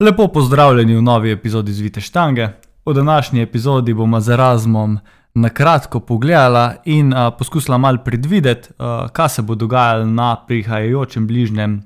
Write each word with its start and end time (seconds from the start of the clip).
Lepo 0.00 0.28
pozdravljeni 0.28 0.96
v 0.96 1.02
novi 1.02 1.30
epizodi 1.32 1.72
Zvite 1.72 2.00
Štange. 2.00 2.48
V 2.86 2.92
današnji 2.94 3.42
epizodi 3.42 3.94
bomo 3.94 4.20
z 4.20 4.32
Erasmom 4.32 4.98
na 5.34 5.48
kratko 5.48 6.00
pogledala 6.00 6.74
in 6.84 7.12
uh, 7.12 7.18
poskusila 7.38 7.78
malo 7.78 7.98
predvideti, 8.04 8.68
uh, 8.78 9.10
kaj 9.12 9.28
se 9.28 9.42
bo 9.42 9.54
dogajalo 9.54 10.04
na 10.04 10.36
prihajajočem 10.46 11.26
bližnjem 11.26 11.82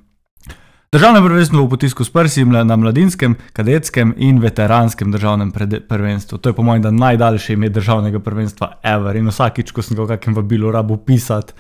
državnem 0.93 1.25
prvenstvu 1.25 1.65
v 1.67 1.69
potisku 1.71 2.05
s 2.05 2.11
prsim 2.11 2.51
na 2.51 2.77
mladinskem, 2.77 3.37
kadetskem 3.53 4.15
in 4.19 4.39
veteranskem 4.39 5.13
državnem 5.13 5.53
prvenstvu. 5.89 6.39
To 6.39 6.49
je 6.49 6.53
po 6.53 6.63
mojem 6.63 6.97
najdaljše 6.97 7.53
ime 7.53 7.69
državnega 7.69 8.19
prvenstva 8.19 8.73
ever 8.83 9.17
in 9.17 9.29
vsakič, 9.29 9.71
ko 9.71 9.83
sem 9.83 9.97
ga 9.97 10.03
v 10.03 10.09
kakšnem 10.09 10.35
vabilu 10.35 10.73
rabo 10.73 10.97
pisati, 10.97 11.53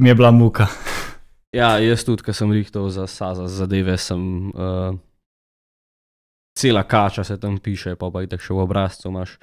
mi 0.00 0.08
je 0.08 0.14
bila 0.14 0.30
muka. 0.30 0.66
Ja, 1.52 1.76
jaz 1.78 2.04
tudi, 2.04 2.22
ker 2.22 2.34
sem 2.34 2.52
rihtal 2.52 2.88
za 2.88 3.06
Saza 3.06 3.46
zadeve, 3.46 3.98
sem. 3.98 4.48
Uh 4.56 4.96
cela 6.60 6.82
kača 6.82 7.24
se 7.24 7.40
tam 7.40 7.58
piše, 7.58 7.96
pa 7.96 8.10
pa 8.12 8.22
jih 8.24 8.36
še 8.36 8.54
v 8.54 8.66
obrazcu 8.66 9.08
imaš. 9.08 9.38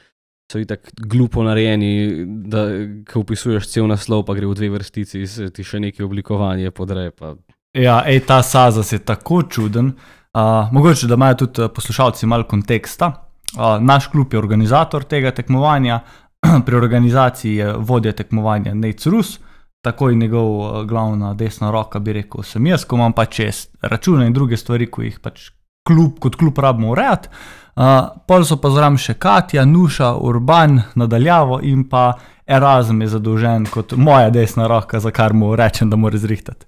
So 0.52 0.62
jih 0.62 0.68
tako 0.70 1.08
glupo 1.12 1.44
narejeni, 1.44 2.24
da 2.48 2.64
ko 3.10 3.26
opisuješ 3.26 3.68
cel 3.68 3.90
naslov, 3.90 4.24
pa 4.28 4.36
gre 4.38 4.48
v 4.48 4.56
dve 4.56 4.70
vrstici, 4.78 5.26
ti 5.52 5.66
še 5.66 5.82
neki 5.84 6.06
oblikovanje 6.06 6.72
podre. 6.72 7.10
Pa. 7.12 7.34
Ja, 7.76 8.00
ej, 8.08 8.22
ta 8.30 8.40
saza 8.46 8.86
je 8.88 9.02
tako 9.04 9.42
čuden. 9.44 9.92
Uh, 10.38 10.70
mogoče, 10.72 11.10
da 11.10 11.18
imajo 11.18 11.36
tudi 11.44 11.68
poslušalci 11.76 12.30
malo 12.30 12.46
konteksta. 12.48 13.10
Uh, 13.58 13.82
naš 13.82 14.08
klub 14.14 14.34
je 14.34 14.40
organizator 14.40 15.04
tega 15.04 15.32
tekmovanja, 15.32 16.00
pri 16.66 16.76
organizaciji 16.76 17.56
je 17.56 17.74
vodja 17.78 18.14
tekmovanja 18.14 18.74
Nec 18.74 19.06
Rus, 19.06 19.40
tako 19.82 20.10
je 20.10 20.16
njegov 20.16 20.50
uh, 20.60 20.84
glavna 20.86 21.34
desna 21.34 21.72
roka, 21.72 22.00
bi 22.00 22.14
rekel, 22.22 22.44
sem 22.44 22.68
jaz, 22.68 22.86
ko 22.86 23.00
imam 23.00 23.16
pač 23.18 23.40
račune 23.82 24.28
in 24.28 24.36
druge 24.36 24.58
stvari, 24.58 24.88
ko 24.92 25.02
jih 25.02 25.20
pač 25.20 25.50
klub, 25.88 26.20
kot 26.20 26.36
klub 26.36 26.60
rabimo 26.60 26.92
urejati. 26.92 27.32
Uh, 27.78 28.10
pol 28.28 28.42
so 28.46 28.58
pa 28.58 28.72
zraven 28.74 28.98
še 28.98 29.14
Katja, 29.22 29.66
Nuša, 29.66 30.16
Urban, 30.26 30.80
nadaljavo 30.98 31.60
in 31.64 31.84
pa 31.90 32.16
Erasmus 32.48 33.06
je 33.06 33.12
zadolžen 33.14 33.68
kot 33.70 33.94
moja 33.94 34.32
desna 34.34 34.68
roka, 34.68 35.00
za 35.00 35.12
kar 35.14 35.34
mu 35.34 35.52
rečem, 35.56 35.92
da 35.92 36.00
mora 36.00 36.18
zrihtati. 36.18 36.66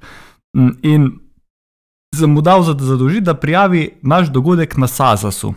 Mm, 0.57 0.75
in 0.83 1.09
sem 2.15 2.29
mu 2.29 2.41
dal 2.45 2.63
zadolžiti, 2.63 3.25
da 3.25 3.33
prijavi 3.33 3.89
naš 4.01 4.29
dogodek 4.33 4.77
na 4.77 4.87
Sazasu. 4.87 5.53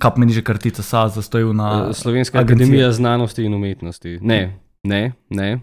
Kaj 0.00 0.16
meni 0.16 0.32
že 0.32 0.42
kartica 0.42 0.82
Sazas, 0.82 1.28
to 1.28 1.38
je 1.38 1.54
na 1.54 1.88
eh, 1.90 1.94
Slovenska 1.94 2.40
akademija 2.40 2.92
znanosti 2.92 3.44
in 3.44 3.54
umetnosti. 3.54 4.18
Ne, 4.22 4.58
ne, 4.84 5.12
ne. 5.30 5.60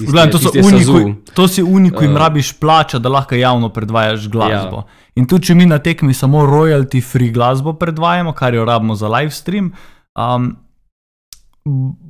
Gledam, 0.00 0.30
to, 0.30 0.50
uniku, 0.64 1.14
to 1.34 1.48
si 1.48 1.62
uniku 1.62 1.98
uh, 1.98 2.04
in 2.04 2.16
rabiš 2.16 2.52
plača, 2.60 2.98
da 2.98 3.08
lahko 3.08 3.34
javno 3.34 3.68
predvajaš 3.68 4.28
glasbo. 4.28 4.76
Ja. 4.76 4.84
In 5.14 5.26
tudi, 5.28 5.46
če 5.46 5.54
mi 5.54 5.66
na 5.66 5.78
tekmi 5.78 6.14
samo 6.14 6.46
royalty 6.48 7.02
free 7.04 7.30
glasbo 7.30 7.74
predvajamo, 7.78 8.32
kar 8.32 8.54
jo 8.54 8.64
rabimo 8.64 8.94
za 8.94 9.08
live 9.08 9.30
stream, 9.30 9.72
um, 10.16 10.56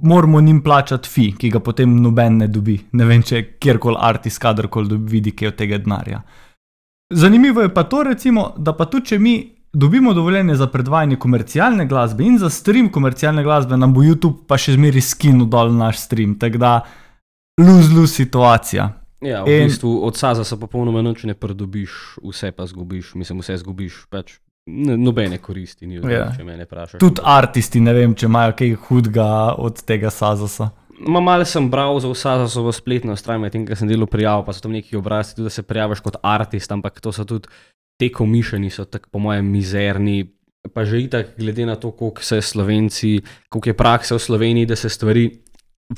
moramo 0.03 0.41
njim 0.41 0.63
plačati 0.63 1.09
fi, 1.09 1.33
ki 1.39 1.51
ga 1.51 1.61
potem 1.61 1.97
noben 2.03 2.39
ne 2.39 2.49
dobi. 2.49 2.79
Ne 2.93 3.05
vem, 3.05 3.23
če 3.23 3.43
kjerkoli 3.61 3.99
artist, 4.01 4.39
kadarkoli 4.43 4.97
vidi, 4.97 5.35
kaj 5.37 5.53
od 5.53 5.59
tega 5.59 5.79
denarja. 5.83 6.23
Zanimivo 7.13 7.61
je 7.61 7.75
pa 7.75 7.83
to, 7.83 8.03
recimo, 8.03 8.53
da 8.57 8.73
pa 8.73 8.87
tudi, 8.87 9.11
če 9.13 9.19
mi 9.19 9.37
dobimo 9.73 10.15
dovoljenje 10.15 10.55
za 10.55 10.67
predvajanje 10.67 11.17
komercialne 11.17 11.87
glasbe 11.87 12.25
in 12.25 12.39
za 12.39 12.51
stream 12.51 12.89
komercialne 12.93 13.43
glasbe, 13.43 13.77
nam 13.77 13.93
bo 13.93 14.05
YouTube 14.05 14.47
pa 14.49 14.57
še 14.61 14.77
zmeri 14.77 15.01
skinil 15.01 15.49
dol 15.51 15.73
naš 15.75 15.99
stream. 16.07 16.39
Tako 16.41 16.61
da 16.61 16.73
luzlu 17.61 18.07
situacija. 18.07 18.93
Ja, 19.23 19.45
v 19.45 19.55
in, 19.55 19.69
bistvu 19.71 20.01
od 20.07 20.17
Saza 20.19 20.45
se 20.45 20.57
popolnoma 20.59 21.03
noč 21.03 21.23
ne 21.25 21.35
pridobiš, 21.39 22.19
vse 22.27 22.51
pa 22.53 22.67
zgubiš, 22.67 23.15
mislim, 23.15 23.39
vse 23.39 23.57
zgubiš. 23.63 24.07
Pač 24.11 24.41
nobene 24.67 25.39
koristi, 25.39 25.87
ni 25.87 25.99
odvisno, 25.99 26.19
ja. 26.19 26.33
če 26.37 26.45
me 26.47 26.57
ne 26.59 26.67
vprašaš. 26.67 26.99
Tudi 27.03 27.23
artisti, 27.25 27.83
ne 27.83 27.95
vem, 27.95 28.17
če 28.19 28.27
imajo 28.27 28.57
kaj 28.59 28.75
hudega 28.87 29.29
od 29.63 29.83
tega 29.87 30.11
Saza. 30.11 30.71
Malo 31.03 31.47
sem 31.49 31.67
bral 31.71 31.99
za 32.03 32.11
v 32.63 32.75
spletno 32.75 33.17
stran, 33.19 33.41
medtem 33.43 33.65
ko 33.67 33.79
sem 33.79 33.91
delal 33.91 34.11
prijav, 34.11 34.45
pa 34.47 34.55
so 34.55 34.63
tam 34.63 34.75
neki 34.75 34.99
obrazci, 34.99 35.35
tudi 35.39 35.49
da 35.51 35.55
se 35.55 35.65
prijaviš 35.67 36.03
kot 36.03 36.21
artist, 36.23 36.71
ampak 36.75 37.01
to 37.03 37.15
so 37.15 37.27
tudi 37.27 37.51
te 37.99 38.11
komišljeni, 38.11 38.71
so 38.71 38.87
tako 38.87 39.11
po 39.11 39.23
mojem 39.23 39.47
mizerni. 39.51 40.31
Pa 40.75 40.85
že 40.87 41.01
itak, 41.03 41.35
glede 41.39 41.67
na 41.67 41.75
to, 41.75 41.91
koliko 41.91 42.23
se 42.23 42.39
Slovenci, 42.43 43.19
koliko 43.51 43.71
je 43.71 43.75
prakse 43.75 44.15
v 44.15 44.23
Sloveniji, 44.23 44.67
da 44.67 44.77
se 44.79 44.89
stvari 44.89 45.27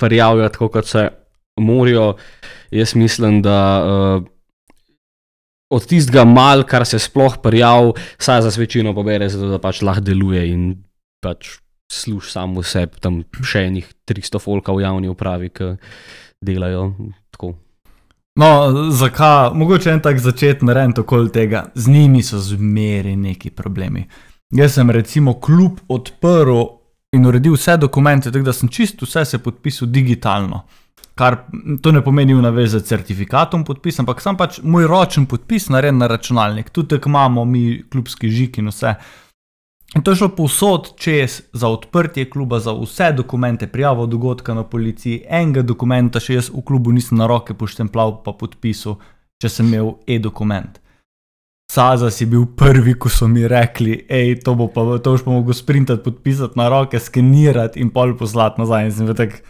verjavijo 0.00 0.48
tako, 0.48 0.68
kot 0.72 0.88
se 0.88 1.08
morajo. 1.60 2.14
Jaz 2.70 2.94
mislim, 2.94 3.42
da 3.42 3.58
uh, 3.84 4.24
od 5.70 5.86
tistega 5.86 6.24
mal, 6.24 6.62
kar 6.62 6.86
se 6.86 6.98
sploh 6.98 7.36
prijav, 7.42 7.92
saj 8.18 8.42
za 8.42 8.52
večino 8.60 8.94
pobere, 8.94 9.28
zato 9.28 9.48
da 9.48 9.58
pač 9.58 9.82
lahko 9.82 10.04
deluje 10.04 10.46
in 10.50 10.64
pač 11.22 11.58
služ 11.92 12.30
samo 12.32 12.62
sebi, 12.62 13.00
tam 13.00 13.22
še 13.42 13.68
enih 13.68 13.88
300 14.08 14.40
folka 14.42 14.74
v 14.74 14.84
javni 14.84 15.10
upravi, 15.10 15.50
ki 15.54 15.74
delajo 16.44 16.88
tako. 17.34 17.54
No, 18.40 18.90
zakaj, 18.90 19.52
mogoče 19.54 19.92
en 19.92 20.00
tak 20.02 20.18
začetni 20.18 20.74
rent 20.74 20.98
okoli 20.98 21.30
tega, 21.30 21.68
z 21.74 21.92
njimi 21.92 22.22
so 22.22 22.40
zmeri 22.42 23.14
neki 23.16 23.52
problemi. 23.54 24.08
Jaz 24.54 24.74
sem 24.74 24.90
recimo 24.90 25.36
klub 25.40 25.78
odprl 25.88 26.64
in 27.14 27.26
uredil 27.26 27.54
vse 27.54 27.76
dokumente, 27.78 28.32
tako 28.34 28.50
da 28.50 28.52
sem 28.52 28.68
čisto 28.68 29.06
vse 29.06 29.24
se 29.24 29.38
podpisal 29.38 29.88
digitalno. 29.88 30.64
Kar 31.14 31.36
to 31.82 31.92
ne 31.94 32.02
pomeni 32.02 32.34
v 32.34 32.42
navezi 32.42 32.80
z 32.80 32.88
certifikatom 32.88 33.62
podpis, 33.64 34.00
ampak 34.02 34.22
sem 34.22 34.36
pač 34.36 34.58
moj 34.62 34.88
ročen 34.90 35.28
podpis 35.30 35.68
narejen 35.70 36.00
na 36.02 36.08
računalnik, 36.10 36.72
tudi 36.74 36.96
tako 36.96 37.12
imamo 37.12 37.44
mi 37.44 37.84
klubski 37.90 38.30
žig 38.30 38.58
in 38.58 38.72
vse. 38.72 38.96
In 39.94 40.02
to 40.02 40.10
je 40.10 40.16
šlo 40.16 40.28
povsod 40.34 40.88
čez 40.98 41.42
za 41.52 41.68
odprtje 41.70 42.26
kluba, 42.30 42.58
za 42.58 42.72
vse 42.74 43.12
dokumente, 43.14 43.66
prijavo 43.70 44.06
dogodka 44.06 44.54
na 44.54 44.64
policiji, 44.66 45.22
enega 45.30 45.62
dokumenta 45.62 46.18
še 46.18 46.40
jaz 46.40 46.50
v 46.50 46.64
klubu 46.66 46.90
nisem 46.92 47.20
na 47.20 47.30
roke 47.30 47.54
poštemplav 47.54 48.16
pa 48.26 48.34
podpisal, 48.34 48.98
če 49.38 49.52
sem 49.54 49.70
imel 49.70 49.94
e-dokument. 50.10 50.80
Saza 51.70 52.10
si 52.10 52.26
bil 52.26 52.48
prvi, 52.58 52.96
ko 52.98 53.08
so 53.08 53.30
mi 53.30 53.46
rekli, 53.48 54.02
hej, 54.10 54.40
to 54.42 54.58
bo 54.58 54.66
pa, 54.66 54.82
to 54.98 55.14
už 55.14 55.22
pa 55.24 55.30
mogo 55.30 55.54
sprintati, 55.54 56.02
podpisati 56.02 56.58
na 56.58 56.68
roke, 56.68 56.98
skenirati 56.98 57.80
in 57.80 57.94
pol 57.94 58.18
poslati 58.18 58.60
nazaj. 58.60 58.90
In 58.90 58.92
sem 58.98 59.14
rekel, 59.14 59.46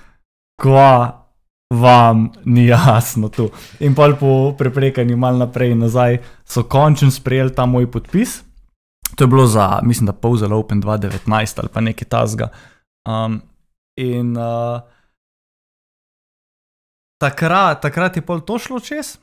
kva, 0.61 1.24
vam 1.81 2.29
ni 2.45 2.67
jasno 2.67 3.29
tu. 3.29 3.51
In 3.81 3.95
pa 3.95 4.09
po 4.21 4.55
preprekanju 4.59 5.17
malo 5.17 5.39
naprej 5.39 5.71
in 5.71 5.79
nazaj 5.79 6.19
so 6.45 6.63
končno 6.63 7.11
sprejeli 7.11 7.55
ta 7.55 7.67
moj 7.67 7.91
podpis. 7.91 8.43
To 9.17 9.25
je 9.25 9.29
bilo 9.29 9.47
za, 9.47 9.81
mislim, 9.83 10.07
da 10.07 10.13
pol 10.13 10.37
za 10.37 10.55
Open 10.55 10.83
2019 10.83 11.61
ali 11.61 11.69
pa 11.73 11.81
nekaj 11.81 12.09
tasga. 12.09 12.49
Um, 13.09 13.43
in 13.97 14.37
uh, 14.37 14.81
takrat, 17.21 17.83
takrat 17.83 18.17
je 18.17 18.23
pol 18.23 18.41
to 18.41 18.59
šlo 18.59 18.81
čez, 18.81 19.19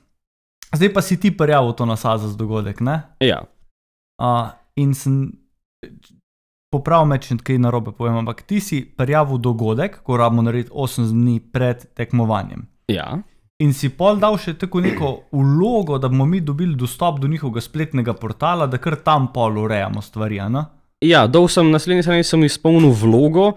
zdaj 0.74 0.94
pa 0.94 1.02
si 1.02 1.20
ti 1.20 1.38
prijavil 1.38 1.74
to 1.74 1.86
nasaz 1.86 2.22
za 2.22 2.38
dogodek, 2.38 2.80
ne? 2.80 3.02
Ja. 3.20 3.44
Uh, 4.22 4.50
in 4.76 4.94
sem 4.94 5.32
popravi 6.72 7.10
me, 7.10 7.20
če 7.20 7.38
kaj 7.44 7.60
narobe 7.66 7.92
povem, 7.96 8.22
ampak 8.22 8.46
ti 8.48 8.62
si 8.64 8.82
prijavil 8.86 9.42
dogodek, 9.44 10.00
ko 10.08 10.18
rabimo 10.20 10.46
narediti 10.48 10.72
8 10.72 11.12
dni 11.12 11.40
pred 11.52 11.84
tekmovanjem. 11.98 12.66
Ja. 12.92 13.20
In 13.62 13.76
si 13.78 13.92
pol 13.94 14.18
dal 14.22 14.40
še 14.42 14.56
tako 14.58 14.82
neko 14.82 15.10
vlogo, 15.36 16.00
da 16.02 16.10
bomo 16.10 16.26
mi 16.26 16.40
dobili 16.42 16.76
dostop 16.76 17.20
do 17.22 17.30
njihovega 17.30 17.62
spletnega 17.62 18.16
portala, 18.18 18.66
da 18.68 18.80
kar 18.82 18.98
tam 19.06 19.28
pol 19.34 19.60
urejamo 19.66 20.02
stvari. 20.02 20.40
Ne? 20.50 20.64
Ja, 21.06 21.28
dol 21.28 21.50
sem 21.52 21.70
naslednji 21.74 22.08
strani, 22.08 22.26
sem 22.26 22.48
izpolnil 22.48 22.96
vlogo, 22.98 23.52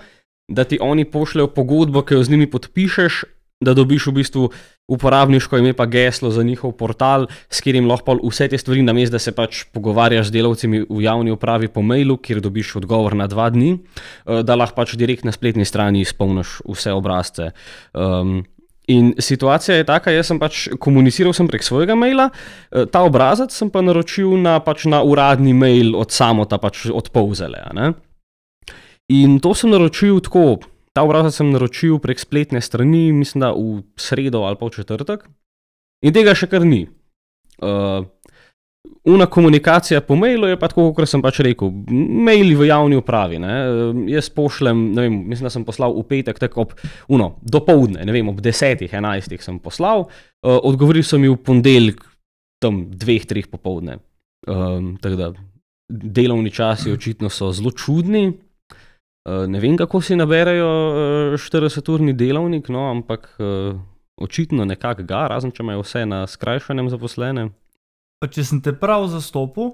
da 0.48 0.66
ti 0.68 0.76
oni 0.80 1.06
pošljajo 1.08 1.54
pogodbo, 1.56 2.02
ki 2.04 2.18
jo 2.18 2.24
z 2.26 2.34
njimi 2.34 2.50
podpišeš, 2.50 3.22
da 3.64 3.74
dobiš 3.74 4.06
v 4.06 4.14
bistvu 4.20 4.48
uporabniško 4.88 5.58
ime 5.58 5.72
pa 5.72 5.86
geslo 5.86 6.30
za 6.30 6.42
njihov 6.42 6.72
portal, 6.78 7.26
s 7.48 7.60
katerim 7.64 7.88
lahko 7.88 8.18
vse 8.22 8.48
te 8.48 8.58
stvari, 8.58 8.82
namesto 8.82 9.16
da 9.16 9.18
se 9.18 9.32
pač 9.32 9.64
pogovarjaš 9.72 10.28
z 10.28 10.36
delavci 10.36 10.68
v 10.68 11.02
javni 11.02 11.32
upravi 11.32 11.68
po 11.68 11.82
mailu, 11.82 12.16
kjer 12.16 12.40
dobiš 12.44 12.76
odgovor 12.82 13.16
na 13.16 13.26
dva 13.26 13.50
dni, 13.50 13.74
eh, 13.74 14.42
da 14.42 14.56
lahko 14.56 14.82
pač 14.82 14.96
direkt 15.00 15.24
na 15.24 15.32
spletni 15.32 15.64
strani 15.64 16.04
izpolniš 16.04 16.60
vse 16.68 16.92
obrazce. 16.92 17.52
Um, 17.94 18.44
In 18.86 19.14
situacija 19.18 19.78
je 19.78 19.84
taka, 19.88 20.12
jaz 20.12 20.28
sem 20.28 20.38
pač 20.40 20.66
komuniciral 20.76 21.32
sem 21.32 21.48
prek 21.48 21.62
svojega 21.64 21.94
maila, 21.96 22.28
eh, 22.28 22.84
ta 22.84 23.00
obrazec 23.00 23.52
sem 23.52 23.70
pa 23.70 23.80
naročil 23.80 24.36
na, 24.36 24.58
pač 24.60 24.84
na 24.84 25.00
uradni 25.00 25.54
mail 25.56 25.96
od 25.96 26.12
samota, 26.12 26.58
pač 26.58 26.90
od 26.92 27.08
Povzele. 27.08 27.64
In 29.08 29.40
to 29.40 29.54
sem 29.54 29.70
naročil 29.70 30.20
tako, 30.20 30.60
Ta 30.94 31.02
obrazec 31.02 31.34
sem 31.34 31.50
naročil 31.50 31.98
prek 32.02 32.20
spletne 32.22 32.62
strani, 32.62 33.08
mislim, 33.12 33.42
da 33.42 33.52
v 33.52 33.82
sredo 33.98 34.44
ali 34.46 34.58
pa 34.60 34.68
v 34.68 34.76
četrtek, 34.78 35.26
in 36.06 36.14
tega 36.14 36.36
še 36.38 36.50
kar 36.50 36.66
ni. 36.66 36.84
Uh, 37.58 38.06
Una 39.04 39.26
komunikacija 39.26 40.00
po 40.00 40.16
mailu 40.16 40.48
je 40.48 40.58
pa 40.60 40.68
tako, 40.68 40.90
kot 40.96 41.08
sem 41.08 41.20
pač 41.24 41.38
rekel, 41.44 41.70
maili 42.24 42.54
v 42.56 42.68
javni 42.68 42.96
upravi. 42.96 43.38
Ne. 43.40 43.52
Jaz 44.12 44.30
pošljem, 44.32 44.80
ne 44.96 45.04
vem, 45.04 45.18
mislim, 45.28 45.48
da 45.48 45.52
sem 45.52 45.64
poslal 45.64 45.92
v 45.96 46.04
petek, 46.08 46.40
tako 46.40 46.64
ob, 46.64 46.74
uno, 47.12 47.30
do 47.40 47.60
povdne, 47.64 48.04
ne 48.04 48.14
vem, 48.16 48.28
ob 48.32 48.40
desetih, 48.44 48.92
enajstih 48.92 49.44
sem 49.44 49.58
poslal, 49.60 50.06
uh, 50.08 50.56
odgovoril 50.56 51.04
sem 51.04 51.20
mi 51.20 51.32
v 51.32 51.36
ponedeljek, 51.36 52.00
tam 52.64 52.84
dveh, 52.92 53.28
treh 53.28 53.48
popovdne. 53.52 53.98
Um, 54.48 54.94
tako 55.00 55.20
da 55.20 55.32
delovni 55.88 56.52
časi 56.52 56.92
očitno 56.92 57.28
so 57.32 57.52
zelo 57.52 57.72
čudni. 57.72 58.30
Uh, 59.24 59.46
ne 59.48 59.60
vem, 59.60 59.76
kako 59.80 60.02
si 60.04 60.16
naberajo 60.16 60.68
uh, 60.68 61.36
40-urni 61.40 62.12
delovnik, 62.12 62.68
no, 62.68 62.90
ampak 62.90 63.30
uh, 63.40 63.72
očitno 64.20 64.66
nekako 64.68 65.06
ga, 65.08 65.22
razen 65.32 65.52
če 65.54 65.64
imajo 65.64 65.80
vse 65.80 66.02
na 66.04 66.26
skrajšanem 66.28 66.90
zaposlene. 66.92 67.46
Pa 68.20 68.28
če 68.28 68.44
sem 68.44 68.60
te 68.60 68.74
prav 68.76 69.06
zastopil, 69.08 69.72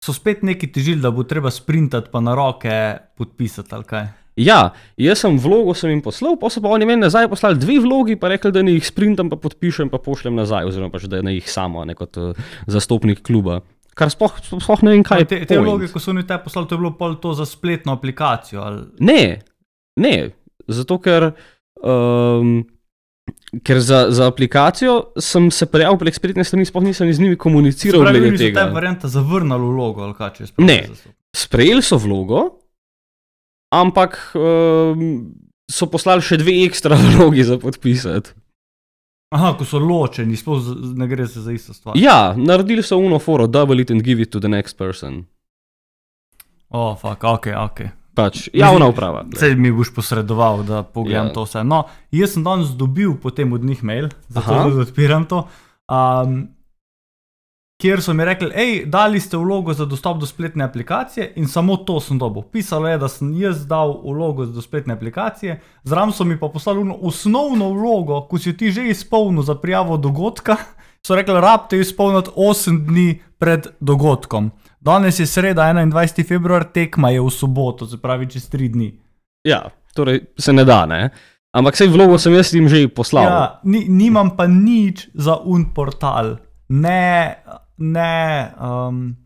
so 0.00 0.14
spet 0.16 0.40
neki 0.46 0.70
težili, 0.72 1.02
da 1.04 1.12
bo 1.12 1.26
treba 1.28 1.52
sprintati 1.52 2.08
pa 2.12 2.24
na 2.24 2.32
roke 2.38 2.72
podpisati 3.20 3.76
ali 3.76 3.88
kaj. 3.88 4.08
Ja, 4.38 4.58
jaz 4.96 5.24
sem 5.24 5.36
vlogo 5.42 5.74
sem 5.74 5.90
jim 5.90 6.00
poslal, 6.02 6.36
pa 6.38 6.48
so 6.48 6.62
pa 6.62 6.70
oni 6.70 6.86
meni 6.86 7.02
nazaj 7.02 7.26
poslali 7.28 7.58
dve 7.58 7.80
vlogi, 7.82 8.14
pa 8.16 8.30
rekli, 8.30 8.52
da 8.54 8.62
ne 8.62 8.76
jih 8.76 8.86
sprintam, 8.86 9.28
pa 9.32 9.36
podpišem, 9.36 9.90
pa 9.90 9.98
pošljem 9.98 10.38
nazaj, 10.38 10.68
oziroma 10.70 10.94
pač, 10.94 11.08
da 11.10 11.20
ne 11.26 11.34
jih 11.34 11.48
samo, 11.50 11.82
ne 11.84 11.98
kot 11.98 12.20
uh, 12.22 12.38
zastopnik 12.70 13.24
kluba. 13.26 13.60
Kar 13.98 14.12
sploh, 14.14 14.36
sploh 14.46 14.82
ne 14.86 14.94
vem, 14.94 15.04
kaj 15.06 15.24
je 15.24 15.28
te, 15.32 15.38
te 15.50 15.58
vloge, 15.58 15.88
ko 15.90 15.98
so 16.02 16.12
oni 16.12 16.22
te 16.26 16.36
poslali, 16.38 16.68
to 16.70 16.76
je 16.76 16.82
bilo 16.84 16.94
pol 16.98 17.16
to 17.18 17.34
za 17.34 17.46
spletno 17.48 17.96
aplikacijo. 17.96 18.62
Ali... 18.62 18.84
Ne, 19.02 19.22
ne, 20.00 20.16
zato 20.70 21.00
ker. 21.02 21.32
Um, 21.82 22.60
Ker 23.64 23.78
za, 23.80 23.98
za 24.12 24.26
aplikacijo 24.28 24.94
sem 25.20 25.50
se 25.52 25.66
prijavil 25.68 25.98
prek 26.00 26.16
spletne 26.16 26.44
strani, 26.44 26.66
sploh 26.68 26.84
nisem 26.84 27.08
z 27.12 27.20
njimi 27.20 27.36
komuniciral. 27.40 28.02
Pravi, 28.04 28.30
da 28.36 28.44
je 28.44 28.54
ta 28.56 28.64
varianta 28.72 29.08
zavrnila 29.08 29.56
vlogo 29.56 30.04
ali 30.04 30.16
kaj 30.16 30.32
če 30.34 30.42
je 30.42 30.48
sprejel. 30.48 30.68
Ne, 30.68 31.12
sprejeli 31.36 31.84
so 31.84 31.96
vlogo, 32.00 32.42
ampak 33.72 34.18
um, 34.36 35.04
so 35.68 35.88
poslali 35.92 36.24
še 36.24 36.40
dve 36.40 36.56
ekstra 36.66 36.96
vlogi 37.16 37.44
za 37.48 37.56
podpisati. 37.60 38.36
Aha, 39.28 39.52
ko 39.58 39.64
so 39.68 39.78
ločeni, 39.78 40.36
sploh 40.40 40.70
ne 40.96 41.06
gre 41.08 41.26
se 41.28 41.40
za 41.44 41.52
isto 41.52 41.74
stvar. 41.74 41.96
Ja, 42.00 42.34
naredili 42.36 42.82
so 42.82 42.96
uno 42.96 43.18
foro, 43.18 43.46
double 43.46 43.82
it 43.82 43.90
and 43.90 44.02
give 44.02 44.22
it 44.22 44.30
to 44.32 44.40
the 44.40 44.48
next 44.48 44.78
person. 44.78 45.24
O, 46.68 46.90
oh, 46.90 46.98
fuck, 46.98 47.24
ok, 47.24 47.46
ok. 47.70 47.80
Pač 48.18 48.48
javna 48.52 48.88
uprava. 48.88 49.22
Vse 49.30 49.52
mi 49.54 49.70
boš 49.72 49.92
posredoval, 49.94 50.64
da 50.66 50.82
pogledam 50.82 51.28
ja. 51.30 51.32
to 51.32 51.44
vse. 51.44 51.62
No, 51.64 51.84
jaz 52.10 52.34
sem 52.34 52.44
danes 52.44 52.72
dobil 52.76 53.14
potem 53.22 53.52
od 53.52 53.64
njih 53.64 53.84
mail, 53.84 54.08
zato 54.28 54.56
da 54.56 54.80
odpiram 54.82 55.28
to. 55.28 55.44
Um, 55.88 56.48
kjer 57.78 58.02
so 58.02 58.12
mi 58.14 58.24
rekli, 58.24 58.50
hej, 58.54 58.72
dali 58.90 59.20
ste 59.20 59.38
vlogo 59.38 59.72
za 59.74 59.86
dostop 59.86 60.18
do 60.18 60.26
spletne 60.26 60.64
aplikacije 60.64 61.32
in 61.36 61.46
samo 61.48 61.76
to 61.76 62.00
sem 62.00 62.18
dobil. 62.18 62.42
Pisalo 62.42 62.88
je, 62.88 62.98
da 62.98 63.08
sem 63.08 63.30
jaz 63.38 63.66
dal 63.66 64.00
vlogo 64.02 64.46
za 64.46 64.62
spletne 64.62 64.94
aplikacije, 64.94 65.60
zraven 65.84 66.12
so 66.12 66.24
mi 66.24 66.38
pa 66.40 66.48
poslali 66.48 66.82
osnovno 67.00 67.70
vlogo, 67.70 68.20
ko 68.30 68.38
si 68.38 68.56
ti 68.56 68.72
že 68.72 68.88
izpolnil 68.90 69.42
za 69.42 69.54
prijavo 69.54 69.96
dogodka. 69.96 70.56
So 71.06 71.14
rekli, 71.14 71.40
rabite 71.40 71.78
izpolniti 71.78 72.30
8 72.36 72.86
dni 72.86 73.20
pred 73.38 73.66
dogodkom. 73.80 74.50
Danes 74.80 75.20
je 75.20 75.26
sreda, 75.26 75.62
21. 75.62 76.26
februar, 76.26 76.64
tekma 76.64 77.10
je 77.10 77.20
v 77.20 77.30
soboto, 77.30 77.86
se 77.86 78.00
pravi 78.02 78.26
čez 78.26 78.48
tri 78.50 78.68
dni. 78.68 78.90
Ja, 79.46 79.70
torej 79.94 80.20
se 80.38 80.52
ne 80.52 80.64
da, 80.64 80.86
ne. 80.86 81.10
Ampak 81.54 81.78
vse 81.78 81.86
vlogo 81.86 82.18
sem 82.18 82.34
jaz 82.34 82.50
jim 82.52 82.68
že 82.68 82.88
poslal. 82.88 83.24
Ja, 83.24 83.60
ni, 83.64 83.84
nimam 83.88 84.34
pa 84.36 84.50
nič 84.50 85.06
za 85.14 85.38
un 85.38 85.70
portal, 85.74 86.36
ne, 86.68 87.38
ne, 87.78 88.52
um, 88.60 89.16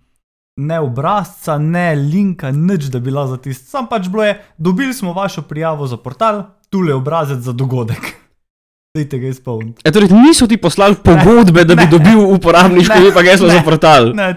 ne 0.57 0.81
obrazca, 0.81 1.59
ne 1.59 1.95
linka, 1.95 2.51
nič, 2.51 2.91
da 2.93 2.99
bi 2.99 3.11
bila 3.11 3.27
za 3.27 3.37
tisti. 3.37 3.69
Sam 3.71 3.89
pač 3.91 4.09
bilo 4.09 4.25
je, 4.25 4.39
dobili 4.59 4.95
smo 4.95 5.13
vašo 5.13 5.43
prijavo 5.43 5.87
za 5.87 5.97
portal, 5.97 6.43
tule 6.71 6.95
obrazec 6.95 7.39
za 7.39 7.53
dogodek. 7.53 8.13
Dajte 8.97 9.19
ga 9.19 9.29
izpolniti. 9.29 9.83
E, 9.85 9.93
torej 9.93 10.13
niso 10.13 10.47
ti 10.47 10.57
poslali 10.57 10.97
pogodbe, 11.05 11.65
ne, 11.65 11.65
da 11.65 11.75
bi 11.75 11.85
ne, 11.85 11.91
dobil 11.91 12.27
uporabniško 12.35 12.99
ime, 12.99 13.15
pa 13.15 13.23
geslo 13.23 13.49
za 13.49 13.63
portal. 13.65 14.13
Ne, 14.15 14.37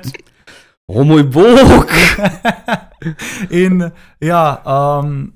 O 0.87 1.03
moj 1.03 1.23
bog! 1.23 1.89
in 3.63 3.81
ja, 4.21 4.41
um, 4.65 5.31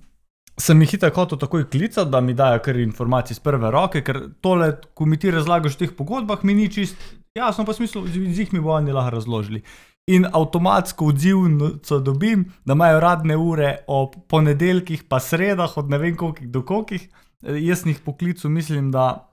sem 0.62 0.82
jih 0.84 0.92
hitro 0.94 1.10
hotel 1.16 1.40
takoj 1.42 1.66
klicati, 1.72 2.12
da 2.12 2.22
mi 2.22 2.36
dajo 2.38 2.60
kar 2.62 2.78
informacije 2.78 3.34
iz 3.34 3.40
prve 3.40 3.72
roke, 3.72 4.04
ker 4.06 4.22
tole, 4.42 4.76
ko 4.94 5.06
mi 5.06 5.18
ti 5.18 5.32
razlagaš 5.34 5.74
v 5.74 5.80
teh 5.82 5.96
pogodbah, 5.98 6.44
mi 6.46 6.54
ni 6.54 6.68
čist 6.70 7.02
jasno, 7.40 7.66
pa 7.66 7.76
smisel, 7.76 8.08
z 8.08 8.44
jih 8.44 8.54
mi 8.54 8.62
bo 8.64 8.76
oni 8.76 8.94
lahko 8.96 9.16
razložili. 9.18 9.64
In 10.10 10.26
avtomatsko 10.26 11.12
odzivnico 11.12 12.00
dobim, 12.02 12.46
da 12.66 12.74
imajo 12.74 13.00
radne 13.00 13.38
ure 13.38 13.72
ob 13.88 14.16
ponedeljkih, 14.28 15.04
pa 15.10 15.20
sredah, 15.22 15.76
od 15.78 15.90
ne 15.90 16.00
vem 16.02 16.16
koliko 16.18 16.46
do 16.46 16.64
koliko. 16.66 17.04
Jaz 17.42 17.86
jih 17.86 18.00
poklical, 18.06 18.52
mislim, 18.52 18.92
da. 18.92 19.26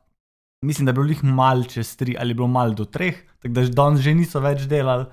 Mislim, 0.65 0.87
da 0.87 0.91
je 0.91 0.95
bilo 0.97 1.13
jih 1.13 1.25
malo 1.25 1.65
čez 1.69 1.97
tri 2.01 2.15
ali 2.19 2.35
bilo 2.35 2.49
malo 2.49 2.73
do 2.75 2.85
treh, 2.85 3.17
tako 3.43 3.55
da 3.55 3.65
danes 3.69 4.01
že 4.01 4.15
niso 4.17 4.41
več 4.41 4.65
delali 4.67 5.05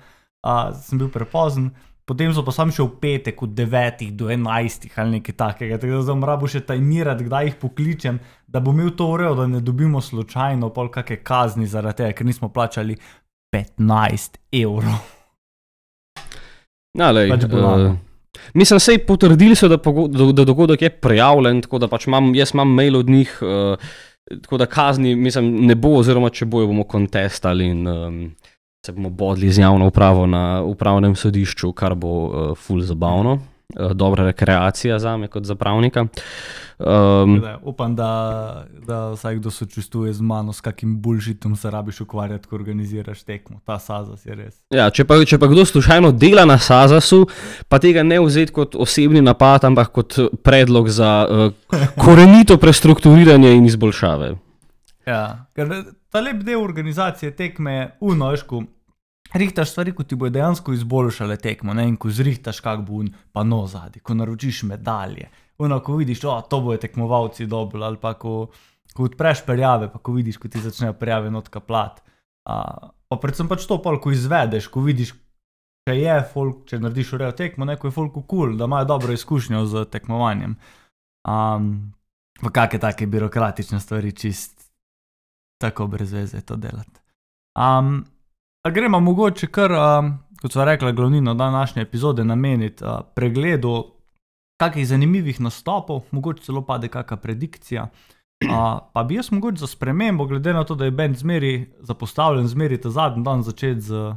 uh, 0.44 0.70
sem 0.82 1.00
bil 1.00 1.10
prepozen. 1.12 1.70
Potem 2.04 2.34
so 2.36 2.42
pa 2.44 2.52
sam 2.52 2.68
še 2.68 2.84
v 2.84 2.98
petek, 3.00 3.38
od 3.46 3.54
9 3.56 4.10
do 4.12 4.28
11 4.28 4.90
ali 5.00 5.18
nekaj 5.18 5.36
takega. 5.40 5.78
Tako 5.80 5.96
da 5.96 6.04
zdaj 6.04 6.18
moram 6.20 6.46
še 6.52 6.60
tajmirati, 6.68 7.24
kdaj 7.24 7.48
jih 7.48 7.56
pokličem, 7.62 8.18
da 8.44 8.60
bom 8.60 8.76
imel 8.76 8.92
to 8.92 9.08
urejeno, 9.14 9.38
da 9.38 9.46
ne 9.48 9.60
dobimo 9.64 10.04
slučajno 10.04 10.68
pol 10.76 10.92
kakšne 10.92 11.22
kazni 11.24 11.68
zaradi 11.70 12.02
tega, 12.02 12.16
ker 12.18 12.28
nismo 12.28 12.52
plačali 12.52 12.98
15 13.56 14.36
evrov. 14.52 15.00
Ja, 16.94 17.08
lej, 17.10 17.32
pač 17.32 17.48
uh, 17.48 17.96
mislim, 18.54 18.76
da 18.76 18.82
so 18.84 18.94
potrdili, 19.08 19.56
da, 19.56 19.78
da 20.36 20.44
dogodek 20.44 20.84
je 20.84 20.92
prijavljen, 20.92 21.64
tako 21.64 21.80
da 21.82 21.88
pač 21.88 22.04
imam, 22.06 22.34
jaz 22.36 22.52
imam 22.54 22.68
mail 22.68 23.00
od 23.00 23.08
njih, 23.10 23.32
uh, 23.42 23.96
tako 24.44 24.60
da 24.60 24.68
kazni 24.68 25.16
mislim, 25.16 25.54
ne 25.66 25.74
bo, 25.74 25.96
oziroma 26.02 26.28
če 26.30 26.46
bojo, 26.46 26.68
bomo 26.68 26.84
kontestali. 26.84 27.72
In, 27.72 27.88
um, 27.88 28.20
se 28.84 28.92
bomo 28.92 29.10
bodli 29.10 29.52
z 29.52 29.58
javno 29.58 29.86
upravo 29.86 30.26
na 30.26 30.62
upravnem 30.62 31.16
sodišču, 31.16 31.72
kar 31.72 31.94
bo 31.94 32.08
uh, 32.08 32.56
ful 32.58 32.80
zabavno. 32.80 33.38
Uh, 33.74 33.92
dobra 33.92 34.24
rekreacija 34.24 34.98
za 34.98 35.16
me, 35.16 35.28
kot 35.28 35.44
za 35.44 35.54
pravnika. 35.54 36.06
Um, 36.78 37.40
da, 37.40 37.58
upam, 37.62 37.96
da, 37.96 38.66
da 38.86 39.10
vsak, 39.12 39.36
kdo 39.36 39.50
se 39.50 39.66
čustuje 39.66 40.12
z 40.12 40.20
mano, 40.20 40.52
s 40.52 40.60
kakim 40.60 41.00
bulžitom 41.00 41.56
se 41.56 41.70
rabiš 41.70 42.00
ukvarjati, 42.00 42.46
ko 42.46 42.56
organiziraš 42.56 43.22
tekmo. 43.22 43.60
Ta 43.64 43.78
Sazas 43.78 44.26
je 44.26 44.34
res. 44.34 44.60
Ja, 44.70 44.90
če, 44.90 45.04
pa, 45.04 45.16
če 45.24 45.38
pa 45.38 45.48
kdo 45.48 45.64
slučajno 45.64 46.12
dela 46.12 46.44
na 46.44 46.58
Sazasu, 46.58 47.24
pa 47.68 47.78
tega 47.78 48.02
ne 48.02 48.20
vzeti 48.20 48.52
kot 48.52 48.74
osebni 48.74 49.22
napad, 49.24 49.64
ampak 49.64 49.92
kot 49.96 50.18
predlog 50.42 50.92
za 50.92 51.12
uh, 51.24 51.52
korenito 52.04 52.58
prestrukturiranje 52.60 53.54
in 53.54 53.70
izboljšave. 53.70 54.34
Ja, 55.06 55.46
ker 55.56 55.72
ta 56.14 56.20
lep 56.20 56.44
del 56.46 56.62
organizacije 56.62 57.34
tekme 57.36 57.72
je 57.72 57.86
unožku 58.00 58.62
rihtaš 59.34 59.70
stvari, 59.70 59.92
ko 59.92 60.04
ti 60.06 60.14
bo 60.14 60.28
dejansko 60.30 60.72
izboljšale 60.72 61.36
tekmo, 61.42 61.74
ne? 61.74 61.88
in 61.88 61.96
ko 61.98 62.10
zrihtaš, 62.10 62.60
kak 62.62 62.84
bo 62.86 63.00
un, 63.02 63.08
pa 63.32 63.42
no 63.42 63.64
zadnji, 63.66 64.02
ko 64.02 64.14
naročiš 64.14 64.62
medalje. 64.70 65.26
Uno, 65.58 65.80
ko 65.80 65.96
vidiš, 65.96 66.20
da 66.22 66.40
to 66.50 66.60
bojo 66.60 66.78
tekmovalci 66.78 67.46
dobili, 67.50 67.84
ali 67.84 67.98
pa 67.98 68.14
ko, 68.14 68.34
ko 68.94 69.08
odpreš 69.10 69.42
prijave, 69.46 69.90
pa 69.90 69.98
ko 69.98 70.14
vidiš, 70.14 70.38
ko 70.38 70.48
ti 70.48 70.62
začnejo 70.62 70.94
prijave 71.00 71.30
notka 71.34 71.60
plat. 71.60 71.98
A, 72.46 72.60
pa 73.08 73.18
predvsem 73.18 73.50
pač 73.50 73.66
to, 73.66 73.80
pol, 73.82 73.98
ko 73.98 74.14
izvedeš, 74.14 74.70
ko 74.70 74.84
vidiš, 74.86 75.16
če 75.88 75.98
je 75.98 76.18
folk, 76.30 76.62
če 76.70 76.78
narediš 76.78 77.12
urejo 77.18 77.34
tekmo, 77.34 77.66
neko 77.66 77.90
je 77.90 77.96
folku 77.96 78.22
kul, 78.22 78.52
cool, 78.52 78.58
da 78.58 78.70
imajo 78.70 78.92
dobro 78.94 79.18
izkušnjo 79.18 79.66
z 79.66 79.84
tekmovanjem. 79.90 80.54
Um, 81.26 81.72
pa 82.38 82.54
kakšne 82.54 82.84
take 82.86 83.10
birokratične 83.10 83.82
stvari, 83.82 84.12
čist 84.14 84.53
tako 85.58 85.86
brez 85.86 86.12
veze 86.12 86.40
to 86.40 86.56
delati. 86.56 87.00
Um, 87.54 88.04
gremo 88.70 89.00
mogoče 89.00 89.46
kar, 89.46 89.72
uh, 89.72 90.04
kot 90.42 90.52
smo 90.52 90.64
rekli, 90.64 90.92
glavnino 90.92 91.34
današnje 91.34 91.82
epizode 91.82 92.24
nameniti 92.24 92.84
uh, 92.84 92.90
pregledu 93.14 93.84
kakih 94.60 94.86
zanimivih 94.86 95.40
nastopov, 95.40 96.02
mogoče 96.10 96.42
celo 96.42 96.62
pade 96.62 96.88
kakšna 96.88 97.16
predikcija. 97.16 97.88
Uh, 98.44 98.78
pa 98.92 99.04
bi 99.04 99.14
jaz 99.14 99.32
mogoče 99.32 99.56
za 99.56 99.66
spremembo, 99.66 100.26
glede 100.26 100.52
na 100.52 100.64
to, 100.64 100.74
da 100.74 100.84
je 100.84 100.90
bench 100.90 101.18
zmeri 101.18 101.72
zapostavljen, 101.80 102.46
zmeri 102.46 102.80
ta 102.80 102.90
zadnji 102.90 103.24
dan 103.24 103.42
začeti 103.42 103.80
z, 103.80 104.14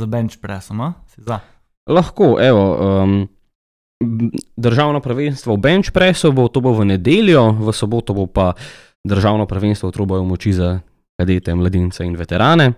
z 0.00 0.06
bench 0.06 0.40
pressom. 0.40 0.92
Lahko, 1.86 2.36
evo. 2.40 2.64
Um... 3.02 3.28
Državno 4.56 5.00
prvenstvo 5.00 5.54
v 5.54 5.58
bench 5.58 5.92
pressu 5.94 6.32
bo 6.32 6.48
to 6.48 6.60
bo 6.60 6.72
v 6.74 6.84
nedeljo, 6.84 7.52
v 7.52 7.72
soboto 7.72 8.14
bo 8.14 8.26
pa 8.26 8.52
državno 9.04 9.46
prvenstvo 9.46 9.88
v 9.88 9.92
troboju 9.92 10.24
moči 10.24 10.52
za 10.52 10.80
kadete, 11.20 11.54
mladince 11.54 12.04
in 12.04 12.16
veterane. 12.16 12.72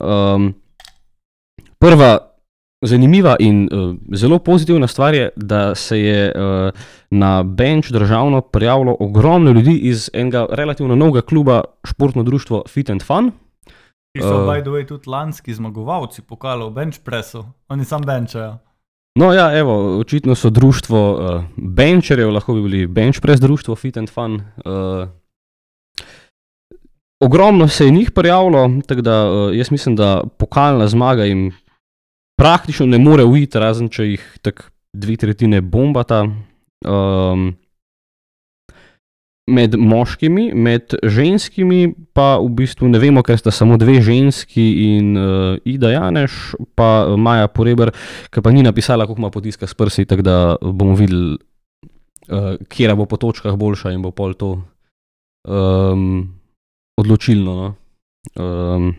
Um, 0.00 0.54
prva 1.78 2.18
zanimiva 2.82 3.36
in 3.38 3.68
uh, 3.72 3.96
zelo 4.14 4.38
pozitivna 4.38 4.86
stvar 4.86 5.14
je, 5.14 5.30
da 5.36 5.74
se 5.74 6.00
je 6.00 6.32
uh, 6.32 6.70
na 7.10 7.42
bench 7.42 7.90
državno 7.90 8.40
prijavilo 8.40 8.96
ogromno 9.00 9.50
ljudi 9.50 9.78
iz 9.78 10.10
enega 10.12 10.46
relativno 10.50 10.96
novega 10.96 11.20
kluba, 11.20 11.62
športno 11.84 12.22
društvo 12.22 12.62
Fit 12.68 12.90
and 12.90 13.02
Fun. 13.02 13.30
Ki 14.16 14.22
so, 14.22 14.44
uh, 14.44 14.48
by 14.48 14.62
the 14.62 14.70
way, 14.70 14.86
tudi 14.86 15.10
lanski 15.10 15.54
zmagovalci 15.54 16.22
pokalo 16.22 16.68
v 16.68 16.72
bench 16.72 16.98
pressu, 17.04 17.44
oni 17.68 17.84
sam 17.84 18.02
benčajo. 18.02 18.58
No, 19.18 19.32
ja, 19.32 19.58
evo, 19.58 19.98
očitno 19.98 20.34
so 20.34 20.50
društvo 20.50 21.12
uh, 21.12 21.44
benčerjev, 21.56 22.30
lahko 22.30 22.54
bi 22.54 22.62
bili 22.62 22.86
bench 22.86 23.20
press 23.20 23.40
društvo 23.40 23.76
Fit 23.76 23.96
and 23.96 24.10
Fun. 24.10 24.34
Uh, 24.34 25.08
Ogromno 27.20 27.68
se 27.68 27.84
je 27.84 27.90
njih 27.90 28.10
prijavilo, 28.10 28.70
tako 28.86 29.00
da 29.00 29.30
uh, 29.30 29.56
jaz 29.56 29.70
mislim, 29.70 29.96
da 29.96 30.22
pokalna 30.38 30.88
zmaga 30.88 31.24
jim 31.24 31.52
praktično 32.38 32.86
ne 32.86 32.98
more 32.98 33.24
uiti, 33.24 33.58
razen 33.58 33.88
če 33.88 34.04
jih 34.04 34.36
tako 34.42 34.62
dve 34.92 35.16
tretjine 35.16 35.60
bombata. 35.60 36.26
Um, 36.86 37.56
med 39.48 39.74
moškimi, 39.78 40.52
med 40.54 40.94
ženskimi 41.02 41.94
pa 42.12 42.36
v 42.36 42.50
bistvu 42.60 42.90
ne 42.92 43.00
vemo, 43.00 43.22
ker 43.24 43.38
sta 43.40 43.52
samo 43.54 43.78
dve 43.80 43.98
ženski 44.04 44.66
in 44.84 45.16
uh, 45.16 45.56
Ida 45.64 45.94
Janeš, 45.94 46.54
pa 46.76 47.08
Maja 47.16 47.48
Poreber, 47.48 47.94
ki 48.28 48.44
pa 48.44 48.52
ni 48.52 48.62
napisala, 48.62 49.06
koliko 49.08 49.24
ima 49.24 49.32
potiska 49.32 49.66
s 49.66 49.74
prsi, 49.74 50.04
tako 50.08 50.26
da 50.26 50.38
bomo 50.60 50.94
videli, 50.98 51.38
uh, 52.28 52.54
kje 52.68 52.94
bo 52.94 53.08
po 53.08 53.16
točkah 53.16 53.56
boljša 53.56 53.94
in 53.96 54.04
bo 54.04 54.12
pol 54.12 54.36
to 54.36 54.58
um, 55.48 56.37
odločilno. 56.98 57.54
No? 57.54 57.68
Um, 58.38 58.92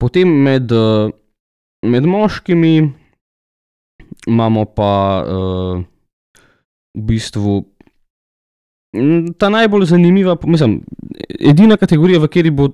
potem 0.00 0.28
med, 0.28 0.72
uh, 0.72 1.10
med 1.86 2.06
moškimi 2.06 2.74
imamo 4.26 4.64
pa 4.76 4.92
uh, 5.22 5.80
v 6.96 7.06
bistvu 7.08 7.64
ta 9.38 9.48
najbolj 9.48 9.84
zanimiva, 9.84 10.36
mislim, 10.46 10.80
edina 11.40 11.76
kategorija, 11.76 12.20
v 12.20 12.28
kateri 12.28 12.50
bo. 12.50 12.70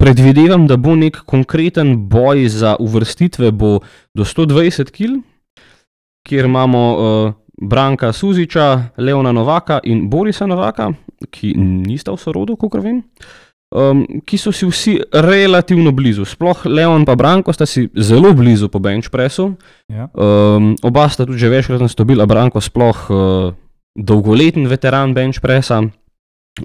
Predvidevam, 0.00 0.64
da 0.64 0.78
bo 0.80 0.94
nek 0.96 1.18
konkreten 1.28 1.90
boj 2.08 2.46
za 2.48 2.70
uvrstitve 2.80 3.50
do 3.52 4.24
120 4.24 4.88
kg, 4.88 5.18
kjer 6.24 6.48
imamo 6.48 6.80
uh, 6.92 7.34
Branka 7.62 8.12
Suziča, 8.12 8.92
Leona 8.96 9.32
Novaka 9.32 9.80
in 9.84 10.08
Borisa 10.10 10.46
Novaka, 10.46 10.90
ki 11.30 11.54
nista 11.56 12.12
v 12.12 12.18
sorodu, 12.18 12.56
kot 12.58 12.74
vem, 12.82 12.98
um, 13.70 14.02
ki 14.26 14.38
so 14.38 14.52
si 14.52 14.66
vsi 14.66 14.96
relativno 15.12 15.92
blizu. 15.94 16.26
Sploh 16.26 16.66
Leon 16.66 17.06
in 17.06 17.16
Branko 17.16 17.52
sta 17.52 17.66
si 17.66 17.88
zelo 17.94 18.34
blizu 18.34 18.68
po 18.68 18.78
bench 18.78 19.10
pressu. 19.10 19.52
Ja. 19.88 20.08
Um, 20.12 20.74
oba 20.82 21.08
sta 21.08 21.26
tudi 21.26 21.38
že 21.38 21.48
večkrat 21.48 21.80
nastopila, 21.80 22.26
Branko 22.26 22.60
sploh 22.60 22.98
uh, 23.10 23.54
dolgoletni 23.94 24.66
veteran 24.66 25.14
bench 25.14 25.40
pressa. 25.40 25.82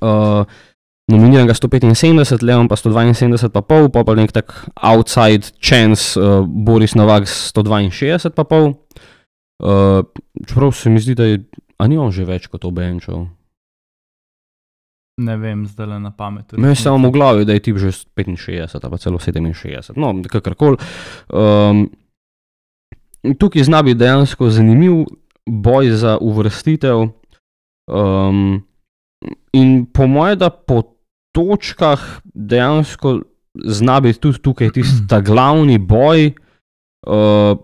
Uh, 0.02 0.44
Nominiran 1.08 1.48
ga 1.48 1.56
175, 1.56 2.44
Leon 2.44 2.68
pa 2.68 2.76
172, 2.76 3.48
pa 3.48 3.62
pol, 3.64 3.88
pa 3.88 4.04
pa 4.04 4.12
nek 4.12 4.34
tak 4.36 4.52
outside 4.76 5.56
chance, 5.64 6.20
uh, 6.20 6.44
Boris 6.44 7.00
Novak 7.00 7.24
162, 7.24 8.34
pa 8.36 8.44
pol. 8.44 8.76
Uh, 8.76 8.76
čeprav 10.48 10.72
se 10.72 10.90
mi 10.90 11.00
zdi, 11.00 11.16
da 11.16 11.26
je, 11.26 11.44
a 11.78 11.88
ni 11.88 11.98
on 11.98 12.12
že 12.12 12.26
več 12.26 12.48
kot 12.52 12.66
obenčal. 12.66 13.28
Ne 15.18 15.34
vem, 15.42 15.66
zdaj 15.66 15.88
le 15.90 15.98
na 16.00 16.12
pamet. 16.14 16.54
Me 16.62 16.76
je 16.76 16.78
samo 16.78 17.10
v 17.10 17.14
glavi, 17.16 17.46
da 17.46 17.56
je 17.58 17.64
tip 17.66 17.78
že 17.82 17.90
65, 17.90 18.78
pa 18.86 18.98
celo 19.02 19.18
67, 19.18 19.98
no, 19.98 20.14
kakorkoli. 20.30 20.78
Um, 21.34 21.90
tukaj 23.42 23.66
zna 23.66 23.82
biti 23.82 23.98
dejansko 23.98 24.52
zanimiv 24.54 25.08
boj 25.50 25.90
za 25.98 26.18
uvrstitev. 26.22 27.10
Um, 27.90 28.62
in 29.58 29.88
po 29.90 30.06
mojem, 30.06 30.38
da 30.38 30.52
po 30.54 30.84
točkah 31.34 32.22
dejansko 32.34 33.26
zna 33.58 33.98
biti 34.06 34.22
tudi 34.22 34.38
tukaj 34.38 34.70
tisti 34.78 35.22
glavni 35.26 35.82
boj. 35.82 36.38
Uh, 37.08 37.58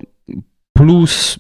Plus, 0.83 1.37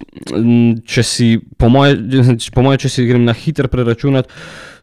če 0.87 1.03
si, 1.03 1.27
po 1.59 1.67
mojem, 1.69 2.37
moje, 2.63 2.83
če 2.85 2.91
si 2.93 3.07
grem 3.09 3.25
na 3.27 3.35
hitro 3.35 3.67
preračunati, 3.67 4.31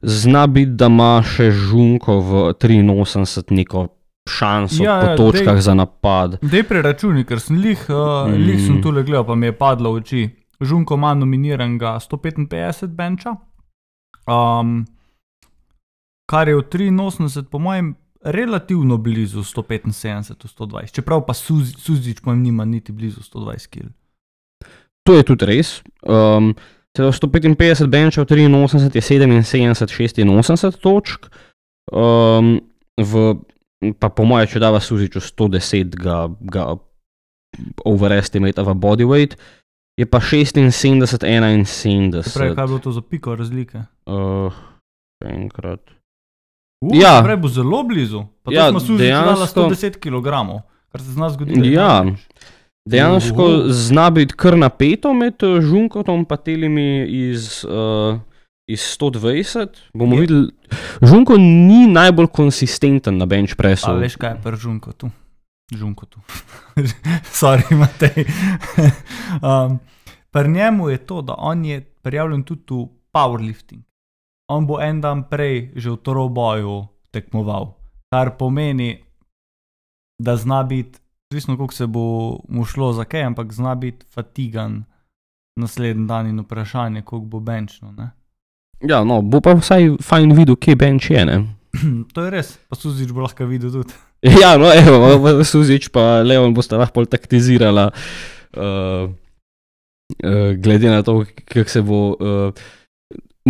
zna 0.03 0.45
biti, 0.53 0.77
da 0.77 0.91
ima 0.93 1.15
še 1.25 1.51
žunko 1.55 2.19
v 2.21 2.43
83 2.53 3.57
neko 3.57 3.87
šanso 4.31 4.85
ja, 4.85 5.01
po 5.01 5.17
točkah 5.17 5.57
dej, 5.57 5.65
za 5.65 5.75
napad. 5.75 6.37
Dej 6.45 6.67
preračuni, 6.69 7.25
ker 7.29 7.41
sem 7.43 7.59
lih, 7.61 7.81
uh, 7.89 8.29
mm. 8.29 8.45
lih 8.47 8.61
sem 8.61 8.81
tu 8.85 8.93
le 8.95 9.05
gledal, 9.07 9.27
pa 9.27 9.35
mi 9.35 9.51
je 9.51 9.57
padlo 9.57 9.95
v 9.95 10.03
oči. 10.05 10.23
Žunko 10.61 11.01
ima 11.01 11.15
nominiran 11.17 11.79
ga 11.81 11.95
155 12.05 12.93
benča, 12.93 13.33
um, 14.29 14.83
kar 16.29 16.53
je 16.53 16.59
v 16.59 16.67
83, 16.69 17.49
po 17.49 17.59
mojem, 17.59 17.95
relativno 18.21 18.99
blizu 19.01 19.41
175-120, 19.41 20.93
čeprav 20.93 21.25
pa 21.25 21.33
Suzič 21.35 22.21
pa 22.21 22.35
nima 22.35 22.65
niti 22.65 22.93
blizu 22.93 23.25
120 23.25 23.73
kg. 23.73 23.89
To 25.11 25.19
je 25.19 25.27
tudi 25.27 25.43
res. 25.43 25.83
Um, 26.07 26.55
155 26.95 27.91
benčev, 27.91 28.27
83 28.31 28.95
je 28.95 29.03
77, 29.03 29.43
86 30.31 30.79
točk. 30.79 31.27
Um, 31.91 32.61
v, 32.95 33.35
pa 33.99 34.07
po 34.07 34.23
mojem, 34.23 34.47
če 34.55 34.63
dava 34.63 34.79
Suziču 34.79 35.19
110, 35.19 35.99
ga, 35.99 36.31
ga 36.47 36.79
overestimate 37.83 38.63
v 38.63 38.77
bodyweight, 38.79 39.35
je 39.99 40.07
pa 40.07 40.23
76, 40.23 41.27
71. 41.27 42.23
Prej, 42.31 42.55
kaj 42.55 42.71
bo 42.71 42.79
to 42.79 42.95
za 42.95 43.03
piko 43.03 43.35
razlike? 43.35 43.83
Uh, 44.07 44.55
enkrat. 45.27 45.83
Uh, 46.87 46.95
ja, 46.95 47.19
prej 47.27 47.43
bo 47.43 47.51
zelo 47.51 47.83
blizu. 47.83 48.29
Pa 48.47 48.55
ja, 48.55 48.71
smo 48.71 48.79
Suziču 48.79 49.03
dejansko... 49.03 49.59
dala 49.59 49.75
110 49.75 49.99
kg, 49.99 50.39
kar 50.95 51.03
se 51.03 51.11
z 51.11 51.19
nas 51.19 51.35
zgodi. 51.35 51.59
Ja. 51.75 52.07
Največ. 52.07 52.59
Dejansko 52.89 53.45
uh 53.45 53.51
-huh. 53.51 53.71
zna 53.71 54.11
biti 54.11 54.35
kar 54.35 54.59
napeto 54.59 55.13
med 55.15 55.43
eh, 55.43 55.61
žunkotom 55.61 56.19
in 56.19 56.27
telimi 56.45 57.07
iz, 57.09 57.65
uh, 57.65 58.19
iz 58.67 58.81
120. 58.81 59.67
Bomo 59.95 60.15
je. 60.15 60.21
videli, 60.21 60.51
žunko 61.03 61.37
ni 61.37 61.87
najbolj 61.87 62.27
konsistenten 62.27 63.19
na 63.19 63.27
bench 63.27 63.57
pressu. 63.57 63.93
Veš 63.93 64.17
kaj 64.17 64.31
je 64.31 64.41
pri 64.43 64.57
žunkotu? 64.57 65.11
Žunkotu. 65.75 66.19
Sorry, 67.41 67.75
Matej. 67.77 68.25
um, 69.49 69.79
pri 70.31 70.49
njemu 70.49 70.89
je 70.89 70.99
to, 70.99 71.23
da 71.23 71.35
on 71.39 71.65
je 71.65 71.81
prijavljen 72.03 72.43
tudi 72.43 72.63
v 72.71 72.89
powerlifting. 73.13 73.83
On 74.49 74.67
bo 74.67 74.81
en 74.81 75.01
dan 75.01 75.29
prej 75.29 75.73
že 75.77 75.91
v 75.91 75.97
toroboju 75.97 76.87
tekmoval, 77.11 77.75
kar 78.11 78.37
pomeni, 78.39 79.05
da 80.19 80.37
zna 80.37 80.63
biti 80.63 81.00
odvisno, 81.31 81.57
koliko 81.57 81.75
se 81.75 81.87
bo 81.87 82.37
mu 82.49 82.65
šlo 82.65 82.93
za 82.93 83.05
kaj, 83.05 83.23
ampak 83.23 83.53
zna 83.53 83.75
biti 83.75 84.07
fatigan 84.15 84.85
naslednji 85.57 86.07
dan 86.07 86.27
in 86.27 86.41
vprašanje, 86.41 87.03
koliko 87.03 87.27
bo 87.27 87.41
benčno. 87.41 87.93
Ne? 87.93 88.11
Ja, 88.81 89.05
no, 89.05 89.23
bo 89.23 89.41
pa 89.41 89.55
vsaj 89.55 89.93
fajn 90.03 90.33
videl, 90.35 90.57
kje 90.57 90.75
benč 90.77 91.11
je. 91.11 91.25
Ne? 91.27 91.37
to 92.15 92.25
je 92.25 92.31
res, 92.35 92.57
pa 92.69 92.75
Suzič 92.77 93.13
bo 93.15 93.23
lahko 93.23 93.47
videl 93.47 93.71
tudi. 93.71 93.95
ja, 94.43 94.57
no, 94.59 94.73
evo, 94.75 95.45
Suzič 95.45 95.89
pa 95.95 96.25
Leon 96.27 96.55
bosta 96.55 96.81
lahko 96.81 97.07
taktizirala. 97.07 97.93
Uh, 98.51 99.15
uh, 100.27 100.51
glede 100.59 100.91
na 100.91 101.05
to, 101.07 101.21
kako 101.45 101.71
se 101.71 101.83
bo 101.83 102.01
uh, 102.11 102.67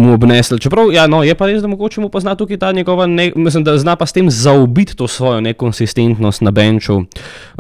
mu 0.00 0.14
obnesel. 0.16 0.58
Čeprav, 0.58 0.90
ja, 0.92 1.06
no, 1.10 1.20
je 1.26 1.34
pa 1.36 1.46
res, 1.50 1.60
da 1.62 1.68
mogoče 1.68 2.00
mu 2.00 2.08
pozna 2.12 2.34
tukaj 2.38 2.58
ta 2.58 2.72
njegova, 2.72 3.06
ne, 3.06 3.30
mislim, 3.36 3.64
da 3.64 3.76
zna 3.78 3.96
pa 4.00 4.06
s 4.08 4.16
tem 4.16 4.30
zaobiti 4.30 4.96
to 4.96 5.08
svojo 5.08 5.40
nekonsistentnost 5.44 6.42
na 6.42 6.50
benču. 6.50 7.02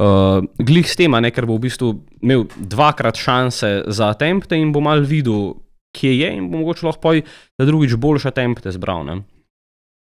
Uh, 0.00 0.44
glih 0.58 0.88
s 0.88 0.96
tem, 0.96 1.14
ker 1.34 1.46
bo 1.46 1.58
v 1.58 1.66
bistvu 1.66 1.92
imel 2.22 2.46
dvakrat 2.56 3.20
šanse 3.20 3.84
za 3.86 4.12
tempte 4.14 4.58
in 4.58 4.72
bo 4.72 4.80
mal 4.80 5.04
videl, 5.04 5.54
kje 5.96 6.16
je 6.18 6.32
in 6.38 6.48
bo 6.50 6.62
mogoče 6.62 6.86
lahko 6.86 7.00
poj, 7.00 7.22
da 7.58 7.68
drugič 7.68 7.94
boljše 8.00 8.32
tempte 8.34 8.72
zbral. 8.72 9.04
Ne? 9.04 9.20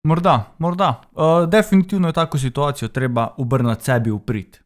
Morda, 0.08 0.56
morda. 0.60 0.92
Uh, 1.14 1.46
definitivno 1.48 2.10
je 2.10 2.18
tako 2.18 2.38
situacijo 2.38 2.90
treba 2.90 3.30
obrniti 3.38 3.84
sebi 3.84 4.12
v 4.12 4.20
prid. 4.20 4.60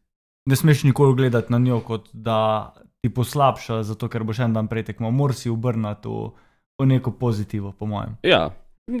Ne 0.48 0.56
smeš 0.56 0.82
nikoli 0.88 1.14
gledati 1.14 1.52
na 1.52 1.58
njo, 1.58 1.80
kot 1.80 2.08
da 2.12 2.72
ti 3.02 3.10
poslabša, 3.14 3.82
zato 3.82 4.08
ker 4.08 4.24
boš 4.24 4.40
en 4.42 4.54
dan 4.56 4.66
pretekmo. 4.66 5.10
Moraš 5.10 5.44
si 5.44 5.50
obrniti 5.50 6.08
v 6.08 6.30
v 6.78 6.86
neko 6.86 7.10
pozitivno, 7.10 7.72
po 7.72 7.86
mojem. 7.86 8.16
Ja. 8.22 8.50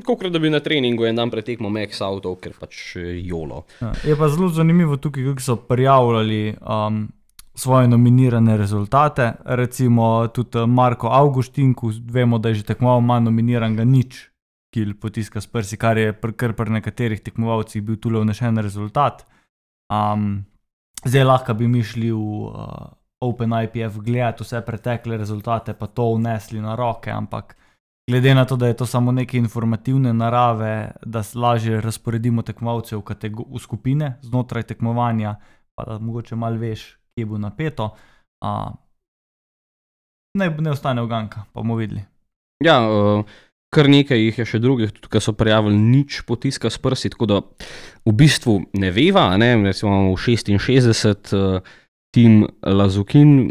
Kot 0.04 0.26
da 0.28 0.38
bi 0.38 0.50
na 0.50 0.60
treningu 0.60 1.06
en 1.08 1.16
dan 1.16 1.30
pretekmo 1.30 1.70
Max 1.72 2.02
Auto, 2.04 2.34
ker 2.36 2.52
pač 2.60 2.96
eh, 3.00 3.20
jolo. 3.24 3.62
Ja, 3.80 3.92
je 4.04 4.16
pa 4.18 4.28
zelo 4.28 4.50
zanimivo 4.52 4.98
tukaj, 5.00 5.24
kako 5.30 5.40
so 5.40 5.56
prijavljali 5.56 6.56
um, 6.60 7.06
svoje 7.54 7.88
nominirane 7.88 8.56
rezultate. 8.56 9.32
Recimo 9.44 10.26
tudi 10.28 10.58
eh, 10.58 10.66
Marko 10.66 11.08
Augustin, 11.08 11.72
ko 11.74 11.92
vemo, 12.04 12.38
da 12.38 12.52
je 12.52 12.60
že 12.60 12.66
tekmoval, 12.68 13.00
ima 13.00 13.20
nominiran 13.20 13.76
ga 13.76 13.86
nič, 13.88 14.26
ki 14.74 14.84
potiska 15.00 15.40
s 15.40 15.46
prsi, 15.46 15.78
kar 15.80 15.96
je 15.98 16.12
kar 16.36 16.52
pri 16.52 16.76
nekaterih 16.76 17.22
tekmovalcih 17.24 17.82
bil 17.82 17.96
tudi 17.96 18.20
vnešen 18.20 18.58
rezultat. 18.60 19.24
Um, 19.88 20.44
zdaj 21.04 21.24
lahko 21.24 21.54
bi 21.54 21.68
mi 21.68 21.80
šli 21.80 22.10
v 22.12 22.18
uh, 22.18 22.90
OpenIPF 23.24 24.02
gledati 24.04 24.44
vse 24.44 24.60
pretekle 24.66 25.16
rezultate, 25.16 25.72
pa 25.72 25.86
to 25.86 26.10
vnesli 26.18 26.60
na 26.60 26.76
roke, 26.76 27.10
ampak 27.10 27.56
glede 28.08 28.34
na 28.34 28.44
to, 28.44 28.56
da 28.56 28.66
je 28.66 28.76
to 28.76 28.86
samo 28.86 29.12
neke 29.12 29.38
informativne 29.38 30.12
narave, 30.12 30.90
da 31.04 31.22
lažje 31.34 31.80
razporedimo 31.80 32.42
tekmovalce 32.42 32.96
v, 32.96 33.02
v 33.54 33.60
skupine 33.60 34.18
znotraj 34.22 34.62
tekmovanja, 34.62 35.36
pa 35.74 35.84
da 35.84 35.98
mogoče 35.98 36.36
malo 36.36 36.56
veš, 36.56 36.96
kje 37.14 37.26
bo 37.26 37.38
napeto. 37.38 37.90
A, 38.44 38.72
ne, 40.38 40.50
ne 40.58 40.70
ostane 40.70 41.02
uganka, 41.02 41.44
pa 41.52 41.60
bomo 41.60 41.76
videli. 41.76 42.04
Ja, 42.64 42.80
uh, 42.88 43.24
kar 43.74 43.88
nekaj 43.90 44.24
jih 44.24 44.38
je 44.38 44.46
še 44.46 44.58
drugih, 44.58 44.92
tudi 44.96 45.12
ki 45.12 45.22
so 45.22 45.34
prijavili 45.36 45.76
nič 45.76 46.22
potiska 46.26 46.70
s 46.70 46.80
prsti, 46.80 47.12
tako 47.14 47.28
da 47.28 47.42
v 48.06 48.14
bistvu 48.16 48.62
ne 48.80 48.90
veva, 48.90 49.30
ne, 49.36 49.52
recimo 49.68 50.08
v 50.14 50.16
66. 50.16 51.36
Uh, 51.36 51.76
Tim 52.08 52.46
Lazukin, 52.64 53.50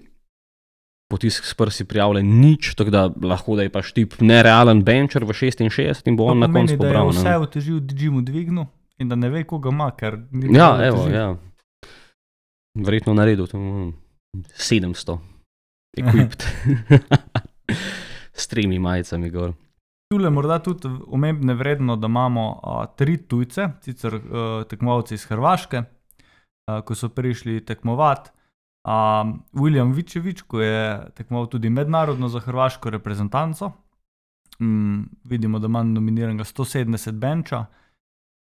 potisk 1.07 1.45
s 1.45 1.53
prsti 1.55 1.85
prijavljen 1.85 2.39
nič, 2.41 2.73
tako 2.75 2.91
da 2.91 3.01
lahko 3.23 3.55
da 3.55 3.63
je 3.63 3.71
pač 3.71 3.91
tip 3.95 4.17
nerealen 4.19 4.83
bencher 4.83 5.23
v 5.23 5.31
66 5.31 6.07
in 6.07 6.17
bo 6.19 6.27
on 6.27 6.41
To 6.41 6.47
na 6.47 6.53
koncu 6.53 6.75
da 6.75 6.75
je 6.75 6.77
pobral. 6.77 7.09
vse 7.09 7.29
ne. 7.29 7.37
v 7.39 7.47
teži 7.51 7.71
v 7.73 7.81
Digimu 7.81 8.21
dvignil 8.21 8.65
in 8.99 9.09
da 9.09 9.15
ne 9.15 9.29
ve, 9.29 9.43
koga 9.47 9.69
ima, 9.69 9.91
ker 9.95 10.17
ni 10.31 10.51
Ja, 10.55 10.75
evo, 10.83 11.07
ja. 11.07 11.35
Verjetno 12.75 13.13
naredil 13.13 13.47
to 13.47 13.57
mm, 13.57 13.93
700, 14.57 15.17
equipped. 15.97 16.43
S 18.37 18.47
tremi 18.47 18.79
majicami 18.79 19.29
gor. 19.29 19.53
Tule 20.13 20.29
morda 20.29 20.59
tudi 20.63 20.87
omembne 21.07 21.53
vredno, 21.53 21.95
da 21.95 22.07
imamo 22.07 22.59
a, 22.63 22.85
tri 22.95 23.17
tujce, 23.17 23.69
sicer 23.81 24.15
uh, 24.15 24.63
tekmovalci 24.69 25.17
iz 25.17 25.25
Hrvaške, 25.25 25.81
a, 25.83 26.81
ko 26.81 26.95
so 26.95 27.09
prišli 27.09 27.59
tekmovati. 27.65 28.31
A, 28.83 29.25
William 29.53 29.93
Vičevič, 29.93 30.41
ko 30.41 30.61
je 30.61 30.79
tekmoval 31.13 31.47
tudi 31.47 31.69
mednarodno 31.69 32.27
za 32.27 32.39
hrvaško 32.39 32.89
reprezentanco, 32.89 33.71
mm, 34.59 35.01
vidimo, 35.23 35.59
da 35.59 35.65
ima 35.65 35.83
nominiranega 35.83 36.43
170 36.43 37.11
benča. 37.11 37.65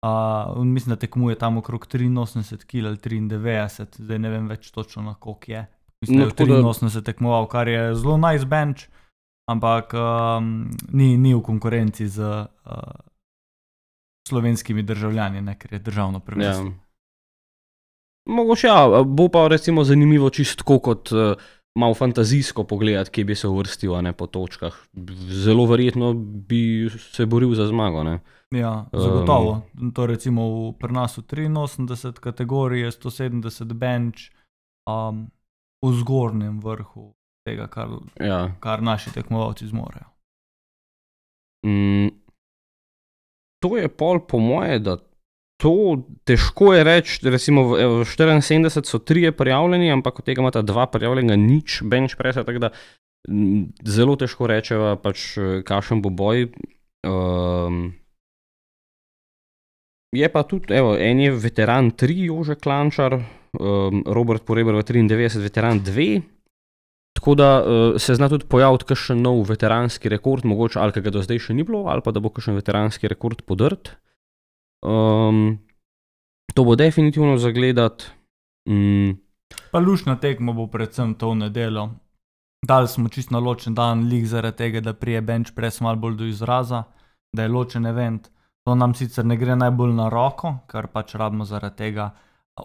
Uh, 0.03 0.65
mislim, 0.65 0.91
da 0.91 0.97
tekmuje 0.97 1.39
tam 1.39 1.57
okrog 1.57 1.87
83 1.87 2.65
kg 2.65 2.87
ali 2.87 2.97
93, 2.97 3.69
zdaj 3.99 4.19
ne 4.19 4.31
vem 4.31 4.49
več 4.49 4.71
točno 4.71 5.03
na 5.03 5.15
koliko 5.15 5.53
je. 5.53 5.67
Mislim, 6.01 6.19
No, 6.19 6.25
da 6.25 6.29
je 6.29 6.35
tako 6.35 6.53
da- 6.53 6.61
v 6.61 6.65
83 6.65 7.03
tekmoval, 7.03 7.47
kar 7.47 7.69
je 7.69 7.95
zelo 7.95 8.17
nice 8.19 8.45
bench, 8.45 8.81
ampak 9.47 9.95
um, 9.95 10.49
ni, 10.89 11.17
ni 11.17 11.35
v 11.35 11.41
konkurenci 11.41 12.09
z 12.09 12.19
uh, 12.19 12.83
slovenskimi 14.29 14.83
državljani, 14.83 15.41
ne, 15.41 15.55
ker 15.55 15.73
je 15.73 15.79
državno 15.79 16.19
Ja. 16.19 16.21
prvenstvo. 16.21 16.73
Mogoče 18.27 18.67
ja, 18.67 19.03
bo 19.07 19.29
pa 19.29 19.49
recimo 19.49 19.85
zanimivo 19.85 20.31
čistko 20.31 20.79
kot 20.79 21.13
uh, 21.13 21.35
malo 21.75 21.95
fantazijsko 21.95 22.65
pogledati, 22.65 23.11
kje 23.11 23.25
bi 23.25 23.35
se 23.35 23.49
uvrstil, 23.49 24.03
ne 24.03 24.13
po 24.13 24.27
točkah. 24.27 24.77
Zelo 25.45 25.67
verjetno 25.67 26.13
bi 26.15 26.91
se 26.91 27.27
boril 27.27 27.55
za 27.55 27.67
zmago. 27.67 28.03
Ne? 28.03 28.21
Ja, 28.51 28.87
zagotovo. 28.93 29.63
Um, 29.81 29.93
to 29.93 30.07
recimo 30.07 30.43
v 30.49 30.73
prenasu 30.79 31.23
83 31.23 32.13
kategorije, 32.21 32.91
170 32.91 33.73
bench, 33.73 34.19
um, 34.87 35.31
v 35.83 35.93
zgornjem 35.99 36.61
vrhu 36.61 37.15
tega, 37.49 37.67
kar, 37.67 37.89
Ja. 38.21 38.53
kar 38.61 38.83
naši 38.83 39.11
tekmovalci 39.13 39.67
zmorejo. 39.67 40.05
Mm, 41.67 42.09
to 43.63 43.77
je 43.77 43.89
pol 43.89 44.27
po 44.27 44.39
moje, 44.39 44.79
da 44.79 44.97
to 45.63 46.03
težko 46.27 46.75
je 46.75 46.83
reči. 46.85 47.21
Recimo 47.31 47.71
v, 47.71 48.03
v 48.03 48.09
74 48.09 48.83
so 48.83 48.99
trije 48.99 49.31
prijavljeni, 49.33 49.93
ampak 49.95 50.19
od 50.19 50.27
tega 50.27 50.43
imata 50.43 50.63
dva 50.67 50.89
prijavljena, 50.91 51.39
nič 51.39 51.83
bench 51.87 52.19
presa, 52.19 52.43
tako 52.45 52.67
da 52.67 52.71
mm, 53.31 53.87
zelo 53.87 54.19
težko 54.19 54.51
rečeva, 54.51 54.97
pač, 54.99 55.37
eh, 55.39 55.63
kakšen 55.67 56.03
bo 56.03 56.11
boj. 56.11 56.51
Um, 57.07 57.95
je 60.13 60.29
pa 60.29 60.43
tudi, 60.43 60.75
evo, 60.75 60.97
en 60.99 61.23
je 61.23 61.31
veteran 61.31 61.95
3, 61.95 62.27
Jože 62.27 62.59
Klančar, 62.59 63.17
um, 63.59 64.03
Robert 64.07 64.45
Poreber 64.45 64.75
v 64.83 64.85
93, 64.85 65.41
veteran 65.47 65.81
2. 65.81 66.21
Tako 67.13 67.35
da 67.39 67.49
uh, 67.63 67.97
se 68.03 68.15
zna 68.19 68.29
tudi 68.33 68.49
pojaviti 68.51 68.89
kakšen 68.89 69.21
nov 69.23 69.45
veteranski 69.47 70.11
rekord, 70.11 70.47
mogoče 70.49 70.81
ali 70.81 71.03
ga 71.03 71.13
do 71.13 71.23
zdaj 71.23 71.39
še 71.47 71.55
ni 71.55 71.63
bilo, 71.63 71.87
ali 71.87 72.03
pa 72.03 72.11
da 72.11 72.23
bo 72.25 72.33
kakšen 72.35 72.59
veteranski 72.59 73.07
rekord 73.07 73.45
podrt. 73.47 73.95
Um, 74.83 75.59
to 76.55 76.65
bo 76.65 76.77
definitivno 76.77 77.39
zagledati. 77.39 78.05
Mm, 78.69 79.19
Pa 79.71 79.79
lušna 79.79 80.17
tekma 80.17 80.53
bo 80.53 80.67
predvsem 80.67 81.15
to 81.15 81.31
v 81.31 81.35
nedeljo. 81.35 81.89
Dali 82.67 82.89
smo 82.89 83.09
čist 83.09 83.31
na 83.31 83.39
ločen 83.39 83.75
dan, 83.75 84.07
lig 84.09 84.27
zaradi 84.27 84.57
tega, 84.57 84.81
da 84.81 84.93
prije 84.95 85.21
bench 85.21 85.55
press 85.55 85.81
malo 85.81 85.97
bolj 85.97 86.17
do 86.17 86.25
izraza, 86.25 86.85
da 87.33 87.43
je 87.43 87.49
ločen 87.49 87.87
event. 87.87 88.29
To 88.65 88.75
nam 88.75 88.95
sicer 88.95 89.25
ne 89.25 89.37
gre 89.37 89.57
najbolj 89.57 89.95
na 89.95 90.09
roko, 90.09 90.55
kar 90.67 90.87
pač 90.87 91.15
rabimo 91.15 91.45
zaradi 91.45 91.77
tega 91.77 92.11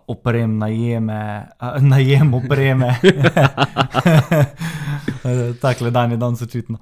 oprem, 0.07 0.57
najeme, 0.57 1.47
najem 1.93 2.33
opreme. 2.33 2.99
Takle 5.61 5.91
dan 5.91 6.11
je 6.11 6.17
danes 6.17 6.41
očitno. 6.41 6.77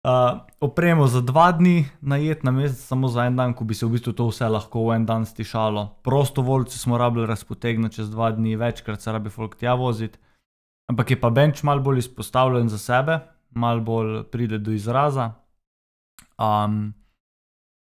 Uh, 0.00 0.40
opremo 0.60 1.04
za 1.06 1.20
dva 1.20 1.52
dni, 1.52 1.84
najet 2.00 2.40
na 2.44 2.50
mesec, 2.50 2.80
samo 2.80 3.08
za 3.08 3.26
en 3.28 3.36
dan, 3.36 3.52
ko 3.52 3.64
bi 3.68 3.76
se 3.76 3.84
v 3.84 3.98
bistvu 3.98 4.14
to 4.16 4.30
vse 4.30 4.48
lahko 4.48 4.86
v 4.88 4.94
en 4.96 5.04
dan 5.04 5.26
stišalo. 5.28 6.00
Prostovoljci 6.00 6.78
smo 6.78 6.96
rabili 6.98 7.26
razpotegniti 7.28 8.00
čez 8.00 8.08
dva 8.10 8.30
dni, 8.32 8.56
večkrat 8.56 9.00
se 9.00 9.12
rabi 9.12 9.28
folk 9.30 9.58
tja 9.60 9.74
voziti. 9.76 10.16
Ampak 10.88 11.10
je 11.10 11.20
pa 11.20 11.30
bench 11.30 11.64
mal 11.64 11.84
bolj 11.84 11.98
izpostavljen 11.98 12.72
za 12.72 12.78
sebe, 12.78 13.18
mal 13.50 13.84
bolj 13.84 14.24
pride 14.32 14.58
do 14.58 14.72
izraza. 14.72 15.34
Um, 16.40 16.94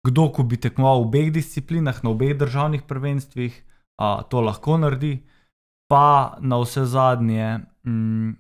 kdo, 0.03 0.33
ko 0.35 0.43
bi 0.43 0.59
tekmoval 0.59 1.05
v 1.05 1.07
obeh 1.07 1.33
disciplinah, 1.33 2.03
na 2.03 2.11
obeh 2.11 2.35
državnih 2.35 2.83
prvenstvih, 2.91 3.55
uh, 4.03 4.27
to 4.27 4.43
lahko 4.43 4.83
naredi, 4.83 5.23
pa 5.87 6.37
na 6.43 6.59
vse 6.59 6.91
zadnje, 6.91 7.61
mm, 7.87 8.35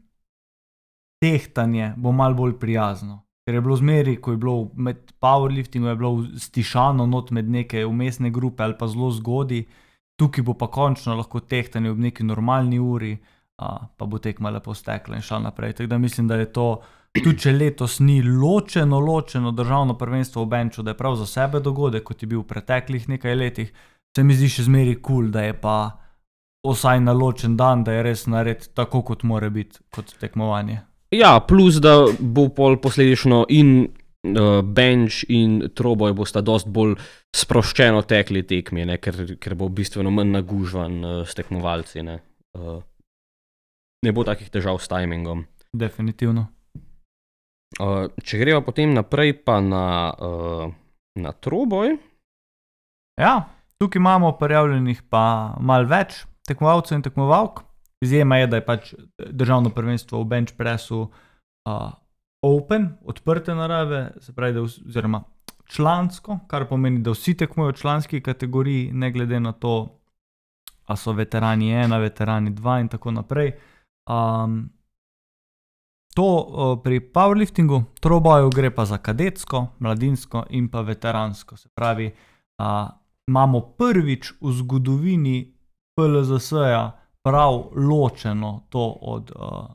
tehtanje 1.22 1.94
bo 1.96 2.10
mal 2.12 2.34
bolj 2.34 2.58
prijazno. 2.58 3.29
Ker 3.46 3.56
je 3.56 3.60
bilo 3.64 3.76
zmeri, 3.76 4.16
ko 4.20 4.34
je 4.34 4.36
bilo 4.36 4.70
med 4.76 5.12
powerliftingom, 5.20 5.88
je 5.88 5.96
bilo 5.96 6.24
stišano 6.38 7.06
not 7.06 7.30
med 7.30 7.48
neke 7.50 7.86
umestne 7.86 8.30
grupe 8.30 8.62
ali 8.62 8.76
pa 8.78 8.86
zelo 8.86 9.10
zgodaj, 9.10 9.64
tukaj 10.20 10.44
bo 10.44 10.54
pa 10.54 10.68
končno 10.68 11.16
lahko 11.16 11.40
tehtanje 11.40 11.90
ob 11.90 11.98
neki 11.98 12.24
normalni 12.24 12.78
uri, 12.78 13.14
a, 13.60 13.86
pa 13.96 14.06
bo 14.06 14.18
tekma 14.18 14.50
lepo 14.50 14.74
stekla 14.74 15.16
in 15.16 15.24
šla 15.24 15.38
naprej. 15.48 15.72
Tako 15.72 15.86
da 15.86 15.98
mislim, 15.98 16.28
da 16.28 16.36
je 16.36 16.52
to, 16.52 16.66
tudi 17.16 17.38
če 17.38 17.52
letos 17.52 17.98
ni 18.00 18.20
ločeno, 18.22 19.00
ločeno 19.00 19.52
državno 19.52 19.96
prvenstvo 19.98 20.44
v 20.44 20.52
Benču, 20.52 20.82
da 20.82 20.92
je 20.92 21.00
prav 21.00 21.16
za 21.16 21.26
sebe 21.26 21.60
dogodek, 21.60 22.04
kot 22.04 22.22
je 22.22 22.28
bil 22.28 22.42
v 22.42 22.48
preteklih 22.52 23.08
nekaj 23.08 23.34
letih, 23.34 23.72
se 24.16 24.24
mi 24.24 24.36
zdi 24.36 24.48
še 24.52 24.68
zmeri 24.68 25.00
kul, 25.00 25.24
cool, 25.24 25.32
da 25.32 25.46
je 25.48 25.56
pa 25.60 25.76
vsaj 26.66 27.00
na 27.00 27.12
ločen 27.16 27.56
dan, 27.56 27.84
da 27.84 27.96
je 27.96 28.04
res 28.04 28.26
nared 28.26 28.68
tako, 28.74 29.02
kot 29.02 29.24
mora 29.24 29.50
biti, 29.50 29.80
kot 29.94 30.12
tekmovanje. 30.20 30.82
Ja, 31.10 31.40
plus 31.48 31.80
da 31.82 32.04
bo 32.18 32.48
pol 32.54 32.78
posledično 32.82 33.44
in 33.48 33.72
uh, 33.84 34.60
bench 34.64 35.24
in 35.28 35.70
troboj 35.74 36.14
bosta 36.16 36.42
dost 36.44 36.68
bolj 36.68 36.96
sproščeno 37.36 38.02
tekli 38.08 38.42
tekmi, 38.46 38.84
ne, 38.88 38.98
ker, 39.02 39.36
ker 39.40 39.56
bo 39.58 39.68
bistveno 39.68 40.12
manj 40.14 40.34
nagužvan 40.38 41.00
uh, 41.04 41.18
s 41.26 41.36
tekmovalci. 41.38 42.04
Ne. 42.06 42.20
Uh, 42.58 42.80
ne 44.06 44.12
bo 44.16 44.24
takih 44.26 44.50
težav 44.50 44.80
s 44.80 44.90
timingom. 44.90 45.44
Definitivno. 45.72 46.48
Uh, 47.78 48.10
če 48.26 48.40
greva 48.40 48.64
potem 48.66 48.92
naprej, 48.94 49.36
pa 49.46 49.60
na, 49.62 49.84
uh, 50.10 50.66
na 51.20 51.32
troboj. 51.32 51.94
Ja, 53.20 53.34
tukaj 53.78 54.00
imamo 54.00 54.32
prijavljenih 54.40 55.04
pa 55.12 55.54
malo 55.60 55.86
več 55.90 56.24
tekmovalcev 56.48 56.98
in 56.98 57.04
tekmovalk. 57.06 57.62
Izjema 58.00 58.36
je, 58.36 58.46
da 58.46 58.56
je 58.56 58.64
pač 58.64 58.94
državno 59.18 59.70
prvenstvo 59.70 60.22
v 60.22 60.24
bench 60.24 60.56
pressu 60.56 61.00
uh, 61.04 61.92
open, 62.42 62.88
odprte 63.04 63.54
narave, 63.54 64.12
se 64.20 64.32
pravi, 64.32 64.52
da 64.52 64.62
oziroma 64.62 65.22
člansko, 65.68 66.38
kar 66.46 66.68
pomeni, 66.68 66.98
da 66.98 67.10
vsi 67.10 67.36
tekmujejo 67.36 67.72
v 67.72 67.76
članski 67.76 68.20
kategoriji, 68.20 68.92
ne 68.92 69.10
glede 69.12 69.40
na 69.40 69.52
to, 69.52 70.00
a 70.86 70.96
so 70.96 71.12
veterani 71.12 71.70
ena, 71.72 71.98
veterani 71.98 72.50
dva 72.50 72.80
in 72.80 72.88
tako 72.88 73.10
naprej. 73.10 73.52
Um, 74.10 74.70
to 76.14 76.24
uh, 76.24 76.82
pri 76.82 77.00
powerliftingu, 77.00 77.84
troboju 78.00 78.50
gre 78.50 78.70
pa 78.74 78.84
za 78.84 78.98
kadetsko, 78.98 79.66
mladinsko 79.78 80.44
in 80.50 80.68
pa 80.68 80.80
veteransko. 80.80 81.56
Se 81.56 81.68
pravi, 81.74 82.10
uh, 82.58 82.88
imamo 83.28 83.60
prvič 83.60 84.32
v 84.40 84.52
zgodovini 84.52 85.54
PLZS-ja 85.94 86.99
prav 87.22 87.64
ločeno 87.76 88.66
to 88.68 88.98
od 89.00 89.32
uh, 89.36 89.66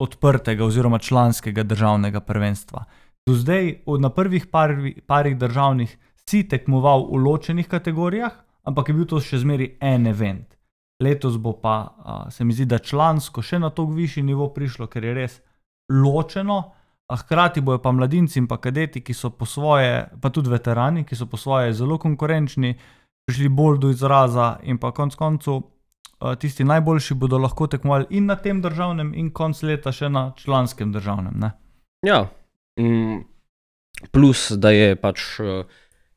odprtega 0.00 0.64
oziroma 0.64 0.98
članskega 0.98 1.62
državnega 1.62 2.20
prvenstva. 2.20 2.84
Do 3.26 3.34
zdaj, 3.34 3.82
od 3.86 4.00
na 4.00 4.10
prvih 4.10 4.46
parvi, 4.46 5.00
parih 5.06 5.36
državnih, 5.38 5.98
si 6.28 6.48
tekmoval 6.48 7.08
v 7.12 7.16
ločenih 7.16 7.68
kategorijah, 7.68 8.32
ampak 8.62 8.88
je 8.88 8.94
bil 8.94 9.06
to 9.06 9.20
še 9.20 9.40
zmeri 9.42 9.76
en 9.80 10.06
event. 10.06 10.56
Letos 11.02 11.36
bo 11.36 11.52
pa, 11.52 11.76
uh, 11.98 12.32
se 12.32 12.44
mi 12.44 12.52
zdi, 12.52 12.68
da 12.68 12.78
člansko 12.78 13.42
še 13.42 13.58
na 13.58 13.70
toliko 13.70 13.96
višji 13.96 14.22
nivo 14.22 14.48
prišlo, 14.54 14.86
ker 14.86 15.04
je 15.04 15.14
res 15.14 15.40
ločeno, 15.90 16.60
a 17.10 17.16
hkrati 17.16 17.60
bojo 17.60 17.80
pa 17.82 17.92
mladinci 17.92 18.38
in 18.38 18.46
pa 18.46 18.60
kadeti, 18.62 19.00
ki 19.02 19.14
so 19.14 19.32
po 19.34 19.46
svoje, 19.46 20.06
pa 20.22 20.30
tudi 20.30 20.50
veterani, 20.50 21.04
ki 21.04 21.16
so 21.16 21.26
po 21.26 21.36
svoje 21.36 21.72
zelo 21.74 21.98
konkurenčni, 21.98 22.76
prišli 23.26 23.48
bolj 23.48 23.78
do 23.82 23.90
izraza 23.90 24.60
in 24.62 24.78
pa 24.78 24.92
konc 24.94 25.16
koncev 25.18 25.58
tisti 26.40 26.64
najboljši 26.64 27.14
bodo 27.14 27.38
lahko 27.38 27.66
tekmovali 27.66 28.06
in 28.10 28.26
na 28.26 28.36
tem 28.36 28.60
državnem, 28.62 29.14
in 29.14 29.30
konc 29.32 29.62
leta 29.62 29.92
še 29.92 30.08
na 30.08 30.30
članskem 30.36 30.92
državnem. 30.92 31.36
Ne? 31.40 31.52
Ja, 32.06 32.26
mm, 32.80 33.22
plus 34.12 34.50
da 34.56 34.72
je 34.74 34.96
pač 35.00 35.40
uh, 35.40 35.64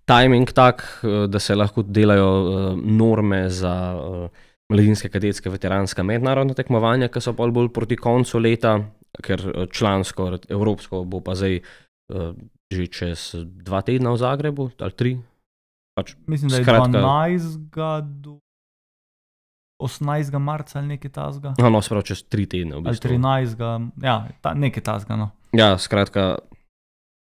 timing 0.09 0.51
tak, 0.51 0.83
uh, 1.03 1.25
da 1.31 1.39
se 1.39 1.55
lahko 1.55 1.83
delajo 1.83 2.27
uh, 2.27 2.81
norme 2.83 3.45
za 3.49 3.75
uh, 3.95 4.43
mladinske, 4.73 5.09
kadetske, 5.09 5.51
veteranska 5.53 6.03
mednarodna 6.03 6.55
tekmovanja, 6.57 7.11
ki 7.11 7.21
so 7.23 7.33
bolj, 7.37 7.53
bolj 7.55 7.71
proti 7.75 7.97
koncu 7.99 8.39
leta, 8.39 8.77
ker 9.23 9.43
eh, 9.45 9.65
člansko, 9.69 10.31
evropsko 10.49 11.03
bo 11.05 11.19
pa 11.21 11.35
zdaj 11.37 11.59
uh, 11.59 12.31
že 12.73 12.87
čez 12.89 13.35
dva 13.45 13.83
tedna 13.85 14.15
v 14.15 14.17
Zagrebu 14.17 14.71
ali 14.81 14.97
tri. 14.97 15.11
Pač, 15.93 16.15
Mislim, 16.25 16.49
da 16.49 16.57
je 16.57 16.65
skratka- 16.65 17.03
12. 17.05 18.01
do 18.23 18.39
18. 19.81 20.39
marca 20.39 20.79
ali 20.79 20.88
nekaj 20.88 21.12
tasga. 21.12 21.53
No, 21.59 21.69
no 21.69 21.81
spravo 21.81 22.05
čez 22.07 22.23
tri 22.29 22.45
tedne. 22.49 22.75
V 22.75 22.83
Ali 22.83 22.93
bistvu. 22.93 23.09
13. 23.09 24.03
Ja, 24.03 24.17
ta, 24.41 24.53
nekaj 24.53 24.83
tasga. 24.83 25.17
No. 25.19 25.29
Ja, 25.53 25.77
skratka, 25.77 26.38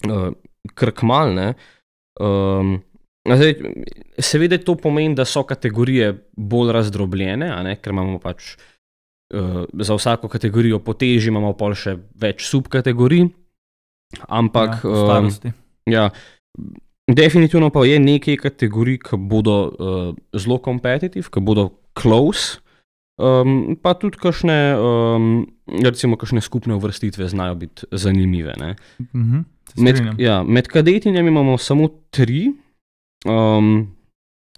uh, 0.07 0.29
krkmal. 0.75 1.33
Ne? 1.33 1.47
Um, 2.19 2.77
zdaj, 3.27 3.55
seveda 4.19 4.59
to 4.61 4.75
pomeni, 4.75 5.15
da 5.15 5.25
so 5.25 5.43
kategorije 5.47 6.13
bolj 6.37 6.73
razdrobljene, 6.75 7.49
ne? 7.63 7.75
ker 7.81 7.95
imamo 7.95 8.19
pač 8.23 8.53
uh, 8.53 9.63
za 9.73 9.97
vsako 9.97 10.29
kategorijo 10.29 10.79
po 10.79 10.93
teži, 10.93 11.31
imamo 11.31 11.53
pol 11.57 11.75
še 11.75 11.97
več 12.19 12.45
subkategorij. 12.47 13.27
Ampak, 14.29 14.83
ja, 14.83 14.89
um, 14.89 15.05
starosti. 15.07 15.53
ja, 15.89 16.09
definitivno 17.09 17.71
pa 17.73 17.85
je 17.87 17.99
nekaj 17.99 18.37
kategorij, 18.45 18.99
ki 19.09 19.17
bodo 19.17 19.55
uh, 19.67 20.11
zelo 20.37 20.59
kompetitivne, 20.61 21.31
ki 21.33 21.41
bodo 21.41 21.71
close. 21.97 22.63
Um, 23.21 23.77
pa 23.77 23.93
tudi 23.93 24.17
kakšne, 24.17 24.73
um, 24.73 25.45
recimo, 25.69 26.17
kakšne 26.17 26.41
skupne 26.41 26.73
uvrstitve 26.73 27.27
znajo 27.29 27.55
biti 27.61 27.85
zanimive. 27.91 28.55
Ne? 28.57 28.75
Mhm, 29.13 29.43
se 29.69 29.81
Med, 29.81 30.01
ja, 30.17 30.41
med 30.43 30.67
kadetinjami 30.67 31.29
imamo 31.29 31.57
samo 31.57 31.87
tri, 32.09 32.49
um, 33.25 33.93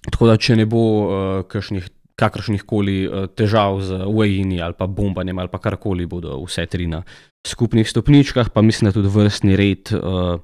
tako 0.07 0.31
da 0.31 0.37
če 0.39 0.55
ne 0.55 0.65
bo 0.65 0.81
uh, 1.03 1.43
kakšnih, 1.51 1.91
kakršnih 2.15 2.63
koli 2.63 3.03
uh, 3.07 3.27
težav 3.27 3.81
z 3.83 4.07
Wayne 4.07 4.63
ali 4.63 4.79
pa 4.79 4.87
bombanjem 4.87 5.39
ali 5.39 5.51
pa 5.51 5.59
karkoli, 5.59 6.07
bodo 6.07 6.39
vse 6.45 6.65
tri 6.71 6.87
na 6.87 7.03
skupnih 7.47 7.89
stopničkah, 7.89 8.49
pa 8.55 8.63
mislim, 8.63 8.89
da 8.89 8.95
tudi 8.95 9.11
vrstni 9.11 9.59
red, 9.59 9.91
uh, 9.99 10.39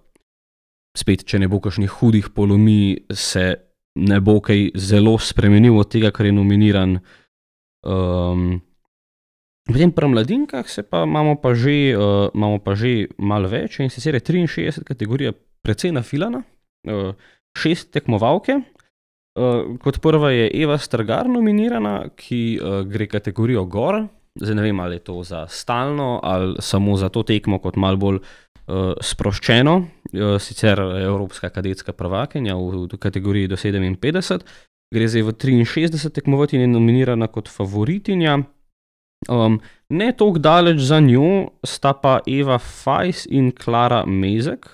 spet, 0.97 1.23
če 1.23 1.39
ne 1.39 1.47
bo 1.47 1.63
kakšnih 1.63 1.99
hudih 2.01 2.30
polomi, 2.36 3.08
se 3.08 3.70
ne 3.95 4.19
bo 4.23 4.39
kaj 4.39 4.71
zelo 4.75 5.17
spremenil 5.19 5.77
od 5.80 5.89
tega, 5.91 6.12
kar 6.12 6.25
je 6.25 6.36
nominiran. 6.36 6.99
Um, 7.84 8.62
Potem 9.62 9.93
pri 9.93 10.10
mladinkah 10.10 10.65
pa 10.89 11.06
imamo 11.06 11.38
pa 11.38 11.54
že, 11.54 11.93
uh, 11.93 12.34
imamo 12.34 12.58
pa 12.60 12.73
že 12.73 13.13
malo 13.21 13.45
več 13.45 13.80
in 13.80 13.93
sicer 13.93 14.17
je 14.17 14.21
63 14.25 14.82
kategorija 14.84 15.38
precej 15.62 15.93
nafilana, 15.93 16.41
uh, 16.89 17.13
šest 17.54 17.93
tekmovalke. 17.93 18.58
Uh, 19.38 19.77
kot 19.80 20.01
prva 20.01 20.34
je 20.34 20.49
Eva 20.49 20.75
Strgar 20.82 21.30
nominirana, 21.30 22.10
ki 22.17 22.60
uh, 22.60 22.82
gre 22.84 23.08
kategorijo 23.08 23.63
gor. 23.69 24.01
Zdaj 24.36 24.56
ne 24.58 24.65
vem, 24.65 24.80
ali 24.80 24.97
je 24.97 25.06
to 25.08 25.21
za 25.23 25.45
stalno 25.47 26.19
ali 26.23 26.56
samo 26.60 26.97
za 26.97 27.10
to 27.10 27.23
tekmo, 27.23 27.60
kot 27.60 27.77
malo 27.77 27.97
bolj 27.97 28.19
sproščeno. 29.01 29.75
Uh, 30.12 30.36
sicer 30.43 30.79
Evropska 30.79 31.49
kadetska 31.49 31.93
prvakinja 31.95 32.57
v, 32.60 32.86
v 32.91 32.99
kategoriji 32.99 33.47
do 33.47 33.55
57, 33.55 34.43
gre 34.91 35.07
zdaj 35.07 35.23
v 35.23 35.36
63 35.63 36.12
tekmovati 36.12 36.57
in 36.60 36.65
je 36.65 36.73
nominirana 36.73 37.29
kot 37.31 37.47
favoritinja. 37.47 38.41
Um, 39.29 39.60
ne 39.89 40.10
tako 40.17 40.41
daleč 40.41 40.81
za 40.81 40.99
njo 40.99 41.51
sta 41.63 41.93
pa 41.93 42.19
Eva 42.27 42.57
Fajs 42.57 43.27
in 43.29 43.51
Klara 43.53 44.01
Mezek, 44.05 44.65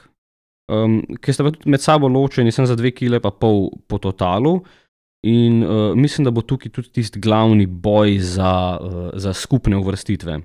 um, 0.71 1.01
ki 1.19 1.35
sta 1.35 1.43
pa 1.43 1.51
tudi 1.51 1.69
med 1.69 1.83
sabo 1.83 2.07
ločeni, 2.07 2.51
sem 2.55 2.65
za 2.65 2.77
dve 2.79 2.93
kile 2.95 3.19
pa 3.19 3.31
pol 3.31 3.67
po 3.87 3.99
totalu. 3.99 4.61
In 5.27 5.63
uh, 5.65 5.95
mislim, 5.97 6.25
da 6.25 6.31
bo 6.31 6.41
tukaj 6.45 6.71
tudi 6.71 6.93
tisti 6.95 7.19
glavni 7.19 7.65
boj 7.67 8.19
za, 8.23 8.53
uh, 8.79 9.09
za 9.13 9.33
skupne 9.33 9.77
uvrstitve. 9.77 10.39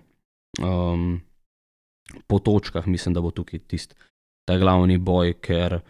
Um, 0.61 1.21
po 2.27 2.39
točkah 2.39 2.87
mislim, 2.87 3.15
da 3.15 3.21
bo 3.21 3.31
tukaj 3.31 3.59
tisti 3.59 3.95
ta 4.45 4.59
glavni 4.59 4.99
boj, 4.99 5.35
ker 5.41 5.81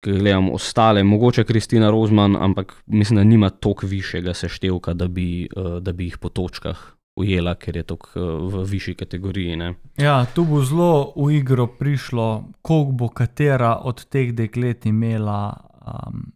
ker 0.00 0.16
gledam 0.16 0.50
ostale, 0.50 1.02
mogoče 1.04 1.44
Kristina 1.44 1.90
Rozman, 1.90 2.36
ampak 2.36 2.82
mislim, 2.86 3.16
da 3.16 3.24
nima 3.24 3.50
toliko 3.50 3.86
višjega 3.86 4.34
seštevka, 4.34 4.94
da 4.94 5.08
bi, 5.08 5.48
uh, 5.56 5.78
da 5.82 5.92
bi 5.92 6.04
jih 6.04 6.18
po 6.18 6.28
točkah 6.28 6.78
ujela, 7.16 7.54
ker 7.54 7.76
je 7.76 7.82
to 7.82 7.98
v 8.14 8.64
višji 8.64 8.94
kategoriji. 8.94 9.56
Ne? 9.56 9.74
Ja, 10.00 10.24
tu 10.34 10.44
bo 10.44 10.62
zelo 10.64 11.12
v 11.16 11.34
igro 11.36 11.66
prišlo, 11.66 12.44
koliko 12.62 12.92
bo 12.92 13.08
katera 13.08 13.76
od 13.76 14.04
teh 14.08 14.32
deklet 14.32 14.86
imela 14.86 15.52
um, 15.84 16.30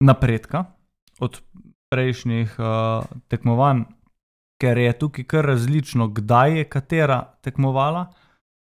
napredka 0.00 0.64
od 1.20 1.42
prejšnjih 1.92 2.56
uh, 2.58 3.04
tekmovanj, 3.28 3.84
ker 4.62 4.78
je 4.78 4.92
tukaj 4.98 5.28
kar 5.28 5.44
različno, 5.52 6.08
kdaj 6.08 6.58
je 6.58 6.64
katera 6.64 7.22
tekmovala. 7.44 8.06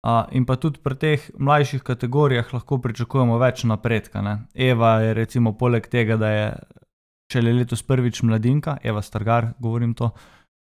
Uh, 0.07 0.23
in 0.31 0.45
pa 0.47 0.55
tudi 0.55 0.79
pri 0.79 0.95
teh 0.95 1.23
mlajših 1.35 1.83
kategorijah 1.83 2.53
lahko 2.55 2.77
pričakujemo 2.79 3.41
več 3.43 3.65
napredka. 3.67 4.21
Ne? 4.23 4.37
Eva 4.55 5.01
je, 5.03 5.15
recimo, 5.19 5.57
poleg 5.59 5.89
tega, 5.91 6.15
da 6.21 6.31
je 6.31 6.45
šele 7.33 7.53
letos 7.57 7.83
prvič 7.83 8.23
mladinka, 8.23 8.77
Eva 8.87 9.03
Stargar, 9.03 9.49
govorim 9.59 9.97
to, 9.99 10.13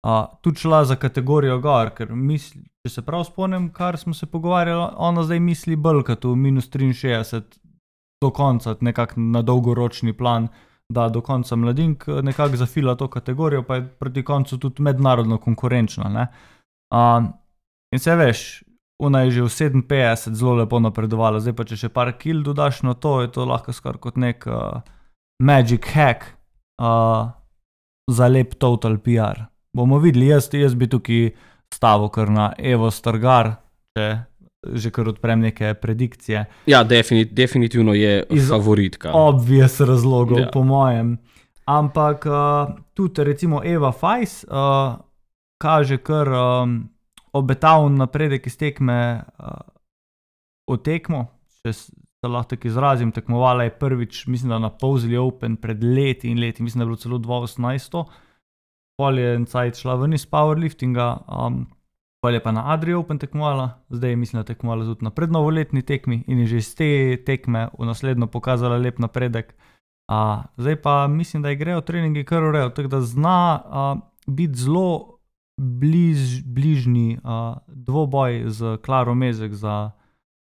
uh, 0.07 0.23
tudi 0.41 0.65
šla 0.65 0.81
za 0.89 0.97
kategorijo 0.97 1.59
gor, 1.61 1.93
ker 1.93 2.17
misli, 2.17 2.63
če 2.81 2.95
se 2.95 3.05
prav 3.05 3.27
spomnim, 3.29 3.69
kar 3.69 4.01
smo 4.01 4.17
se 4.17 4.31
pogovarjali, 4.33 4.95
ona 4.97 5.27
zdaj 5.29 5.45
misli 5.45 5.77
bolj 5.77 6.07
kot 6.09 6.25
v 6.25 6.35
minus 6.41 6.73
63 6.73 7.61
do 8.25 8.33
konca, 8.33 8.79
nekako 8.81 9.21
na 9.21 9.43
dolgoročni 9.45 10.17
plan, 10.17 10.49
da 10.89 11.11
do 11.13 11.21
konca 11.21 11.57
mladink 11.57 12.09
nekako 12.23 12.65
zafila 12.65 12.97
to 12.97 13.13
kategorijo, 13.13 13.63
pa 13.63 13.77
je 13.77 13.89
proti 14.01 14.25
koncu 14.25 14.59
tudi 14.59 14.83
mednarodno 14.83 15.37
konkurenčna. 15.37 16.29
Uh, 16.95 17.29
in 17.93 18.01
se 18.01 18.17
veš, 18.17 18.63
Ona 19.03 19.27
je 19.27 19.31
že 19.31 19.43
v 19.43 19.51
57 19.91 20.39
zelo 20.39 20.55
lepo 20.63 20.79
napredovala, 20.79 21.43
zdaj 21.43 21.55
pa 21.59 21.65
če 21.67 21.77
še 21.77 21.89
par 21.91 22.13
kil 22.15 22.45
dodaš 22.47 22.85
na 22.87 22.95
to, 22.95 23.27
je 23.27 23.33
to 23.35 23.43
lahko 23.43 23.75
skoraj 23.75 23.99
kot 23.99 24.17
nek 24.17 24.47
uh, 24.47 24.87
magic 25.43 25.83
hack 25.91 26.39
uh, 26.79 27.35
za 28.07 28.27
lep 28.31 28.55
total 28.55 29.03
PR. 29.03 29.51
Bomo 29.75 29.99
videli, 29.99 30.31
jaz, 30.31 30.47
jaz 30.55 30.79
bi 30.79 30.87
tukaj 30.87 31.35
stavil 31.75 32.07
kar 32.15 32.31
na 32.31 32.53
Evo 32.59 32.91
Stargar, 32.95 33.59
če 33.99 34.31
že 34.65 34.89
kar 34.89 35.11
odprem 35.11 35.43
neke 35.45 35.75
predikcije. 35.77 36.47
Ja, 36.71 36.85
definit, 36.89 37.35
definitivno 37.37 37.93
je 37.93 38.23
Iz- 38.31 38.49
favoritka. 38.49 39.13
Obvious 39.13 39.81
razlogov, 39.81 40.39
ja. 40.41 40.49
po 40.53 40.63
mojem. 40.65 41.19
Ampak 41.69 42.25
uh, 42.27 42.73
tudi 42.95 43.25
recimo 43.25 43.61
Eva 43.65 43.93
Fajs 43.93 44.45
uh, 44.49 44.97
kaže 45.61 45.99
kar 46.01 46.29
um, 46.29 46.94
obetaven 47.35 47.99
napredek 47.99 48.47
iz 48.47 48.57
tekme 48.57 48.99
uh, 49.39 49.61
v 50.71 50.79
tekmo, 50.85 51.27
če 51.63 51.73
se 51.75 52.31
lahko 52.31 52.55
tako 52.55 52.69
izrazim. 52.71 53.13
Tekmovala 53.13 53.67
je 53.67 53.75
prvič, 53.79 54.27
mislim, 54.27 54.55
da 54.55 54.59
na 54.59 54.71
Povzli 54.71 55.17
Open 55.21 55.57
pred 55.61 55.83
leti 55.85 56.31
in 56.31 56.41
leti, 56.41 56.63
mislim, 56.63 56.81
da 56.81 56.85
je 56.85 56.93
bilo 56.93 57.03
celo 57.03 57.19
2018. 57.19 58.05
Pol 58.97 59.19
je 59.19 59.35
en 59.35 59.47
cajt 59.51 59.81
šla 59.83 59.97
ven 59.99 60.15
iz 60.15 60.27
powerliftinga, 60.31 61.09
um, 61.27 61.65
pol 62.23 62.37
je 62.37 62.43
pa 62.43 62.53
na 62.55 62.69
Adriu 62.73 63.01
Open 63.01 63.19
tekmovala, 63.19 63.69
zdaj 63.91 64.15
je 64.15 64.17
mislim, 64.17 64.41
da 64.41 64.47
tekmovala 64.47 64.87
tudi 64.87 65.05
na 65.05 65.11
prednovoletni 65.11 65.83
tekmi 65.83 66.23
in 66.27 66.45
je 66.45 66.47
že 66.47 66.63
iz 66.63 66.75
te 66.79 66.91
tekme 67.27 67.69
v 67.79 67.89
naslednjo 67.91 68.31
pokazala 68.31 68.79
lep 68.79 68.99
napredek. 69.03 69.57
Uh, 70.05 70.45
zdaj 70.57 70.77
pa 70.83 71.07
mislim, 71.09 71.43
da 71.43 71.49
je 71.49 71.57
grejo 71.57 71.81
treningi 71.81 72.25
kar 72.25 72.45
urejo, 72.45 72.71
tako 72.71 72.89
da 72.89 73.01
zna 73.01 73.61
uh, 73.65 74.01
biti 74.27 74.55
zelo 74.55 75.14
bliž, 75.57 76.43
bližnji 76.45 77.19
uh, 77.23 77.57
dvoboj 77.67 78.45
z 78.47 78.77
Klaro 78.85 79.15
Mezek 79.15 79.53
za 79.53 79.91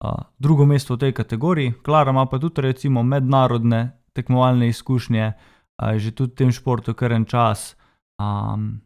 uh, 0.05 0.11
drugo 0.39 0.65
mesto 0.65 0.95
v 0.95 0.99
tej 0.99 1.13
kategoriji. 1.13 1.73
Klara 1.83 2.11
ima 2.11 2.27
pa 2.27 2.39
tudi 2.39 2.63
recimo 2.63 3.03
mednarodne 3.03 3.99
tekmovalne 4.13 4.69
izkušnje, 4.69 5.33
uh, 5.33 5.97
že 5.97 6.11
tudi 6.11 6.33
v 6.33 6.37
tem 6.37 6.51
športu 6.53 6.95
kar 6.95 7.13
en 7.13 7.25
čas. 7.25 7.77
Um, 8.19 8.81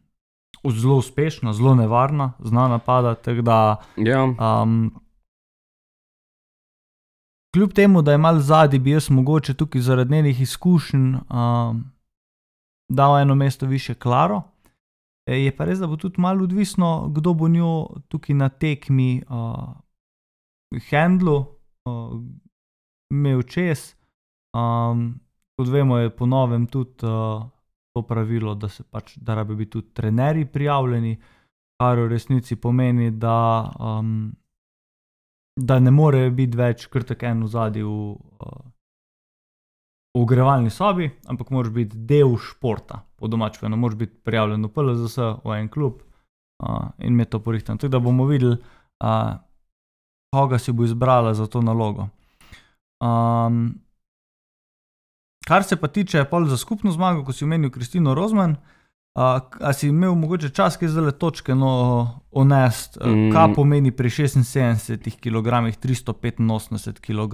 zelo 0.67 0.97
uspešna, 0.97 1.53
zelo 1.53 1.75
nevarna, 1.75 2.33
zna 2.39 2.67
napadati. 2.67 3.41
da, 3.41 3.75
Ja, 3.97 4.23
Um, 4.23 4.91
kljub 7.53 7.73
temu, 7.73 8.01
da 8.01 8.11
je 8.11 8.17
mal 8.17 8.39
zadnji, 8.39 8.79
bi 8.79 8.91
jaz 8.91 9.09
mogoče 9.09 9.53
tukaj 9.53 9.81
zaradi 9.81 10.11
njenih 10.11 10.41
izkušenj 10.41 11.15
um, 11.15 11.91
dal 12.89 13.19
eno 13.19 13.35
mesto 13.35 13.65
više 13.65 13.93
Klaro. 13.93 14.41
E, 15.27 15.43
Je 15.43 15.51
pa 15.51 15.65
res, 15.67 15.79
da 15.79 15.87
bo 15.87 15.97
tudi 15.99 16.21
malo 16.23 16.43
odvisno, 16.47 17.09
kdo 17.11 17.33
bo 17.33 17.49
njo 17.51 17.99
tukaj 18.07 18.35
na 18.35 18.49
tekmi 18.49 19.21
uh, 19.27 19.75
handlu, 20.89 21.37
uh, 21.85 22.15
imel 23.11 23.43
čez. 23.43 23.91
Um, 24.55 25.19
kot 25.59 25.67
vemo, 25.67 25.97
je 25.97 26.15
po 26.15 26.25
novem 26.25 26.67
tudi 26.67 27.05
uh, 27.05 27.43
to 27.93 28.01
pravilo, 28.07 28.55
da 28.55 28.69
se 28.69 28.83
pač, 28.83 29.17
da 29.17 29.35
rabi 29.35 29.55
biti 29.55 29.71
tudi 29.71 29.93
trenerji 29.93 30.45
prijavljeni, 30.45 31.17
kar 31.81 31.99
v 31.99 32.07
resnici 32.07 32.55
pomeni, 32.55 33.11
da, 33.11 33.71
um, 33.79 34.31
da 35.59 35.79
ne 35.79 35.91
more 35.91 36.29
biti 36.31 36.57
več 36.57 36.87
kar 36.87 37.03
tako 37.03 37.25
en 37.25 37.43
v 37.43 37.51
zadju 37.51 37.91
v, 37.91 38.47
uh, 38.47 38.63
ogrevalni 40.17 40.69
sobi, 40.69 41.09
ampak 41.27 41.49
moraš 41.49 41.73
biti 41.73 42.05
del 42.09 42.37
športa, 42.41 43.01
po 43.17 43.27
domačem, 43.27 43.71
moraš 43.79 43.97
biti 43.97 44.15
prijavljen 44.23 44.65
v 44.65 44.69
PLZS, 44.69 45.17
v 45.43 45.57
en 45.57 45.69
klub 45.69 46.01
uh, 46.63 46.89
in 46.99 47.13
imeti 47.13 47.31
to 47.31 47.39
porihtano. 47.39 47.77
Tako 47.77 47.91
da 47.91 47.99
bomo 47.99 48.25
videli, 48.25 48.57
uh, 49.03 49.33
koga 50.35 50.59
si 50.59 50.71
bo 50.71 50.83
izbrala 50.83 51.33
za 51.33 51.47
to 51.47 51.61
nalogo. 51.61 52.07
Um, 53.01 53.79
kar 55.47 55.63
se 55.63 55.75
pa 55.75 55.87
tiče 55.87 56.25
pol 56.25 56.45
za 56.45 56.57
skupno 56.57 56.91
zmago, 56.91 57.23
ko 57.25 57.33
si 57.33 57.45
omenil 57.45 57.71
Kristino 57.71 58.13
Rozman, 58.13 58.51
uh, 58.51 59.41
a 59.61 59.73
si 59.73 59.87
imel 59.87 60.15
mogoče 60.15 60.49
čas, 60.49 60.77
ki 60.77 60.85
je 60.85 60.89
zelo 60.89 61.11
točke, 61.11 61.55
no, 61.55 62.21
onest, 62.31 62.97
Mm. 63.05 63.31
kaj 63.33 63.53
pomeni 63.55 63.91
pri 63.91 64.09
76 64.09 65.17
kg, 65.21 65.47
385 65.81 66.99
kg 67.01 67.33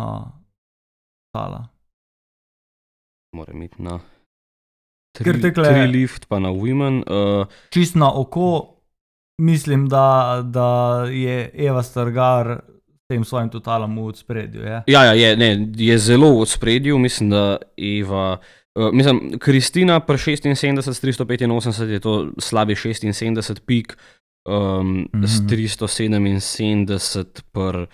uh, 0.00 0.24
tala. 1.32 1.79
Moram 3.32 3.56
imeti 3.56 3.82
na 3.82 4.00
Ker 5.14 5.32
tri, 5.32 5.42
takle- 5.42 5.64
tri 5.64 5.86
lift, 5.88 6.26
pa 6.26 6.38
na 6.38 6.48
women. 6.48 7.02
Uh, 7.02 7.46
Čist 7.70 7.94
na 7.94 8.12
oko, 8.12 8.74
mislim, 9.38 9.88
da, 9.88 10.06
da 10.44 10.68
je 11.04 11.50
Eva 11.54 11.82
Stargar 11.82 12.60
s 12.88 13.06
tem 13.08 13.24
svojim 13.24 13.48
totalom 13.48 13.98
v 13.98 14.14
spredju. 14.14 14.60
Je? 14.60 14.82
ja, 14.86 15.04
ja 15.04 15.12
je, 15.12 15.36
ne, 15.36 15.50
je 15.76 15.98
zelo 15.98 16.40
v 16.40 16.46
spredju, 16.46 16.98
mislim, 16.98 17.30
da 17.30 17.56
Eva. 17.76 18.38
Uh, 18.72 18.92
mislim, 18.92 19.38
Kristina 19.38 20.00
pri 20.00 20.16
76, 20.16 20.54
s 20.84 21.02
385 21.02 21.82
je 21.84 22.00
to 22.00 22.30
slabi 22.38 22.74
76 22.74 23.60
pik, 23.60 23.96
um, 24.46 24.54
mm 24.54 25.08
-hmm. 25.12 25.26
s 25.26 25.40
Mhm. 25.40 25.48
377 25.48 26.98
pri. 27.52 27.86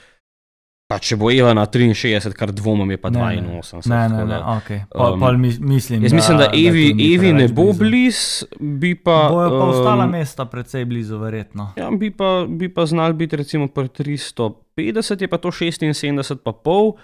Pa 0.87 1.01
če 1.03 1.16
bo 1.18 1.33
Eva 1.35 1.51
na 1.51 1.64
63, 1.66 2.31
kar 2.31 2.53
dvomim, 2.55 2.92
je 2.94 2.99
pa 3.03 3.11
Ne, 3.11 3.42
ne. 3.42 3.59
82. 3.59 3.90
Ne, 3.90 4.03
ne, 4.09 4.18
ne, 4.18 4.27
da- 4.31 4.55
ok. 4.55 4.68
Pol, 4.94 5.14
um, 5.14 5.20
pol 5.20 5.35
mi, 5.37 5.51
mislim, 5.59 6.03
Jaz 6.03 6.12
mislim, 6.12 6.38
da 6.38 6.46
Evi, 6.55 6.90
to 6.90 6.96
ni 6.96 7.09
Evi 7.14 7.33
ne 7.33 7.49
bo 7.49 7.72
blizu. 7.72 8.46
bi 8.61 8.94
pa. 8.94 9.27
Bojo 9.29 9.51
pa 9.51 9.64
ostala 9.66 10.05
um, 10.05 10.11
mesta 10.11 10.44
precej 10.44 10.85
blizu, 10.85 11.18
verjetno. 11.18 11.72
Ja, 11.77 11.90
bi 11.90 12.11
pa, 12.11 12.46
bi 12.49 12.70
pa 12.70 12.87
znal 12.87 13.12
biti 13.12 13.37
recimo 13.37 13.66
pri 13.66 13.88
350, 13.90 15.20
je 15.20 15.29
pa 15.29 15.38
to 15.38 15.51
76, 15.51 16.38
pa 16.38 16.53
pol. 16.55 16.94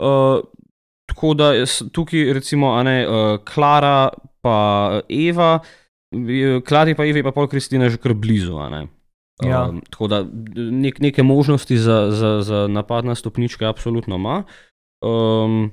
Uh, 0.00 0.40
tako 1.06 1.34
da 1.34 1.52
tukaj 1.92 2.32
recimo, 2.32 2.82
ne, 2.82 3.04
uh, 3.04 3.36
Klara 3.44 4.08
pa 4.40 4.56
Eva, 5.06 5.58
Klari 6.64 6.94
pa 6.94 7.04
Evi 7.04 7.22
pa 7.22 7.32
pol 7.32 7.44
Kristina 7.46 7.88
že 7.88 8.00
kar 8.00 8.14
blizu, 8.14 8.56
ne. 8.70 8.86
Ja. 9.46 9.68
Um, 9.68 9.80
tako 9.90 10.06
da 10.06 10.24
nek, 10.56 10.98
neke 11.00 11.22
možnosti 11.22 11.78
za, 11.78 12.10
za, 12.10 12.40
za 12.42 12.66
napad 12.68 13.04
na 13.04 13.14
stopničke 13.14 13.66
absolutno 13.66 14.16
ima. 14.16 14.42
Um, 15.04 15.70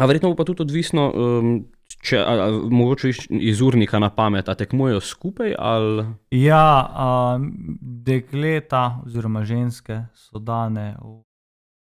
a 0.00 0.06
verjetno 0.06 0.28
bo 0.28 0.36
pa 0.36 0.44
tudi 0.44 0.62
odvisno, 0.62 1.12
um, 1.14 1.66
če 2.02 2.18
a, 2.18 2.32
a, 2.32 2.50
mogoče 2.70 3.08
iz, 3.08 3.16
iz 3.30 3.60
urnika 3.62 3.98
na 3.98 4.10
pamet, 4.10 4.48
a 4.48 4.54
tekmujejo 4.54 5.00
skupaj 5.00 5.54
ali. 5.58 6.06
Ja, 6.30 6.90
um, 7.36 7.52
dekleta 7.80 9.00
oziroma 9.06 9.44
ženske 9.44 10.04
so 10.14 10.38
dane 10.38 10.96
v, 11.02 11.20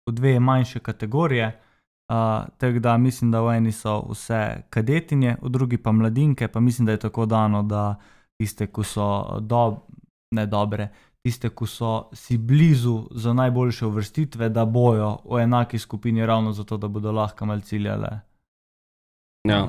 v 0.09 0.16
dve 0.16 0.40
manjše 0.40 0.81
kategorije. 0.81 1.53
Uh, 2.12 2.48
tako 2.59 2.79
da 2.79 2.96
mislim, 2.96 3.31
da 3.31 3.40
v 3.40 3.57
eni 3.57 3.72
so 3.72 4.03
vse 4.11 4.64
kadetinje, 4.70 5.37
v 5.42 5.48
drugi 5.48 5.77
pa 5.77 5.92
mladinke, 5.92 6.48
pa 6.48 6.61
mislim, 6.61 6.87
da 6.87 6.92
je 6.92 7.05
tako 7.07 7.27
dano, 7.27 7.62
da 7.62 7.94
tiste, 8.40 8.66
ki 8.66 8.85
so 8.85 9.38
dob, 9.40 9.79
ne 10.33 10.47
dobre, 10.47 10.88
tiste, 11.23 11.53
ki 11.55 11.68
so 11.71 11.92
si 12.18 12.38
blizu 12.38 13.09
za 13.11 13.33
najboljše 13.33 13.87
uvrstitve, 13.87 14.49
da 14.49 14.64
bojo 14.64 15.16
v 15.25 15.45
enaki 15.45 15.79
skupini, 15.79 16.27
ravno 16.27 16.53
zato, 16.53 16.77
da 16.77 16.88
bodo 16.88 17.12
lahko 17.12 17.47
mal 17.47 17.61
ciljale. 17.61 18.21
Ja. 19.49 19.68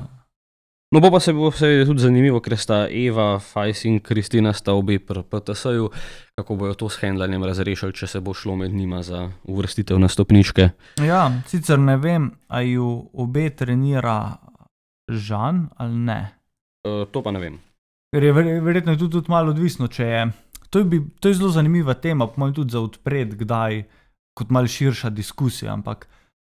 No, 0.94 1.00
bo 1.00 1.10
pa 1.10 1.18
se 1.20 1.32
bo 1.32 1.48
seveda 1.50 1.86
tudi 1.88 2.04
zanimivo, 2.04 2.38
ker 2.40 2.54
sta 2.58 2.84
Eva, 2.86 3.40
Fajs 3.42 3.80
in 3.90 3.96
Kristina 3.98 4.52
sta 4.54 4.76
obe 4.78 5.00
pri 5.02 5.24
PTS-ju, 5.26 5.88
kako 6.38 6.56
bojo 6.56 6.74
to 6.78 6.88
s 6.88 7.00
handlanjem 7.02 7.42
razrešili, 7.44 7.94
če 7.98 8.06
se 8.06 8.20
bo 8.20 8.34
šlo 8.34 8.54
med 8.56 8.70
njima 8.70 9.02
za 9.02 9.24
uvrstitev 9.50 9.98
na 9.98 10.08
stopničke. 10.08 10.68
Ja, 11.02 11.24
sicer 11.50 11.82
ne 11.82 11.96
vem, 11.96 12.30
ali 12.46 12.76
ju 12.76 13.10
obe 13.12 13.48
trenira 13.50 14.36
Žan 15.10 15.68
ali 15.76 15.98
ne. 15.98 16.20
Uh, 16.86 17.02
to 17.10 17.22
pa 17.22 17.34
ne 17.34 17.42
vem. 17.42 17.58
Ker 18.14 18.22
je 18.22 18.32
ver, 18.32 18.46
verjetno 18.62 18.94
je 18.94 18.98
tudi, 18.98 19.12
tudi 19.18 19.30
malo 19.30 19.50
odvisno, 19.50 19.88
če 19.90 20.06
je. 20.06 20.24
To 20.74 20.80
je, 20.82 20.84
bi, 20.84 20.98
to 21.20 21.30
je 21.30 21.34
zelo 21.38 21.52
zanimiva 21.54 21.94
tema, 21.94 22.26
po 22.26 22.40
mojem, 22.40 22.54
tudi 22.54 22.74
za 22.74 22.80
odpred, 22.82 23.34
kdaj, 23.38 23.84
kot 24.34 24.50
malo 24.50 24.66
širša 24.66 25.10
diskusija. 25.10 25.72
Ampak 25.72 26.08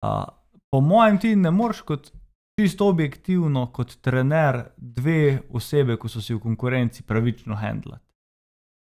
a, 0.03 0.25
po 0.71 0.82
mojem, 0.82 1.19
ti 1.23 1.36
ne 1.36 1.51
moreš 1.51 1.82
kot 1.88 2.12
čisto 2.60 2.89
objektivno, 2.91 3.69
kot 3.71 3.95
trener, 4.01 4.65
dve 4.77 5.39
osebe, 5.49 5.95
ko 5.95 6.12
so 6.12 6.19
si 6.21 6.36
v 6.36 6.41
konkurenci, 6.43 7.08
pravično 7.08 7.55
handlati. 7.55 8.03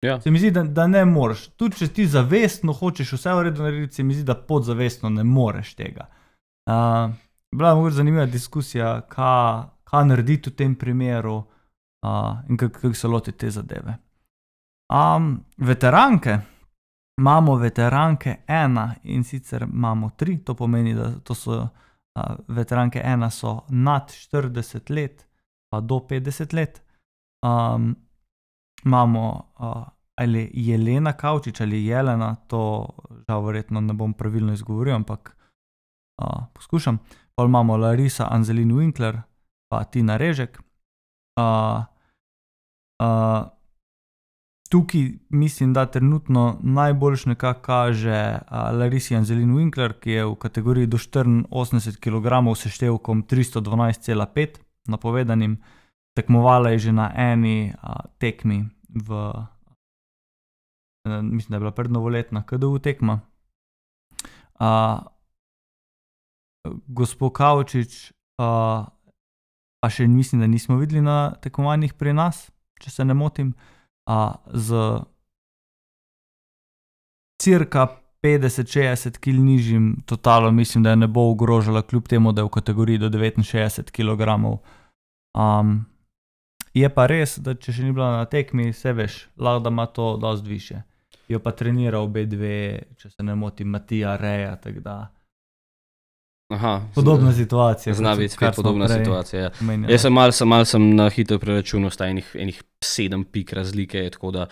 Ja. 0.02 0.18
Se 0.20 0.30
mi 0.30 0.42
zdi, 0.42 0.50
da, 0.50 0.64
da 0.66 0.88
ne 0.90 1.04
moreš. 1.04 1.46
Tudi 1.54 1.78
če 1.78 1.90
ti 1.94 2.08
zavestno 2.10 2.74
hočeš 2.74 3.14
vse 3.14 3.38
v 3.38 3.46
redu 3.46 3.62
narediti, 3.62 4.00
se 4.00 4.02
mi 4.02 4.18
zdi, 4.18 4.26
da 4.26 4.34
podzavestno 4.34 5.14
ne 5.14 5.24
moreš 5.24 5.76
tega. 5.78 6.10
Uh, 6.66 7.14
bila 7.54 7.70
je 7.70 7.78
mogoče 7.78 8.00
zanimiva 8.02 8.26
diskusija, 8.26 8.98
kaj 9.06 10.06
narediti 10.10 10.50
v 10.50 10.58
tem 10.58 10.74
primeru 10.74 11.38
uh, 11.38 12.38
in 12.48 12.56
kako 12.56 12.88
kak 12.88 12.96
se 12.96 13.08
loti 13.08 13.32
te 13.32 13.54
zadeve. 13.54 14.00
Um, 14.90 15.44
veteranke, 15.56 16.40
imamo 17.20 17.56
veteranke 17.56 18.42
ena 18.46 18.96
in 19.02 19.22
sicer 19.24 19.62
imamo 19.62 20.10
tri, 20.16 20.42
to 20.44 20.54
pomeni, 20.54 20.94
da 20.94 21.12
to 21.22 21.34
so 21.34 21.52
uh, 21.52 22.34
veteranke 22.48 23.00
ena, 23.04 23.30
so 23.30 23.64
nad 23.68 24.10
40 24.10 24.90
let, 24.90 25.26
pa 25.68 25.80
do 25.80 26.00
50 26.00 26.54
let. 26.54 26.82
Um, 27.46 27.96
imamo 28.84 29.52
uh, 29.58 29.86
ali 30.20 30.50
Jelena 30.54 31.12
Kavčič 31.12 31.60
ali 31.60 31.86
Jelena, 31.86 32.34
to 32.46 32.88
žal 33.28 33.44
verjetno 33.44 33.80
ne 33.80 33.92
bom 33.92 34.12
pravilno 34.12 34.52
izgovoril, 34.52 34.94
ampak 34.94 35.36
uh, 36.22 36.46
poskušam. 36.52 36.98
Pa 37.34 37.44
imamo 37.44 37.76
Larisa 37.76 38.26
Anzelin 38.30 38.72
Winkler, 38.72 39.22
pa 39.68 39.84
Tina 39.84 40.16
Režek. 40.16 40.58
Tukaj 44.70 45.10
mislim, 45.28 45.72
da 45.72 45.86
trenutno 45.86 46.58
najboljš 46.62 47.26
nekako 47.26 47.60
kaže 47.60 48.38
Larisi 48.50 49.16
Anzelin 49.16 49.50
Winkler, 49.54 49.92
ki 50.00 50.10
je 50.10 50.24
v 50.24 50.34
kategoriji 50.34 50.86
do 50.86 50.96
84 50.96 51.98
kg 51.98 52.56
seštevkom 52.56 53.24
312,5 53.24 54.58
napovedanim. 54.86 55.58
Tekmovala 56.16 56.70
je 56.70 56.78
že 56.78 56.92
na 56.92 57.10
eni 57.16 57.72
uh, 57.74 57.90
tekmi, 58.18 58.68
v, 58.88 59.10
uh, 59.10 59.46
mislim, 61.22 61.50
da 61.50 61.56
je 61.56 61.60
bila 61.60 61.70
prednovoletna, 61.70 62.42
KDU 62.46 62.78
tekma. 62.78 63.20
Uh, 64.60 65.02
gospod 66.86 67.32
Kavčič, 67.32 68.12
uh, 68.38 68.86
pa 69.80 69.90
še 69.90 70.06
mislim, 70.06 70.40
da 70.40 70.46
nismo 70.46 70.76
videli 70.76 71.02
na 71.02 71.34
tekmovanjih 71.42 71.94
pri 71.94 72.12
nas, 72.12 72.50
če 72.80 72.90
se 72.90 73.04
ne 73.04 73.14
motim, 73.14 73.48
uh, 73.48 73.79
z 74.52 75.00
cirka 77.42 77.86
50-60 78.22 79.18
kg 79.18 79.38
nižjim 79.38 80.02
totalom, 80.06 80.56
mislim, 80.56 80.84
da 80.84 80.90
je 80.90 80.96
ne 80.96 81.06
bo 81.06 81.30
ogrožala, 81.30 81.82
kljub 81.82 82.08
temu, 82.08 82.32
da 82.32 82.40
je 82.40 82.44
v 82.44 82.48
kategoriji 82.48 82.98
do 82.98 83.08
69 83.08 83.90
kg. 83.90 84.28
Um, 85.34 85.84
je 86.74 86.88
pa 86.94 87.06
res, 87.06 87.38
da 87.38 87.54
če 87.54 87.72
še 87.72 87.84
ni 87.84 87.92
bila 87.92 88.10
na 88.18 88.26
tekmi, 88.30 88.72
se 88.72 88.92
veš, 88.92 89.28
lahko 89.38 89.64
da 89.64 89.70
ima 89.70 89.86
to 89.86 90.16
dosti 90.16 90.48
više. 90.48 90.82
Jo 91.28 91.38
pa 91.38 91.52
trenira 91.52 92.00
obe 92.00 92.26
dve, 92.26 92.82
če 92.98 93.10
se 93.10 93.22
ne 93.22 93.34
motim, 93.34 93.68
Matija 93.68 94.16
Reja. 94.16 94.56
tako 94.56 94.80
da 94.80 94.96
Aha, 96.50 96.80
Podobna 96.94 97.32
situacija. 97.32 97.94
Zna 97.94 98.14
biti 98.14 98.34
spet 98.34 98.56
podobna 98.56 98.88
situacija. 98.88 99.42
Ja. 99.42 99.50
omenjali. 99.60 99.92
Jaz 99.92 100.02
sem 100.02 100.12
mal, 100.12 100.32
sem 100.32 100.48
mal 100.48 100.64
sem 100.64 100.88
na 100.96 101.06
hitro 101.08 101.38
preračunal, 101.38 101.92
sta 101.94 102.08
enih, 102.10 102.32
enih 102.34 102.62
sedem 102.84 103.24
pik 103.24 103.52
razlike, 103.52 104.02
tako 104.10 104.30
da 104.30 104.46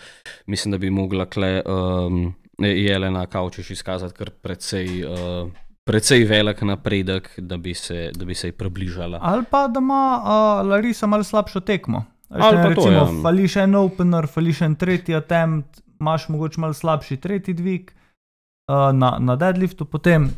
mislim, 0.47 0.71
da 0.71 0.77
bi 0.77 0.89
mogla 0.89 1.25
kle 1.25 1.61
um, 1.65 2.33
Jelena 2.59 3.25
Kavčiš 3.25 3.71
izkazati 3.71 4.13
kar 4.13 4.29
precej, 4.29 5.03
uh, 5.03 5.51
precej 5.83 6.23
velik 6.23 6.61
napredek, 6.61 7.29
da 7.37 7.57
bi 7.57 7.73
se, 7.73 8.11
da 8.15 8.25
bi 8.25 8.35
se 8.35 8.47
ji 8.47 8.51
približala. 8.51 9.19
Ali 9.21 9.43
pa 9.51 9.67
da 9.67 9.79
ima 9.79 10.21
uh, 10.23 10.67
Larisa 10.69 11.07
malo 11.07 11.23
slabšo 11.23 11.59
tekmo. 11.59 12.05
Veš, 12.29 12.43
Ali 12.43 12.57
pa 12.57 12.63
to, 12.63 12.69
recimo, 12.69 12.91
ja. 12.91 13.21
fališ 13.21 13.55
en 13.55 13.75
opener, 13.75 14.27
fališ 14.27 14.61
en 14.61 14.75
tretji 14.75 15.15
attempt, 15.15 15.81
imaš 15.99 16.29
mogoče 16.29 16.59
malo 16.59 16.73
slabši 16.73 17.17
tretji 17.17 17.53
dvig 17.53 17.91
uh, 17.91 18.93
na, 18.93 19.17
na 19.19 19.35
deadliftu, 19.35 19.85
potem 19.85 20.29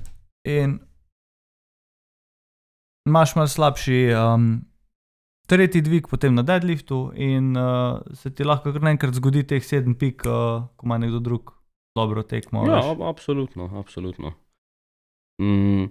in 0.47 0.79
imaš 3.11 3.35
malo 3.35 3.51
slabši 3.51 3.99
um, 4.15 4.51
tretji 5.51 5.83
dvig, 5.83 6.07
potem 6.07 6.35
na 6.35 6.43
deadliftu, 6.47 7.11
in 7.19 7.51
uh, 7.59 7.99
se 8.15 8.31
ti 8.31 8.47
lahko 8.47 8.71
kar 8.71 8.83
naenkrat 8.87 9.17
zgodi 9.19 9.43
teh 9.47 9.63
sedem 9.63 9.97
pik, 9.99 10.23
uh, 10.25 10.67
ko 10.79 10.87
ima 10.87 10.99
nekdo 11.01 11.19
drug 11.23 11.51
dobro 11.97 12.23
tekmo. 12.23 12.63
Ja, 12.69 12.79
ab- 12.93 13.03
absolutno, 13.09 13.67
absolutno. 13.79 14.35
Mm. 15.41 15.89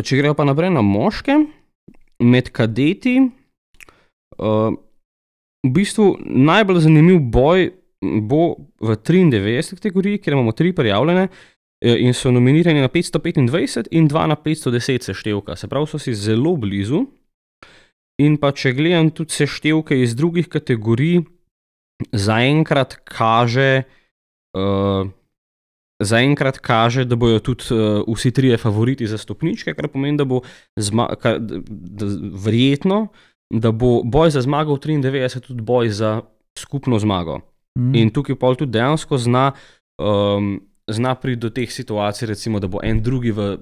če 0.00 0.16
gremo 0.18 0.36
pa 0.36 0.44
naprej 0.46 0.70
na 0.72 0.82
moške, 0.84 1.34
med 2.22 2.50
kadeti, 2.54 3.16
uh, 4.38 4.70
v 5.66 5.72
bistvu 5.74 6.14
najbolj 6.20 6.84
zanimiv 6.86 7.20
boj 7.32 7.70
bo 8.00 8.54
v 8.80 8.96
93 8.96 9.76
kategoriji, 9.76 10.20
kjer 10.22 10.36
imamo 10.36 10.54
tri 10.56 10.72
prijavljene 10.76 11.26
in 11.80 12.12
so 12.14 12.30
nominirani 12.30 12.80
na 12.80 12.88
525 12.88 13.88
in 13.90 14.08
2 14.08 14.26
na 14.26 14.36
510 14.36 15.02
seštevka. 15.02 15.56
Se 15.56 15.68
pravi, 15.68 15.86
so 15.86 15.98
si 15.98 16.14
zelo 16.14 16.56
blizu. 16.56 17.06
In 18.20 18.36
pa 18.36 18.52
če 18.52 18.74
gledam 18.76 19.08
tudi 19.16 19.32
seštevke 19.32 19.96
iz 19.96 20.12
drugih 20.16 20.50
kategorij, 20.52 21.22
zaenkrat 22.12 22.98
kaže, 23.08 23.84
uh, 24.56 25.08
zaenkrat 26.04 26.60
kaže, 26.60 27.06
da 27.08 27.16
bodo 27.16 27.40
tudi 27.40 27.72
uh, 27.72 28.04
vsi 28.04 28.32
trije 28.36 28.58
favoriti 28.60 29.08
za 29.08 29.18
stopničke, 29.18 29.72
kar 29.74 29.88
pomeni, 29.88 30.20
da 30.20 30.28
bo 30.28 30.42
zma 30.76 31.08
kar, 31.20 31.40
da, 31.40 31.62
da, 31.64 32.10
verjetno, 32.44 33.06
da 33.50 33.72
bo 33.72 34.02
boj 34.04 34.36
za 34.36 34.44
zmago 34.44 34.76
v 34.76 34.84
93 34.84 35.40
tudi 35.46 35.64
boj 35.64 35.88
za 35.88 36.20
skupno 36.58 36.98
zmago. 37.00 37.40
Mm. 37.78 37.94
In 37.94 38.10
tukaj 38.12 38.36
pa 38.36 38.52
tudi 38.54 38.76
dejansko 38.76 39.16
zna, 39.16 39.52
um, 39.96 40.58
zna 40.90 41.14
priti 41.14 41.40
do 41.40 41.50
teh 41.54 41.70
situacij, 41.72 42.28
recimo, 42.28 42.60
da 42.60 42.68
bo 42.68 42.82
en 42.82 43.02
drugi 43.02 43.32
v 43.32 43.56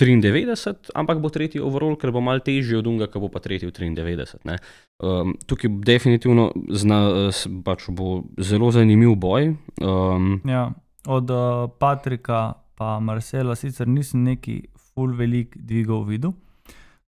93, 0.00 0.92
ampak 0.94 1.20
bo 1.20 1.28
tretji 1.28 1.60
overall, 1.60 1.96
ker 2.00 2.12
bo 2.14 2.22
mal 2.24 2.40
težji 2.44 2.78
od 2.78 2.88
unga, 2.88 3.10
ki 3.10 3.20
bo 3.20 3.28
pa 3.32 3.42
tretji 3.44 3.68
v 3.68 3.74
93. 3.76 4.40
ne. 4.48 4.56
Um, 5.04 5.34
tukaj 5.46 5.72
definitivno 5.84 6.50
zna, 6.72 7.30
pač 7.64 7.88
bo 7.92 8.22
zelo 8.40 8.70
zanimiv 8.72 9.16
boj. 9.20 9.52
Um, 9.80 10.40
Ja, 10.48 10.70
od 11.06 11.30
uh, 11.30 11.68
Patrika 11.78 12.60
pa 12.80 12.96
Marcela 13.00 13.56
sicer 13.56 13.88
nisem 13.88 14.24
neki 14.24 14.62
full 14.76 15.12
velik 15.16 15.56
dvigov 15.56 16.06
videl. 16.08 16.32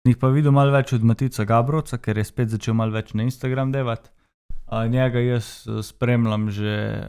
Njih 0.08 0.18
pa 0.18 0.32
videl 0.34 0.56
malo 0.56 0.74
več 0.74 0.94
od 0.96 1.04
Matica 1.06 1.46
Gabrovca, 1.46 2.00
ker 2.02 2.18
je 2.18 2.26
spet 2.26 2.50
začel 2.50 2.74
malo 2.74 2.96
več 2.96 3.14
na 3.14 3.28
Instagram 3.28 3.74
devati. 3.76 4.10
Njega 4.90 5.22
jaz 5.22 5.68
uh, 5.68 5.84
spremljam 5.86 6.50
že, 6.54 7.06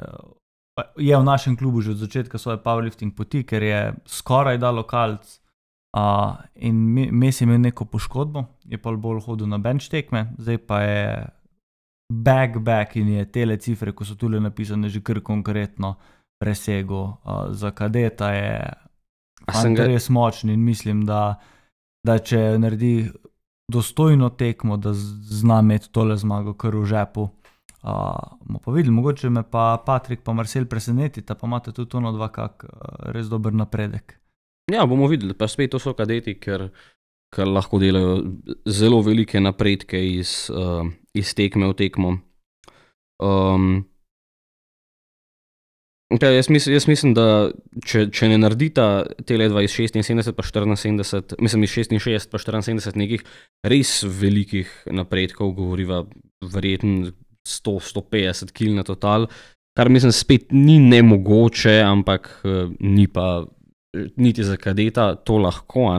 je 0.96 1.16
v 1.16 1.24
našem 1.24 1.56
klubu 1.56 1.80
že 1.80 1.90
od 1.90 1.96
začetka 1.96 2.38
svoje 2.38 2.58
powerlifting 2.62 3.14
poti, 3.14 3.44
ker 3.44 3.62
je 3.62 3.80
skoraj 4.06 4.58
da 4.58 4.70
lokalc. 4.70 5.40
Uh, 5.90 6.38
in 6.54 6.74
mes 7.10 7.40
je 7.40 7.44
imel 7.44 7.58
neko 7.58 7.84
poškodbo, 7.84 8.44
je 8.62 8.78
pa 8.78 8.92
bolj 8.94 9.24
hodil 9.26 9.50
na 9.50 9.58
bench 9.58 9.90
tekme, 9.90 10.30
zdaj 10.38 10.58
pa 10.62 10.76
je 10.86 11.26
back, 12.12 12.58
back 12.62 12.96
in 12.96 13.08
je 13.08 13.24
tele 13.26 13.56
cifre, 13.56 13.90
ko 13.92 14.04
so 14.04 14.14
tu 14.14 14.28
napisane, 14.28 14.88
že 14.88 15.02
kar 15.02 15.20
konkretno 15.20 15.96
presegel. 16.38 17.18
Uh, 17.26 17.50
za 17.50 17.70
kadeta 17.70 18.30
je 18.30 18.72
ga- 19.74 19.86
res 19.86 20.08
močen 20.08 20.50
in 20.50 20.62
mislim, 20.62 21.02
da, 21.06 21.40
da 22.06 22.18
če 22.18 22.58
naredi 22.58 23.10
dostojno 23.70 24.30
tekmo, 24.30 24.76
da 24.76 24.94
zna 24.94 25.60
imeti 25.60 25.90
tole 25.90 26.16
zmago 26.16 26.54
kar 26.54 26.76
v 26.76 26.86
žepu. 26.86 27.28
Uh, 27.80 28.36
bomo 28.44 28.60
pa 28.60 28.72
videli, 28.72 28.92
mogoče 28.92 29.30
me 29.32 29.42
pa 29.42 29.78
Patrik 29.86 30.20
pa 30.24 30.32
Marcel 30.36 30.66
presenetita, 30.68 31.34
pa 31.34 31.46
imate 31.46 31.72
tudi 31.72 31.96
ono 31.96 32.12
dva, 32.12 32.28
kak 32.28 32.64
uh, 32.68 33.12
res 33.14 33.30
dober 33.32 33.54
napredek. 33.56 34.18
ja, 34.72 34.86
bomo 34.86 35.08
videli, 35.08 35.34
pa 35.34 35.48
spet 35.48 35.70
to 35.72 35.78
so 35.80 35.94
kadeti, 35.96 36.36
ker, 36.36 36.68
ker 37.32 37.48
lahko 37.48 37.80
delajo 37.80 38.18
zelo 38.68 39.00
velike 39.02 39.40
napredke 39.40 39.96
iz, 39.96 40.50
uh, 40.52 40.84
iz 41.14 41.32
tekme 41.34 41.72
v 41.72 41.78
tekmo. 41.78 42.18
Um, 43.20 43.86
Okay, 46.10 46.34
jaz, 46.34 46.48
mislim, 46.50 46.74
jaz 46.74 46.88
mislim, 46.90 47.12
da 47.14 47.24
če, 47.86 48.08
če 48.10 48.28
ne 48.32 48.38
naredita 48.42 48.84
tele 49.28 49.46
dva 49.46 49.62
iz 49.62 49.76
76 49.78 50.34
pa 50.34 50.42
74, 50.42 51.38
mislim 51.38 51.64
iz 51.68 51.76
66 51.76 52.32
pa 52.32 52.40
74 52.42 52.98
nekih 52.98 53.22
res 53.62 53.92
velikih 54.02 54.72
napredkov, 54.90 55.52
govoriva 55.54 56.00
verjetno 56.42 57.12
100-150 57.50 58.52
kil 58.52 58.74
na 58.74 58.84
total, 58.86 59.26
kar 59.76 59.88
mislim 59.88 60.12
spet 60.12 60.52
ni 60.52 60.78
nemogoče, 60.78 61.80
ampak 61.86 62.30
eh, 62.44 62.68
ni 62.80 63.06
pa 63.06 63.44
eh, 63.94 64.06
niti 64.16 64.44
za 64.44 64.56
kadeta 64.56 65.14
to 65.14 65.38
lahko. 65.38 65.90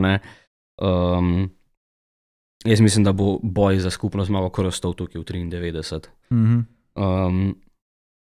Um, 0.82 1.50
jaz 2.64 2.80
mislim, 2.80 3.04
da 3.04 3.12
bo 3.12 3.38
boj 3.42 3.78
za 3.78 3.90
skupno 3.90 4.24
zmago 4.24 4.50
kar 4.50 4.66
ostal 4.66 4.94
tukaj 4.94 5.20
v 5.20 5.24
93. 5.24 6.08
Mhm. 6.32 6.60
Um, 6.94 7.54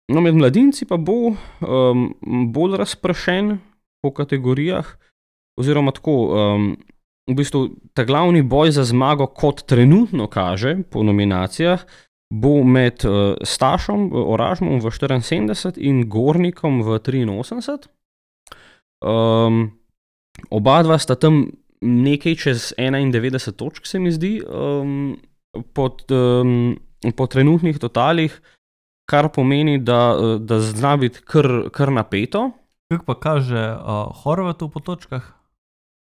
no, 0.08 0.20
med 0.20 0.34
mladinci 0.34 0.86
pa 0.88 0.96
bo 0.96 1.34
um, 1.34 2.08
bolj 2.52 2.76
razpršen 2.76 3.58
po 4.02 4.10
kategorijah, 4.12 4.96
oziroma 5.60 5.92
tako. 5.92 6.16
Um, 6.32 6.76
v 7.24 7.36
bistvu 7.38 7.68
ta 7.96 8.04
glavni 8.04 8.42
boj 8.42 8.74
za 8.76 8.84
zmago, 8.84 9.26
kot 9.26 9.64
trenutno 9.68 10.26
kaže 10.28 10.76
po 10.90 11.02
nominacijah, 11.02 11.84
bo 12.32 12.62
med 12.64 13.04
uh, 13.04 13.34
Stašom 13.42 14.08
uh, 14.12 14.24
Oražmom 14.34 14.80
v 14.80 14.90
74 14.90 15.76
in 15.78 16.08
Gornikom 16.08 16.82
v 16.82 16.98
83. 16.98 17.90
Um, 19.04 19.74
oba 20.50 20.80
dva 20.82 20.98
sta 20.98 21.18
tam 21.20 21.50
nekaj 21.84 22.34
čez 22.40 22.72
91 22.78 23.52
točk, 23.52 23.86
se 23.86 24.00
mi 24.00 24.12
zdi, 24.12 24.40
um, 24.40 25.16
pod, 25.76 26.08
um, 26.10 26.76
po 27.16 27.26
trenutnih 27.26 27.78
totalih, 27.78 28.32
kar 29.10 29.28
pomeni, 29.28 29.78
da, 29.78 30.16
uh, 30.16 30.40
da 30.40 30.60
zna 30.64 30.96
biti 30.96 31.20
kar, 31.20 31.68
kar 31.72 31.92
napeto. 31.92 32.50
Kako 32.92 33.04
pa 33.04 33.14
kaže 33.20 33.60
uh, 33.76 34.12
Horvatu 34.24 34.68
po 34.68 34.80
točkah? 34.80 35.33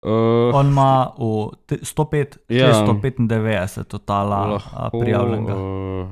Uh, 0.03 0.55
On 0.55 0.67
ima 0.67 1.13
v 1.19 1.23
te- 1.67 1.79
105, 1.79 2.39
Ja. 2.49 2.73
695 2.75 3.85
totala 3.85 4.55
uh, 4.55 4.63
prijavljenega, 4.93 5.55
Uh, 5.55 6.09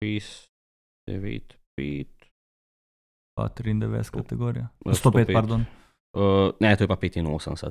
5, 0.00 0.48
9, 1.06 1.40
5. 1.76 2.06
pa 3.34 3.48
93 3.50 4.10
kategorija. 4.12 4.68
Ja, 4.86 4.92
105, 4.92 5.26
105. 5.26 5.32
pardon. 5.32 5.64
Uh, 6.16 6.50
ne, 6.60 6.76
to 6.76 6.84
je 6.84 6.88
pa 6.88 6.96
85. 6.96 7.70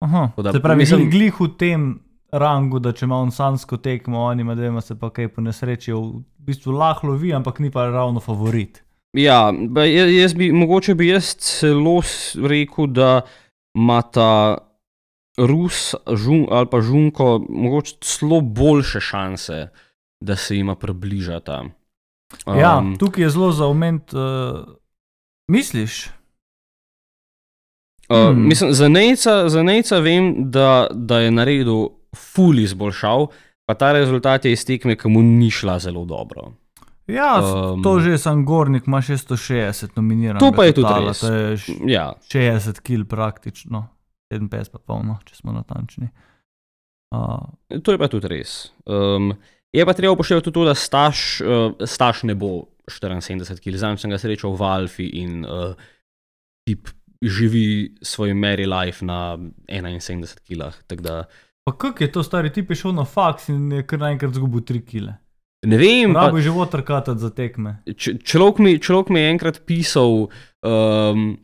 Aha, 0.00 0.30
da 0.36 0.52
se 0.52 0.60
pravi, 0.62 0.78
mislim- 0.78 1.10
glih 1.10 1.40
v 1.40 1.48
tem 1.58 2.00
rangu, 2.32 2.78
da 2.78 2.92
če 2.92 3.04
ima 3.04 3.16
on 3.16 3.30
sansko 3.30 3.76
tekmo, 3.76 4.18
oni 4.20 4.42
ima 4.42 4.54
dvema 4.54 4.80
se 4.80 4.98
pa 4.98 5.10
kaj 5.10 5.28
po 5.28 5.40
nesreči, 5.40 5.92
v 5.92 6.02
bistvu 6.38 6.72
lahko 6.72 7.06
lovi, 7.06 7.32
ampak 7.32 7.58
ni 7.58 7.70
pa 7.70 7.86
ravno 7.86 8.20
favorit. 8.20 8.82
Ja, 9.12 9.52
jaz, 10.12 10.34
bi, 10.34 10.52
mogoče 10.52 10.94
bi 10.94 11.08
jaz 11.08 11.34
celo 11.36 12.02
rekel, 12.42 12.86
da 12.86 13.20
ima 13.74 14.02
ta 14.02 14.58
Rus 15.38 15.94
žun, 16.14 16.46
ali 16.50 16.66
pa 16.66 16.80
Žunko 16.80 17.46
mogoče 17.48 17.96
celo 18.00 18.40
boljše 18.42 19.00
šanse, 19.00 19.68
da 20.20 20.36
se 20.36 20.56
jima 20.56 20.74
približata. 20.74 21.64
Um, 22.46 22.56
ja, 22.56 22.82
tukaj 22.98 23.22
je 23.22 23.30
zelo 23.30 23.52
za 23.52 23.66
oment, 23.66 24.12
uh, 24.12 24.66
misliš? 25.46 26.06
Uh, 26.06 26.12
Hmm. 28.10 28.42
Mislim, 28.42 28.72
za 28.72 28.88
Nejca, 28.88 29.48
za 29.48 29.62
Nejca 29.62 29.98
vem, 29.98 30.50
da, 30.50 30.86
da 30.90 31.18
je 31.18 31.30
naredil 31.30 31.88
ful 32.16 32.58
izboljšav, 32.58 33.26
pa 33.66 33.74
ta 33.74 33.92
rezultat 33.92 34.44
je 34.44 34.52
iz 34.52 34.64
tekme, 34.64 34.96
ki 34.96 35.08
mu 35.08 35.22
ni 35.22 35.50
šla 35.50 35.78
zelo 35.78 36.04
dobro. 36.04 36.52
Ja, 37.06 37.40
Um, 37.70 37.82
to 37.82 38.00
že 38.00 38.18
sem 38.18 38.44
Gornik, 38.44 38.86
ima 38.86 38.98
660 38.98 39.96
nominiranih. 39.96 40.40
To 40.40 40.52
pa 40.52 40.64
je 40.64 40.72
tudi 40.72 40.88
res. 40.98 41.20
To 41.20 41.28
je 41.28 41.54
š- 41.54 41.72
Ja, 41.86 42.12
60 42.22 42.80
kil 42.80 43.04
praktično, 43.04 43.88
57 44.32 44.72
pa 44.72 44.78
polno, 44.78 45.18
če 45.24 45.38
smo 45.40 45.54
natančni. 45.56 46.10
Uh, 47.14 47.80
to 47.82 47.94
je 47.94 48.00
pa 48.00 48.08
tudi 48.12 48.28
res. 48.28 48.68
Um, 48.84 49.32
je 49.72 49.84
pa 49.84 49.94
treba 49.96 50.12
upoštevati 50.12 50.44
tudi 50.44 50.58
to, 50.60 50.66
da 50.68 50.74
staž, 50.76 51.40
uh, 51.40 51.86
staž 51.88 52.26
ne 52.28 52.36
bo 52.36 52.68
74 52.88 53.60
kg, 53.64 53.76
znam 53.76 54.00
sem 54.00 54.12
ga 54.12 54.20
srečal 54.20 54.56
v 54.56 54.64
Alfi 54.68 55.08
in 55.22 55.44
uh, 55.44 55.72
tip 56.68 56.92
živi 57.24 57.96
svoj 58.02 58.34
Mary 58.36 58.68
Life 58.68 59.04
na 59.04 59.38
71 59.68 60.44
kg. 60.44 60.72
pa 61.64 61.72
kako 61.72 62.04
je 62.04 62.12
to 62.12 62.22
stari 62.22 62.52
tip, 62.52 62.70
je 62.70 62.76
šel 62.76 62.92
na 62.92 63.04
faks 63.04 63.48
in 63.48 63.72
je 63.72 63.86
kar 63.86 63.98
naenkrat 63.98 64.36
zgubil 64.36 64.60
3 64.60 64.84
kile. 64.84 65.16
Ne 65.66 65.76
vem, 65.76 66.14
pa, 66.14 66.28
Rabo 66.28 66.38
je 66.38 66.46
že 66.46 66.50
votrkatati 66.54 67.18
za 67.18 67.30
tekme. 67.34 67.82
človek, 67.98 68.58
mi, 68.62 68.78
človek 68.78 69.08
mi 69.10 69.20
je 69.20 69.30
enkrat 69.30 69.56
pisal, 69.66 70.28
um, 70.62 71.34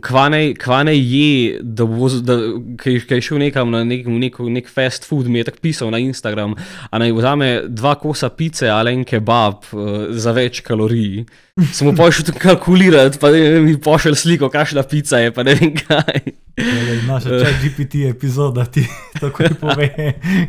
kva 0.00 0.28
naj 0.32 0.54
kva 0.60 0.80
naj 0.88 0.96
je, 0.96 1.58
da 1.60 1.84
bo, 1.84 2.08
da, 2.08 2.36
kaj, 2.80 3.02
kaj 3.08 3.20
je 3.20 3.24
šel 3.28 3.42
nekam 3.42 3.70
na 3.70 3.82
nek, 3.84 4.06
nek, 4.08 4.38
nek 4.56 4.70
fast 4.72 5.04
food, 5.08 5.28
mi 5.28 5.42
je 5.42 5.48
tako 5.50 5.60
pisal 5.62 5.92
na 5.92 6.00
Instagram, 6.00 6.54
a 6.90 7.00
naj 7.02 7.12
vzame 7.12 7.50
dva 7.68 7.94
kosa 8.00 8.30
pice 8.32 8.70
ali 8.72 8.94
en 8.96 9.04
kebab 9.04 9.68
uh, 9.72 9.92
za 10.10 10.32
več 10.32 10.62
kalorij. 10.64 11.26
Sem 11.70 11.86
mu 11.86 11.92
pošel 11.94 12.32
kalkulirati, 12.40 13.20
pa 13.22 13.30
ne, 13.30 13.60
mi 13.62 13.76
pošel 13.80 14.16
sliko, 14.18 14.48
kakšna 14.50 14.82
pica 14.88 15.20
je, 15.22 15.34
pa 15.34 15.44
ne 15.46 15.54
vem 15.60 15.76
kaj. 15.76 16.32
Tole, 16.54 16.96
Naša 17.06 17.38
chat 17.42 17.62
GPT 17.62 18.08
epizoda 18.08 18.64
ti 18.64 18.86
takoj 19.22 19.52
pove, 19.60 19.90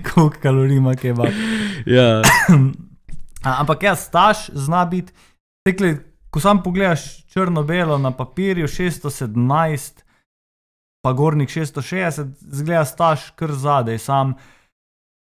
koliko 0.08 0.42
kalorij 0.42 0.80
ima 0.80 0.96
kebab. 0.98 1.46
Ja, 1.86 2.22
A, 3.46 3.62
ampak 3.62 3.84
ja, 3.86 3.94
staž 3.94 4.50
zna 4.58 4.86
biti, 4.90 5.14
ko 6.36 6.40
sam 6.40 6.60
pogledaš 6.60 7.04
črno-belo 7.26 7.96
na 7.98 8.12
papirju, 8.12 8.68
617, 8.68 10.04
pa 11.02 11.14
gornik 11.14 11.50
660, 11.50 12.28
zgleda 12.42 12.86
staž 12.86 13.30
kar 13.32 13.52
zadaj, 13.52 13.98
sam 13.98 14.34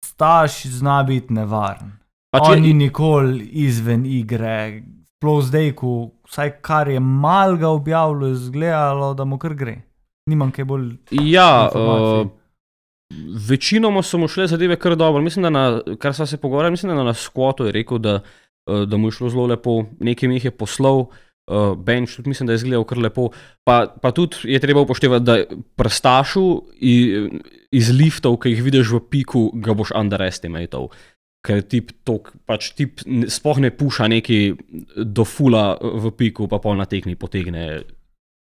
staž 0.05 0.51
zna 0.71 1.03
biti 1.03 1.33
nevaren. 1.33 1.91
Pač 2.31 2.41
On 2.45 2.55
je- 2.55 2.61
ni 2.61 2.73
nikoli 2.75 3.43
izven 3.59 4.05
igre, 4.05 4.83
sploh 5.09 5.43
zdaj, 5.43 5.73
ko 5.73 5.91
vsaj 6.23 6.61
kar 6.61 6.87
je 6.87 6.99
mal 6.99 7.57
ga 7.57 7.67
objavilo, 7.69 8.27
je 8.27 8.33
izgledalo, 8.33 9.13
da 9.13 9.25
mu 9.25 9.37
kar 9.37 9.53
gre. 9.53 9.81
Nimam 10.25 10.51
kaj 10.51 10.65
bolj. 10.65 10.95
Ja, 11.11 11.67
informacij. 11.67 12.21
uh, 12.21 12.31
večinoma 13.49 14.01
so 14.01 14.17
mu 14.17 14.27
šle 14.27 14.47
zadeve 14.47 14.75
kar 14.75 14.95
dobro. 14.95 15.21
Mislim, 15.21 15.43
da 15.43 15.49
na, 15.49 15.65
kar 15.99 16.13
sva 16.13 16.25
se 16.25 16.37
pogovarjala, 16.37 16.71
mislim, 16.71 16.95
da 16.95 17.03
na 17.03 17.13
skvotu 17.13 17.65
je 17.65 17.71
rekel, 17.71 17.97
da, 17.97 18.19
da 18.87 18.97
mu 18.97 19.09
je 19.09 19.17
šlo 19.17 19.29
zelo 19.33 19.45
lepo, 19.51 19.83
nekaj 19.99 20.29
mi 20.29 20.39
jih 20.39 20.49
je 20.49 20.55
poslal. 20.55 21.07
Uh, 21.51 21.73
bench, 21.75 22.15
tudi 22.15 22.29
mislim, 22.29 22.47
da 22.47 22.53
je 22.53 22.61
izgledal 22.61 22.83
kar 22.87 22.99
lepo. 23.01 23.29
Pa, 23.67 23.87
pa 24.01 24.11
tudi 24.15 24.53
je 24.53 24.59
treba 24.61 24.83
upoštevati, 24.85 25.25
da 25.25 25.37
prstašu 25.75 26.43
iz 27.71 27.89
liftov, 27.91 28.37
ki 28.39 28.53
jih 28.53 28.61
vidiš 28.63 28.93
v 28.93 29.01
piku, 29.09 29.49
ga 29.53 29.73
boš 29.75 29.91
underestimated. 29.97 30.93
Ker 31.41 31.63
tip, 31.65 31.91
tok, 32.05 32.29
pač 32.45 32.69
tip 32.77 33.01
sploh 33.01 33.59
ne 33.59 33.71
puša 33.73 34.07
neki 34.13 34.53
do 34.95 35.25
fula 35.25 35.73
v 35.81 36.13
piku, 36.13 36.45
pa 36.47 36.61
pol 36.61 36.77
na 36.77 36.85
tekmi 36.85 37.17
potegne 37.17 37.81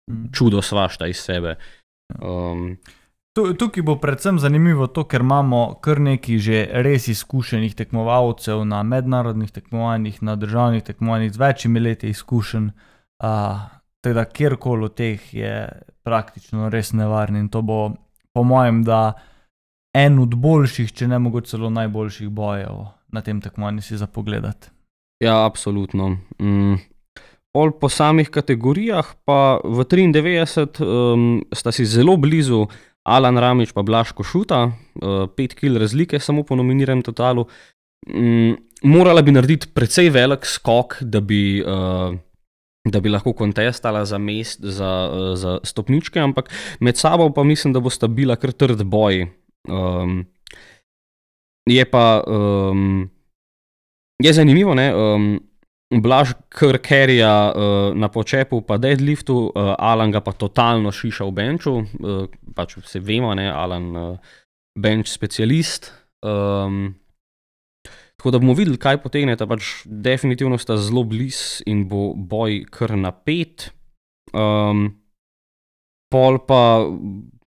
Mm. 0.08 0.34
čudo 0.34 0.62
svašta 0.62 1.08
iz 1.08 1.18
sebe. 1.18 1.56
Um, 2.22 2.78
Tukaj 3.38 3.84
bo 3.84 3.96
predvsem 4.02 4.40
zanimivo 4.40 4.88
to, 4.88 5.04
ker 5.04 5.22
imamo 5.22 5.78
kar 5.82 6.00
nekaj 6.02 6.38
že 6.42 6.62
res 6.86 7.08
izkušenih 7.08 7.76
tekmovalcev 7.78 8.64
na 8.66 8.82
mednarodnih 8.84 9.52
tekmovanjih, 9.52 10.24
na 10.24 10.36
državnih 10.36 10.84
tekmovanjih 10.84 11.34
z 11.34 11.38
večjimi 11.38 11.80
leti 11.80 12.10
izkušenj. 12.10 12.70
Uh, 13.24 13.62
teda 14.02 14.26
kjerkoli 14.26 14.86
od 14.86 14.94
teh 14.94 15.34
je 15.34 15.70
praktično 16.04 16.70
res 16.70 16.94
nevaren 16.94 17.36
in 17.36 17.50
to 17.50 17.62
bo, 17.62 17.92
po 18.34 18.44
mojem, 18.44 18.84
da 18.84 19.14
en 19.94 20.20
od 20.20 20.36
boljših, 20.36 20.94
če 20.94 21.08
ne 21.08 21.20
mogoče 21.20 21.54
celo 21.54 21.70
najboljših 21.70 22.30
bojev 22.30 22.86
na 23.14 23.22
tem 23.22 23.42
tekmovanju 23.42 23.82
si 23.82 23.98
za 23.98 24.08
pogledati. 24.08 24.70
Ja, 25.24 25.46
absolutno. 25.46 26.18
Mm. 26.42 26.78
Pol 27.54 27.72
po 27.80 27.90
samih 27.90 28.30
kategorijah, 28.30 29.16
pa 29.26 29.58
v 29.64 29.86
93 29.86 30.84
um, 30.84 31.42
sta 31.54 31.72
si 31.72 31.86
zelo 31.86 32.18
blizu 32.18 32.68
Alan 33.08 33.40
Ramič 33.40 33.72
in 33.76 33.86
Blaž 33.86 34.12
Košuta, 34.12 34.68
uh, 34.68 35.28
pet 35.32 35.56
kil 35.56 35.80
razlike, 35.80 36.20
samo 36.20 36.44
po 36.44 36.56
nominiranem 36.56 37.04
totalu. 37.04 37.48
Mm, 38.08 38.56
morala 38.84 39.22
bi 39.22 39.32
narediti 39.32 39.72
precej 39.74 40.10
velik 40.10 40.46
skok, 40.46 41.00
da 41.02 41.22
bi, 41.22 41.64
uh, 41.64 42.12
da 42.84 43.00
bi 43.00 43.10
lahko 43.10 43.34
kontestala 43.34 44.06
za, 44.06 44.18
mest, 44.18 44.60
za, 44.62 44.92
uh, 45.08 45.36
za 45.40 45.60
stopničke, 45.64 46.20
ampak 46.20 46.52
med 46.80 46.98
sabo 46.98 47.32
pa 47.32 47.44
mislim, 47.44 47.74
da 47.74 47.80
bo 47.80 47.90
sta 47.90 48.08
bila 48.08 48.36
kar 48.36 48.52
trd 48.52 48.84
boj. 48.84 49.28
Um, 49.68 50.26
je 51.66 51.86
pa. 51.86 52.24
Um, 52.28 53.10
Je 54.18 54.34
zanimivo, 54.34 54.74
ne? 54.74 54.96
Um, 54.96 55.40
Blaž 55.88 56.34
Krkerja 56.52 57.52
uh, 57.56 57.96
na 57.96 58.10
počepu, 58.12 58.60
pa 58.68 58.76
deadliftu, 58.76 59.48
uh, 59.48 59.72
Alan 59.80 60.12
ga 60.12 60.20
pa 60.20 60.36
totalno 60.36 60.92
šiša 60.92 61.24
v 61.24 61.32
benču, 61.32 61.76
uh, 61.80 62.28
pač 62.56 62.76
vse 62.82 63.00
vemo, 63.00 63.32
ne? 63.40 63.48
Alan 63.48 63.86
uh, 63.96 64.36
bench 64.76 65.08
specialist. 65.08 65.94
Um, 66.20 67.00
tako 68.20 68.36
da 68.36 68.44
bomo 68.44 68.58
videli, 68.58 68.76
kaj 68.76 69.00
potegnete, 69.00 69.48
pač 69.48 69.88
definitivno 69.88 70.60
sta 70.60 70.76
zelo 70.76 71.06
blizu 71.08 71.64
in 71.72 71.88
bo 71.88 72.12
boj 72.12 72.66
kar 72.68 72.98
napet. 73.00 73.70
Um, 74.36 74.92
pol 76.12 76.44
pa 76.44 76.84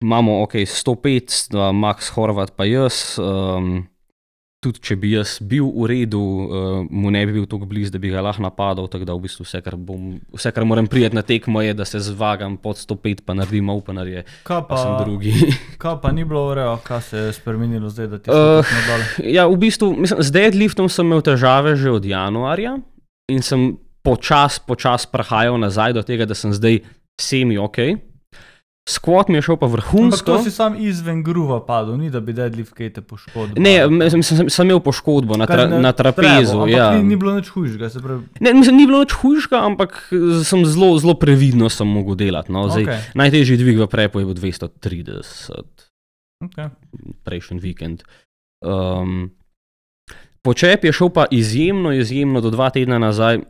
imamo, 0.01 0.41
ok, 0.49 0.65
105, 0.65 1.53
da 1.53 1.73
Max 1.77 2.09
Horvat 2.17 2.57
pa 2.57 2.65
jaz. 2.65 3.21
Um, 3.21 3.90
tudi 4.61 4.81
če 4.85 4.95
bi 5.01 5.15
jaz 5.15 5.39
bil 5.41 5.71
v 5.73 5.87
redu, 5.89 6.21
uh, 6.21 6.83
mu 6.93 7.09
ne 7.13 7.23
bi 7.25 7.33
bil 7.39 7.47
tako 7.49 7.65
blizu, 7.69 7.95
da 7.95 8.01
bi 8.03 8.11
ga 8.13 8.21
lahko 8.25 8.45
napadal. 8.45 8.91
Tako 8.93 9.09
da 9.09 9.17
v 9.17 9.25
bistvu 9.25 9.47
vse, 9.47 9.63
kar, 9.65 9.77
bom, 9.81 10.19
vse, 10.37 10.53
kar 10.53 10.67
moram 10.69 10.89
prijeti 10.91 11.17
na 11.17 11.25
tekmo, 11.25 11.63
je, 11.65 11.73
da 11.77 11.87
se 11.89 12.03
zvagam 12.05 12.59
pod 12.61 12.77
105, 12.77 13.25
pa 13.25 13.37
naredim 13.39 13.73
openerje, 13.73 14.27
Kaj 14.45 14.61
pa 14.69 14.81
sem 14.83 14.93
pa, 14.93 15.01
drugi. 15.05 15.33
kaj 15.83 15.97
pa 16.05 16.13
ni 16.13 16.29
bilo 16.29 16.45
urejeno, 16.53 16.77
kaj 16.85 17.01
se 17.09 17.25
je 17.25 17.33
spremenilo 17.41 17.89
zdaj, 17.89 18.11
da 18.13 18.21
ti 18.21 18.29
Uh, 18.31 18.61
je 18.61 18.83
dol? 18.91 19.07
ja, 19.33 19.49
v 19.49 19.57
bistvu, 19.65 19.95
mislim, 19.97 20.21
z 20.21 20.37
deadliftom 20.37 20.93
sem 20.93 21.09
imel 21.09 21.25
težave 21.25 21.73
že 21.81 21.89
od 21.97 22.05
januarja 22.05 22.77
in 23.33 23.41
sem 23.41 23.79
počasi, 24.05 24.61
počasi 24.69 25.09
prehajal 25.09 25.57
nazaj 25.61 25.97
do 25.97 26.05
tega, 26.05 26.29
da 26.29 26.37
sem 26.37 26.53
zdaj 26.53 26.83
semi 27.21 27.57
ok. 27.57 28.10
Squat 28.91 29.29
mi 29.31 29.39
je 29.39 29.45
šel 29.47 29.57
pa 29.57 29.69
Ampak 29.69 29.79
vrhunsko. 29.79 30.27
to 30.27 30.43
si 30.43 30.51
sam 30.51 30.75
izven 30.75 31.23
gruva 31.23 31.61
padel, 31.67 31.95
ni 32.01 32.11
da 32.11 32.21
bi 32.21 32.35
deadlift 32.35 32.75
kaj 32.75 32.93
te 32.97 33.03
poškodil. 33.07 33.55
Ne, 33.63 34.11
sem, 34.11 34.23
sem, 34.27 34.49
sem 34.51 34.67
imel 34.67 34.81
poškodbo 34.83 35.39
na, 35.39 35.47
tra, 35.47 35.69
na 35.71 35.93
trapezu. 35.95 36.59
Ampak 36.65 36.75
ja. 36.75 36.89
ni, 36.99 37.13
ni 37.13 37.19
bilo 37.21 37.37
nič 37.37 37.53
hujšega, 37.55 37.91
pravi. 38.03 38.27
Ne, 38.43 38.55
mislim, 38.59 38.81
ni 38.83 38.89
bilo 38.91 39.05
nič 39.05 39.15
hujšega, 39.21 39.63
ampak 39.71 40.01
eh, 40.11 40.41
sem 40.47 40.65
zelo, 40.67 40.93
zelo 40.99 41.15
previdno 41.21 41.71
sem 41.71 41.87
mogel 41.87 42.19
delati. 42.19 42.51
No. 42.51 42.67
Zdaj, 42.73 42.89
okay. 42.89 43.07
Najtežji 43.15 43.61
dvig 43.63 43.79
v 43.85 43.91
prepu 43.91 44.25
je 44.25 44.27
bil 44.27 44.39
230 44.43 45.87
okay. 46.45 46.75
prejšnji 47.25 47.63
vikend. 47.63 48.03
Um, 48.61 49.31
počep 50.43 50.85
je 50.85 50.93
šel 50.93 51.15
pa 51.15 51.31
izjemno, 51.31 51.95
izjemno 51.95 52.43
do 52.43 52.51
dva 52.51 52.75
tedna 52.75 52.99
nazaj, 52.99 53.41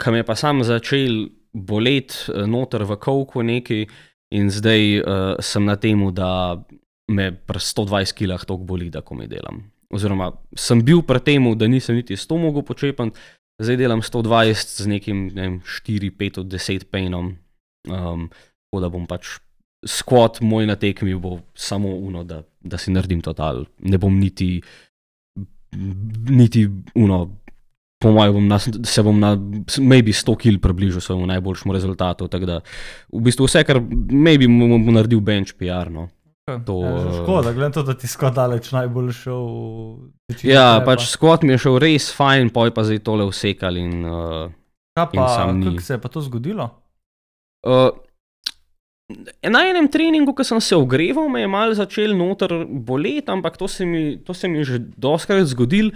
kam 0.00 0.16
je 0.16 0.24
pa 0.24 0.34
sam 0.34 0.64
začel 0.64 1.28
boleti 1.56 2.32
eh, 2.32 2.46
noter 2.46 2.84
v 2.84 2.96
kovku 2.96 3.42
neki 3.42 3.86
in 4.34 4.50
zdaj 4.50 4.82
uh, 5.00 5.36
sem 5.40 5.64
na 5.64 5.76
tem, 5.76 6.00
da 6.14 6.58
me 7.10 7.30
pri 7.32 7.62
120 7.62 8.16
kilah 8.16 8.42
toliko 8.44 8.66
boli, 8.66 8.90
da 8.90 9.00
ko 9.00 9.14
mi 9.14 9.28
delam. 9.30 9.62
Oziroma, 9.94 10.32
sem 10.58 10.82
bil 10.82 11.04
pri 11.06 11.22
tem, 11.22 11.46
da 11.58 11.68
nisem 11.70 11.96
niti 11.96 12.18
100 12.18 12.38
mogel 12.42 12.66
počepati, 12.66 13.14
zdaj 13.62 13.78
delam 13.78 14.02
120 14.02 14.82
z 14.82 14.86
nekim 14.90 15.28
ne 15.34 15.42
vem, 15.42 15.56
4, 15.62 16.10
5 16.10 16.40
od 16.42 16.46
10 16.52 16.90
pejnom. 16.90 17.36
Um, 17.86 18.28
tako 18.66 18.82
da 18.82 18.90
bom 18.90 19.06
pač 19.06 19.38
skvot 19.86 20.40
moj 20.42 20.66
na 20.66 20.74
tekmi 20.76 21.14
bo 21.14 21.38
samo 21.54 21.88
uno, 21.88 22.24
da, 22.24 22.42
da 22.60 22.78
si 22.78 22.90
naredim 22.90 23.22
total. 23.22 23.64
Ne 23.78 23.98
bom 23.98 24.18
niti, 24.18 24.60
niti 26.28 26.66
uno. 26.94 27.26
Po 28.06 28.12
mojem, 28.14 28.36
bom 28.38 28.46
na, 28.46 28.58
se 28.62 29.02
bom 29.02 29.16
na 29.18 29.34
maybe 29.82 30.14
100 30.14 30.36
kil 30.38 30.60
približal 30.62 31.02
svojemu 31.02 31.26
najboljšemu 31.26 31.72
rezultatu. 31.74 32.28
Da, 32.30 32.60
v 33.10 33.22
bistvu 33.26 33.50
vse, 33.50 33.64
kar 33.66 33.82
maybe 34.10 34.46
bom, 34.46 34.78
bom 34.78 34.94
naredil 34.94 35.18
bench 35.18 35.58
PR. 35.58 35.90
No. 35.90 36.06
To, 36.46 36.78
ja, 36.86 36.94
že 37.02 37.08
eh, 37.10 37.18
škoda, 37.18 37.50
glede 37.50 37.74
to, 37.74 37.82
da 37.82 37.96
ti 37.98 38.06
skoro 38.06 38.30
daleč 38.30 38.70
najbolj 38.70 39.10
šel. 39.18 39.46
Ja, 40.46 40.78
trepa. 40.78 40.84
pač 40.86 41.08
skvot 41.10 41.42
mi 41.42 41.56
je 41.56 41.64
šel 41.66 41.80
res 41.82 42.06
fajn, 42.14 42.54
poj 42.54 42.70
pa 42.70 42.86
zdaj 42.86 43.02
tole 43.02 43.26
vsekal. 43.26 43.74
In, 43.74 44.06
uh, 44.06 44.54
Kaj 44.94 45.10
in 45.10 45.18
pa, 45.18 45.50
kako 45.50 45.82
se 45.82 45.96
je 45.96 46.02
pa 46.04 46.12
to 46.14 46.22
zgodilo? 46.22 46.68
Uh, 47.66 47.90
na 49.42 49.64
enem 49.66 49.90
treningu, 49.90 50.36
ko 50.38 50.46
sem 50.46 50.62
se 50.62 50.78
ogreval, 50.78 51.26
me 51.26 51.42
je 51.42 51.50
malo 51.50 51.74
začel 51.74 52.14
noter 52.14 52.54
boleti, 52.70 53.26
ampak 53.26 53.58
to 53.58 53.66
se 53.66 53.82
mi, 53.82 54.14
to 54.22 54.30
se 54.30 54.46
mi 54.46 54.62
je 54.62 54.70
že 54.70 54.78
doskrat 54.94 55.50
zgodil. 55.50 55.90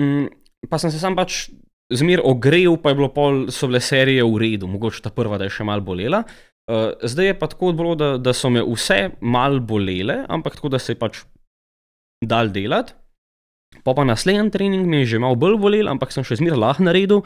Um, 0.00 0.30
pa 0.70 0.78
sem 0.78 0.92
se 0.92 1.02
sam 1.02 1.18
pač 1.18 1.48
zmer 1.90 2.22
ogrel, 2.24 2.76
pa 2.78 2.92
je 2.92 3.00
bilo 3.00 3.10
pol, 3.12 3.48
so 3.50 3.68
bile 3.70 3.82
serije 3.82 4.24
v 4.24 4.38
redu, 4.38 4.70
mogoče 4.70 5.02
ta 5.02 5.10
prva, 5.14 5.40
da 5.40 5.48
je 5.48 5.56
še 5.58 5.66
malo 5.66 5.84
bolela. 5.84 6.22
Uh, 6.70 6.94
zdaj 7.02 7.32
je 7.32 7.38
pa 7.38 7.48
tako 7.50 7.72
bilo, 7.74 7.96
da, 7.98 8.14
da 8.18 8.32
so 8.36 8.50
me 8.52 8.62
vse 8.62 9.16
mal 9.20 9.58
bolele, 9.58 10.20
ampak 10.30 10.60
tako, 10.60 10.70
da 10.70 10.78
se 10.78 10.94
je 10.94 11.00
pač 11.00 11.24
dal 12.22 12.52
delati. 12.54 12.94
Pa 13.84 13.94
pa 13.94 14.04
naslednji 14.04 14.50
trening 14.50 14.86
mi 14.86 15.02
je 15.02 15.14
že 15.14 15.22
malo 15.22 15.38
bolj 15.38 15.58
bolel, 15.58 15.88
ampak 15.90 16.12
sem 16.12 16.26
še 16.26 16.40
zmeraj 16.40 16.58
lahko 16.58 16.86
naredil 16.86 17.22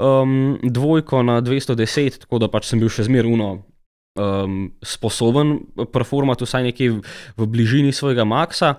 um, 0.00 0.56
dvojko 0.62 1.22
na 1.24 1.40
210, 1.40 2.20
tako 2.24 2.40
da 2.40 2.50
pač 2.52 2.68
sem 2.68 2.80
bil 2.80 2.92
še 2.92 3.08
zmeraj 3.08 3.32
uno. 3.32 3.50
Um, 4.16 4.70
sposoben 4.80 5.58
performati 5.92 6.46
vsaj 6.46 6.62
nekje 6.70 6.94
v, 6.94 7.00
v 7.36 7.48
bližini 7.52 7.92
svojega 7.92 8.24
maksa, 8.24 8.78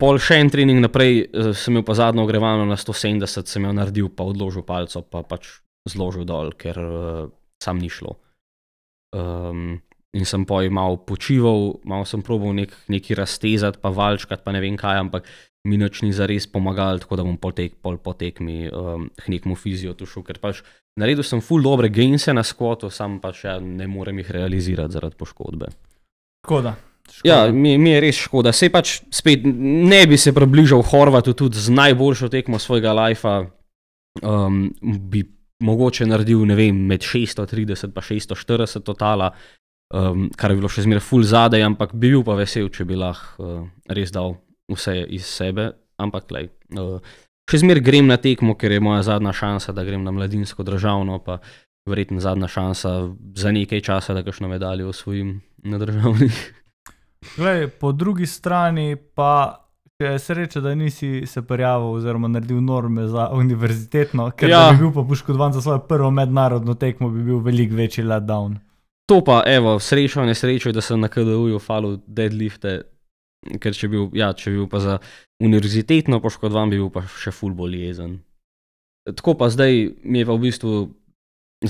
pol 0.00 0.18
še 0.22 0.40
en 0.42 0.50
trening 0.50 0.82
naprej, 0.82 1.24
eh, 1.26 1.52
sem 1.54 1.74
imel 1.74 1.86
pa 1.86 1.94
zadnjo 1.94 2.26
ogrevalno 2.26 2.66
na 2.68 2.76
170, 2.76 3.48
sem 3.48 3.64
jo 3.64 3.72
naredil, 3.72 4.10
pa 4.10 4.26
odložil 4.26 4.66
palco, 4.66 5.02
pa 5.02 5.22
pač 5.22 5.60
zložil 5.88 6.24
dol, 6.24 6.54
ker 6.56 6.78
uh, 6.80 7.26
sam 7.60 7.76
ni 7.76 7.90
šlo. 7.92 8.16
Um, 9.12 9.82
in 10.16 10.24
sem 10.24 10.46
poj 10.48 10.70
malo 10.72 10.96
počival, 10.96 11.80
malo 11.84 12.06
sem 12.08 12.22
probal 12.24 12.54
nek, 12.56 12.72
neki 12.88 13.12
raztezati, 13.18 13.82
pa 13.82 13.92
valčkati, 13.92 14.40
pa 14.46 14.54
ne 14.54 14.62
vem 14.64 14.78
kaj, 14.80 15.02
ampak 15.02 15.28
mi 15.68 15.76
nič 15.80 16.00
ni 16.04 16.12
zares 16.16 16.48
pomagal, 16.48 17.02
tako 17.04 17.20
da 17.20 17.26
bom 17.26 17.36
potek, 17.40 17.76
pol 17.84 18.00
potekmi 18.00 18.68
um, 18.72 19.10
k 19.12 19.32
nekmu 19.32 19.58
fizijo 19.60 19.92
tu 19.92 20.08
šel, 20.08 20.24
ker 20.24 20.40
pač 20.40 20.64
naredil 21.00 21.26
sem 21.26 21.44
full 21.44 21.64
dobre 21.64 21.92
gainse 21.92 22.32
na 22.32 22.44
skvotu, 22.46 22.88
sam 22.88 23.20
pač 23.20 23.44
ja, 23.44 23.58
ne 23.60 23.88
morem 23.90 24.24
jih 24.24 24.32
realizirati 24.40 24.96
zaradi 24.96 25.20
poškodbe. 25.20 25.72
Škoda. 26.46 26.76
Škoda. 27.10 27.28
Ja, 27.28 27.52
mi, 27.52 27.76
mi 27.78 27.90
je 27.90 28.00
res 28.00 28.18
škoda. 28.26 28.52
Sej 28.52 28.72
pač 28.74 28.94
spet 29.14 29.44
ne 29.44 30.04
bi 30.06 30.18
se 30.20 30.32
približal 30.34 30.82
Horvatu 30.82 31.34
tudi 31.34 31.60
z 31.60 31.74
najboljšo 31.74 32.28
tekmo 32.32 32.58
svojega 32.58 32.92
lajfa. 32.96 33.44
Um, 34.22 34.68
bi 34.82 35.24
mogoče 35.64 36.06
naredil, 36.06 36.44
ne 36.46 36.54
vem, 36.54 36.78
med 36.86 37.02
630 37.02 37.88
in 37.88 37.92
640 37.94 38.84
totala, 38.86 39.32
um, 39.94 40.28
kar 40.36 40.52
je 40.52 40.58
bilo 40.60 40.70
še 40.70 40.84
zmeraj 40.86 41.04
full 41.06 41.26
zadaj, 41.26 41.62
ampak 41.66 41.94
bi 41.94 42.12
bil 42.12 42.24
pa 42.26 42.36
vesel, 42.38 42.70
če 42.70 42.86
bi 42.88 42.98
lahko 42.98 43.42
uh, 43.42 43.60
res 43.90 44.12
dal 44.14 44.36
vse 44.70 45.00
iz 45.08 45.26
sebe. 45.26 45.72
Ampak, 46.02 46.30
lej, 46.34 46.50
uh, 46.78 46.98
še 47.50 47.62
zmeraj 47.62 47.84
grem 47.86 48.10
na 48.10 48.18
tekmo, 48.18 48.56
ker 48.58 48.74
je 48.74 48.82
moja 48.82 49.02
zadnja 49.06 49.34
šansa, 49.34 49.74
da 49.74 49.86
grem 49.86 50.04
na 50.06 50.14
mladinsko 50.14 50.66
državno, 50.66 51.20
pa 51.24 51.40
verjetno 51.88 52.20
zadnja 52.20 52.48
šansa 52.48 52.94
za 53.36 53.52
nekaj 53.52 53.82
časa, 53.84 54.14
da 54.16 54.24
kakšno 54.24 54.48
medaljo 54.48 54.90
osvojim 54.94 55.40
na 55.64 55.78
državnih. 55.78 56.63
Glej, 57.36 57.68
po 57.80 57.92
drugi 57.92 58.26
strani 58.26 58.96
pa 59.14 59.64
je 59.98 60.18
sreča, 60.18 60.60
da 60.60 60.74
nisi 60.74 61.26
se 61.26 61.42
prijavil 61.42 61.92
oziroma 61.92 62.28
naredil 62.28 62.62
norme 62.62 63.06
za 63.08 63.28
univerzitetno, 63.32 64.30
ker 64.30 64.50
ja. 64.50 64.68
Bi 64.72 64.78
bil 64.78 64.92
pa 64.92 65.04
poškodovan 65.08 65.52
za 65.52 65.60
svojo 65.62 65.78
prvo 65.78 66.10
mednarodno 66.10 66.74
tekmo, 66.74 67.08
bi 67.08 67.22
bil 67.22 67.38
veliko 67.38 67.74
večji 67.74 68.04
letdown. 68.04 68.56
To 69.06 69.20
pa, 69.24 69.42
evo, 69.46 69.78
srečo, 69.78 70.24
nesrečo, 70.24 70.68
je, 70.68 70.72
da 70.72 70.80
sem 70.80 71.00
na 71.00 71.08
KDU-ju 71.08 71.58
falil 71.58 71.98
deadlifte, 72.06 72.80
ker 73.60 73.76
če 73.76 73.88
bi 73.88 73.98
bil, 73.98 74.08
ja, 74.16 74.32
če 74.32 74.50
bi 74.50 74.62
bil 74.62 74.68
pa 74.72 74.80
za 74.80 74.98
univerzitetno 75.44 76.20
poškodovan, 76.24 76.72
bi 76.72 76.80
bil 76.80 76.90
pa 76.90 77.04
še 77.04 77.32
full 77.34 77.54
bolj 77.54 77.82
jezen. 77.84 78.18
Tako 79.04 79.34
pa 79.36 79.50
zdaj 79.52 79.76
mi 80.02 80.22
je 80.22 80.26
pa 80.26 80.32
v 80.32 80.46
bistvu, 80.46 80.78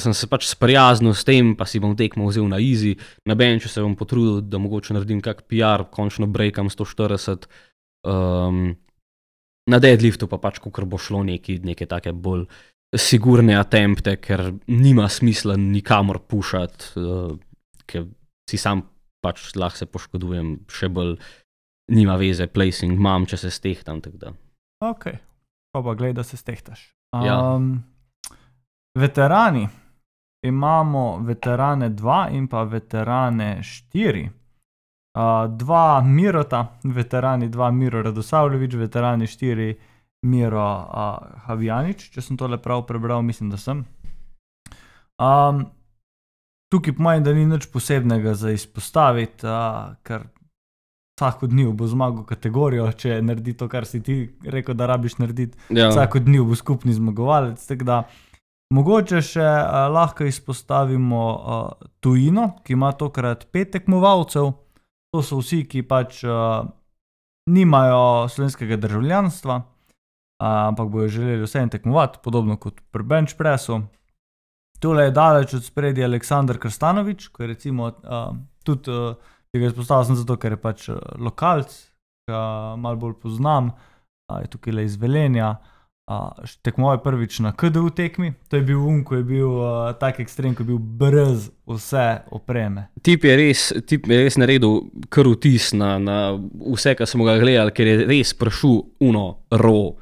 sem 0.00 0.14
se 0.16 0.28
pač 0.30 0.46
sprijaznil 0.48 1.14
s 1.14 1.24
tem, 1.26 1.54
pa 1.58 1.66
si 1.68 1.80
bom 1.82 1.94
tekmo 1.96 2.28
vzel 2.28 2.48
na 2.50 2.60
easy, 2.62 2.94
na 3.28 3.36
benču 3.38 3.68
se 3.68 3.82
bom 3.82 3.96
potrudil, 3.98 4.40
da 4.42 4.60
mogoče 4.62 4.94
naredim 4.96 5.20
kak 5.24 5.44
PR, 5.50 5.86
končno 5.90 6.28
breakam 6.30 6.70
140. 6.72 7.48
Um, 8.04 8.74
na 9.70 9.80
deadliftu 9.80 10.28
pa 10.28 10.38
pač, 10.38 10.60
ko 10.60 10.70
bo 10.70 11.00
šlo 11.00 11.22
neki, 11.24 11.60
neke 11.64 11.88
take 11.88 12.12
bolj 12.12 12.46
sigurne 12.94 13.56
attempte, 13.58 14.16
ker 14.22 14.52
nima 14.70 15.08
smisla 15.10 15.56
nikamor 15.58 16.20
pušati, 16.28 16.92
uh, 17.00 17.32
ker 17.86 18.06
si 18.50 18.60
sam 18.60 18.84
pač 19.24 19.54
lahko 19.56 19.80
se 19.80 19.88
poškodujem, 19.88 20.58
še 20.68 20.90
bolj 20.92 21.16
nima 21.94 22.16
veze, 22.20 22.46
placing 22.48 22.92
imam, 22.96 23.26
če 23.28 23.40
se 23.40 23.50
stehtam. 23.52 24.00
tako 24.04 24.20
da. 24.20 24.34
Ok, 24.84 25.08
pa 25.72 25.80
pa 25.80 25.94
gledaj, 25.96 26.18
da 26.20 26.24
se 26.24 26.36
stehtaš. 26.36 26.90
Ja. 27.24 27.38
Um, 27.54 27.78
veterani. 28.98 29.68
Imamo 30.44 31.20
veterane 31.24 31.90
2 31.90 32.28
in 32.36 32.46
pa 32.46 32.62
veterane 32.62 33.62
4. 33.62 34.30
Uh, 35.14 35.46
dva 35.48 36.02
Mirota, 36.04 36.78
veterani 36.84 37.48
2 37.48 37.70
Miro 37.70 38.02
Radosavljevič, 38.02 38.74
veterani 38.74 39.26
4 39.26 39.74
Miro 40.26 40.64
uh, 40.64 41.38
Havjanič, 41.46 42.10
če 42.10 42.20
sem 42.20 42.36
tole 42.36 42.58
prav 42.58 42.82
prebral, 42.88 43.22
mislim, 43.22 43.52
da 43.52 43.60
sem. 43.60 43.84
Um, 45.22 45.64
tukaj 46.72 46.96
pomeni, 46.98 47.24
da 47.24 47.32
ni 47.32 47.46
nič 47.46 47.68
posebnega 47.72 48.34
za 48.34 48.50
izpostaviti, 48.50 49.46
uh, 49.46 49.94
ker 50.02 50.26
vsak 51.14 51.42
od 51.42 51.52
njih 51.52 51.72
bo 51.78 51.86
zmagal 51.86 52.24
kategorijo, 52.26 52.90
če 52.92 53.20
naredi 53.22 53.54
to, 53.56 53.68
kar 53.70 53.86
si 53.86 54.02
ti 54.02 54.18
rekel, 54.44 54.74
da 54.74 54.90
rabiš 54.90 55.18
narediti. 55.22 55.58
Ja. 55.70 55.88
Vsak 55.88 56.18
od 56.20 56.28
njih 56.28 56.42
bo 56.42 56.58
skupni 56.58 56.92
zmagovalec. 56.92 57.66
tako 57.66 57.84
Da, 57.84 58.02
mogoče 58.74 59.20
še 59.22 59.44
uh, 59.44 59.86
lahko 59.92 60.26
izpostavimo 60.28 61.22
uh, 61.34 61.88
tujino, 62.02 62.50
ki 62.64 62.76
ima 62.76 62.92
tokrat 62.98 63.46
pet 63.52 63.74
tekmovalcev. 63.76 64.52
To 65.14 65.22
so 65.22 65.38
vsi, 65.38 65.62
ki 65.70 65.84
pač 65.86 66.24
uh, 66.26 66.64
nimajo 67.54 68.26
slovenskega 68.32 68.78
državljanstva, 68.82 69.58
uh, 69.60 70.46
ampak 70.46 70.90
bojo 70.90 71.10
želeli 71.18 71.46
vseeno 71.46 71.70
tekmovati, 71.70 72.22
podobno 72.24 72.56
kot 72.60 72.80
pri 72.90 73.06
Bench 73.06 73.36
Pressu. 73.38 73.82
Tole 74.82 75.06
je 75.06 75.14
daleč 75.16 75.54
od 75.54 75.64
spredja 75.64 76.08
Aleksandr 76.08 76.58
Krstanovič, 76.60 77.28
ki 77.32 77.44
je 77.44 77.50
recimo 77.52 77.92
uh, 77.92 78.32
tudi, 78.66 78.90
uh, 78.90 79.36
ki 79.54 79.62
ga 79.62 79.70
izpostavil 79.70 80.10
sem 80.10 80.18
zato, 80.18 80.36
ker 80.40 80.56
je 80.56 80.60
pač 80.60 80.88
uh, 80.90 80.98
lokalc, 81.22 81.70
ki 81.70 82.34
ga 82.34 82.42
malo 82.80 83.00
bolj 83.06 83.14
poznam, 83.22 83.70
uh, 83.70 84.42
je 84.42 84.50
tukaj 84.56 84.74
le 84.74 84.88
iz 84.88 84.98
Velenja. 85.00 85.54
Uh, 85.54 85.73
tekmoval 86.62 86.98
je 86.98 87.02
prvič 87.02 87.38
na 87.40 87.52
KDU 87.52 87.90
tekmi, 87.90 88.34
to 88.48 88.56
je 88.56 88.62
bil 88.62 88.80
um, 88.84 89.00
ko 89.04 89.16
je 89.16 89.24
bil 89.24 89.48
uh, 89.48 89.92
tak 89.96 90.20
ekstrem, 90.20 90.52
ko 90.54 90.60
je 90.60 90.68
bil 90.74 90.78
brez 90.78 91.48
vse 91.64 92.28
opreme. 92.28 92.88
Tip 93.00 93.24
je 93.24 93.36
res, 93.36 93.72
tip 93.88 94.04
je 94.04 94.18
res 94.20 94.36
naredil 94.36 94.92
kar 95.08 95.28
vtis 95.32 95.72
na, 95.72 95.96
na 95.96 96.18
vse, 96.36 96.92
kar 96.98 97.08
smo 97.08 97.24
ga 97.24 97.38
gledali, 97.40 97.72
ker 97.72 97.88
je 97.88 97.96
res 98.04 98.34
pršil 98.36 98.82
uno, 99.00 99.48
ro, 99.48 99.96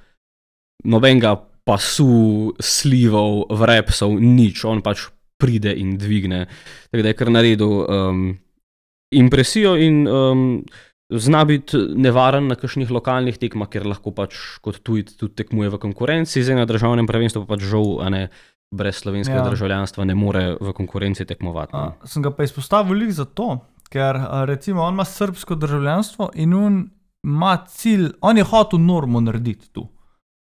nobenega 0.82 1.36
pasu, 1.62 2.50
slivov, 2.58 3.46
vrepsov, 3.54 4.18
nič, 4.18 4.66
on 4.66 4.82
pač 4.82 5.06
pride 5.38 5.70
in 5.70 5.94
dvigne. 5.98 6.46
Tako 6.90 7.02
da 7.02 7.12
je 7.12 7.18
kar 7.18 7.30
naredil 7.30 7.74
um, 7.86 8.24
impresijo 9.14 9.76
in 9.78 10.02
um, 10.10 10.42
zna 11.18 11.44
biti 11.44 11.78
nevaren 11.96 12.48
na 12.48 12.56
kakšnih 12.58 12.90
lokalnih 12.90 13.38
tekmah, 13.40 13.68
ker 13.72 13.86
lahko 13.88 14.12
pač 14.14 14.38
kot 14.64 14.80
tujec 14.86 15.12
tudi 15.16 15.36
tekmuje 15.42 15.72
v 15.74 15.80
konkurenci, 15.82 16.42
zdaj 16.44 16.62
na 16.62 16.66
državnem 16.68 17.08
prvenstvu 17.08 17.44
pa 17.44 17.56
pač 17.56 17.68
žal, 17.68 18.00
a 18.04 18.08
ne. 18.12 18.24
Brez 18.72 19.02
slovenskega 19.02 19.36
Ja. 19.36 19.44
ja. 19.44 19.50
državljanstva 19.52 20.04
ne 20.08 20.14
more 20.16 20.56
v 20.56 20.72
konkurenci 20.72 21.26
tekmovati. 21.28 21.76
Uh, 21.76 22.06
sem 22.08 22.24
ga 22.24 22.30
pa 22.32 22.46
izpostavil 22.46 22.96
lih 22.96 23.10
zato, 23.12 23.58
ker 23.92 24.16
recimo 24.48 24.80
on 24.80 24.96
ima 24.96 25.04
srpsko 25.04 25.58
državljanstvo 25.60 26.30
in 26.40 26.54
on 26.56 26.78
ima 27.20 27.50
cilj, 27.68 28.14
on 28.24 28.40
je 28.40 28.46
hotel 28.48 28.80
normo 28.80 29.20
narediti 29.20 29.68
tu. 29.76 29.84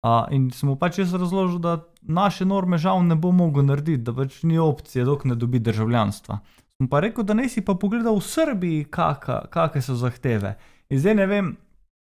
Uh, 0.04 0.24
in 0.32 0.50
sem 0.56 0.72
mu 0.72 0.78
pač 0.80 1.02
jaz 1.02 1.12
razložil, 1.16 1.60
da 1.60 1.78
naše 2.02 2.46
norme 2.46 2.78
žal 2.78 3.04
ne 3.04 3.16
bo 3.16 3.32
mogel 3.32 3.64
narediti, 3.68 4.04
da 4.04 4.16
pač 4.16 4.42
ni 4.44 4.56
opcije, 4.60 5.04
dok 5.04 5.24
ne 5.28 5.36
dobi 5.36 5.60
državljanstva. 5.60 6.40
Sem 6.84 6.90
pa 6.92 7.00
rekel, 7.00 7.24
da 7.24 7.32
naj 7.32 7.48
si 7.48 7.62
pa 7.64 7.78
pogledal 7.80 8.18
v 8.20 8.28
Srbiji, 8.28 8.86
kakšne 8.92 9.82
so 9.82 9.94
zahteve. 9.96 10.58
In 10.92 11.00
zdaj 11.00 11.16
ne 11.16 11.28
vem, 11.32 11.46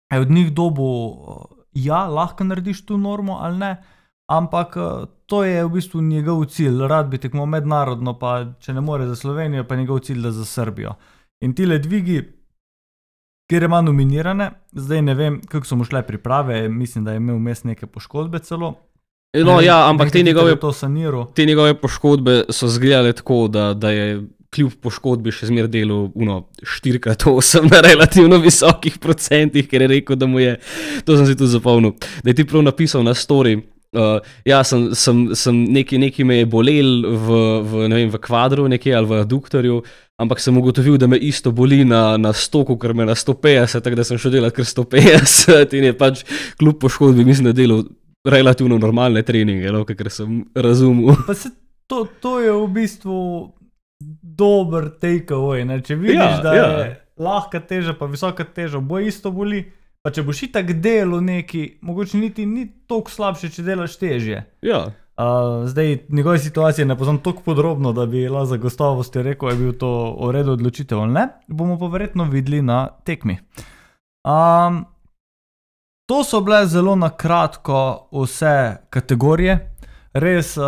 je 0.09 0.21
od 0.21 0.31
njih 0.33 0.49
dobo, 0.49 0.87
uh, 0.89 1.43
ja, 1.77 2.07
lahko 2.09 2.47
narediš 2.49 2.87
tu 2.89 2.97
normo 2.97 3.37
ali 3.37 3.59
ne, 3.59 3.73
ampak 4.33 4.77
uh, 4.81 5.05
to 5.29 5.45
je 5.45 5.61
v 5.61 5.69
bistvu 5.77 6.01
njegov 6.01 6.47
cilj. 6.57 6.87
Rad 6.89 7.13
bi 7.13 7.21
tekmoval 7.21 7.53
mednarodno, 7.53 8.17
pa 8.17 8.57
če 8.65 8.73
ne 8.73 8.81
more 8.81 9.05
za 9.07 9.17
Slovenijo, 9.17 9.69
pa 9.69 9.77
je 9.77 9.85
njegov 9.85 10.01
cilj, 10.09 10.25
da 10.25 10.33
za 10.33 10.49
Srbijo. 10.49 10.97
In 11.45 11.53
ti 11.53 11.69
le 11.69 11.77
dvigi, 11.79 12.23
kjer 13.53 13.69
ima 13.69 13.85
nominirane, 13.85 14.51
zdaj 14.73 15.03
ne 15.03 15.15
vem, 15.15 15.41
kako 15.45 15.69
so 15.69 15.77
mu 15.77 15.85
šle 15.85 16.01
priprave, 16.07 16.65
mislim, 16.69 17.05
da 17.05 17.13
je 17.13 17.21
imel 17.21 17.37
vmes 17.37 17.65
neke 17.69 17.87
poškodbe 17.87 18.39
celo. 18.39 18.79
No, 19.37 19.61
Ne 19.61 19.67
ja, 19.67 19.83
ampak 19.89 20.13
te 20.13 20.23
njegove, 20.23 20.57
je 20.57 21.27
te 21.35 21.45
njegove 21.47 21.75
poškodbe 21.75 22.45
so 22.49 22.67
izgledale 22.67 23.13
tako, 23.13 23.49
da, 23.49 23.75
da 23.75 23.91
je 23.91 24.23
kljub 24.53 24.77
poškodbi 24.85 25.33
še 25.33 25.49
zmeraj 25.49 25.71
delal 25.73 26.11
uno 26.15 26.43
4x8 26.61 27.71
na 27.73 27.81
relativno 27.85 28.39
visokih 28.43 28.99
procentih, 29.03 29.69
ker 29.69 29.87
je 29.87 29.93
rekel, 29.97 30.19
da 30.19 30.29
mu 30.29 30.43
je, 30.43 30.59
to 31.07 31.17
sem 31.17 31.29
si 31.29 31.37
tudi 31.37 31.55
zapomnil, 31.55 31.95
da 32.23 32.33
je 32.33 32.41
ti 32.41 32.49
prav 32.49 32.65
napisal 32.67 33.07
na 33.07 33.17
story. 33.17 33.61
Uh, 33.93 34.25
ja, 34.49 34.63
sem, 34.65 34.87
sem, 34.97 35.19
sem 35.37 35.57
neki, 35.69 35.99
neki 36.01 36.25
me 36.25 36.39
je 36.39 36.47
bolel 36.49 37.03
v, 37.05 37.41
v, 37.61 37.83
vem, 37.93 38.09
v 38.09 38.21
kvadru 38.25 38.65
nekje 38.73 38.95
ali 38.97 39.11
v 39.11 39.19
aduktorju, 39.21 39.83
ampak 40.17 40.41
sem 40.41 40.57
ugotovil, 40.57 40.97
da 40.97 41.09
me 41.13 41.19
isto 41.21 41.53
boli 41.53 41.83
na, 41.85 42.17
na 42.17 42.33
stoku, 42.33 42.79
ker 42.81 42.95
me 42.97 43.05
na 43.05 43.13
150, 43.19 43.85
tako 43.85 43.99
da 44.01 44.07
sem 44.09 44.21
šel 44.21 44.33
delati 44.39 44.57
kar 44.57 44.69
150 44.71 45.77
in 45.77 45.91
je 45.91 45.97
pač 45.99 46.25
kljub 46.61 46.81
poškodbi, 46.81 47.27
mislim, 47.29 47.51
da 47.51 47.57
delal 47.57 47.85
relativno 48.25 48.79
normalne 48.81 49.21
treninge, 49.29 49.69
no, 49.75 49.85
ker 49.85 50.09
sem 50.13 50.41
razumel. 50.57 51.13
Pa 51.29 51.37
se 51.37 51.53
to, 51.85 52.07
to 52.25 52.39
je 52.41 52.49
v 52.49 52.67
bistvu 52.73 53.19
dober 54.43 54.91
takeaway. 55.03 55.63
Če 55.87 55.99
vidiš, 56.01 56.19
Ja, 56.19 56.41
da 56.43 56.57
ja. 56.59 56.67
je 56.83 56.91
lahka 57.23 57.61
teža, 57.61 57.95
pa 57.99 58.11
visoka 58.11 58.45
teža, 58.45 58.83
bo 58.83 58.99
isto 58.99 59.31
boli. 59.31 59.65
Pa 60.03 60.11
če 60.11 60.25
boš 60.27 60.49
itak 60.49 60.73
delo 60.83 61.21
neki, 61.23 61.79
mogoče 61.87 62.19
niti 62.19 62.43
ni 62.47 62.67
toliko 62.91 63.13
slabše, 63.13 63.53
če 63.55 63.63
delaš 63.63 64.01
težje. 64.01 64.43
Ja, 64.67 64.89
Uh, 65.13 65.69
zdaj, 65.69 65.99
njegove 66.09 66.39
situacije 66.39 66.87
ne 66.89 66.97
poznam 66.99 67.19
tako 67.19 67.43
podrobno, 67.45 67.93
da 67.93 68.07
bi 68.07 68.29
lahko 68.29 68.47
za 68.47 68.57
gostovost 68.57 69.17
rekel, 69.17 69.49
da 69.49 69.55
je 69.55 69.59
bil 69.61 69.73
to 69.79 69.91
v 70.21 70.31
redu 70.33 70.53
odločitev 70.53 70.99
ali 70.99 71.13
ne. 71.13 71.27
Bomo 71.49 71.77
pa 71.79 71.87
verjetno 71.87 72.25
videli 72.25 72.63
na 72.63 72.89
tekmi. 73.05 73.37
Um, 74.25 74.85
to 76.09 76.25
so 76.25 76.41
bile 76.41 76.67
zelo 76.67 76.97
na 76.97 77.11
kratko 77.11 78.09
vse 78.13 78.77
kategorije. 78.91 79.59
Res 80.13 80.57
uh, 80.57 80.65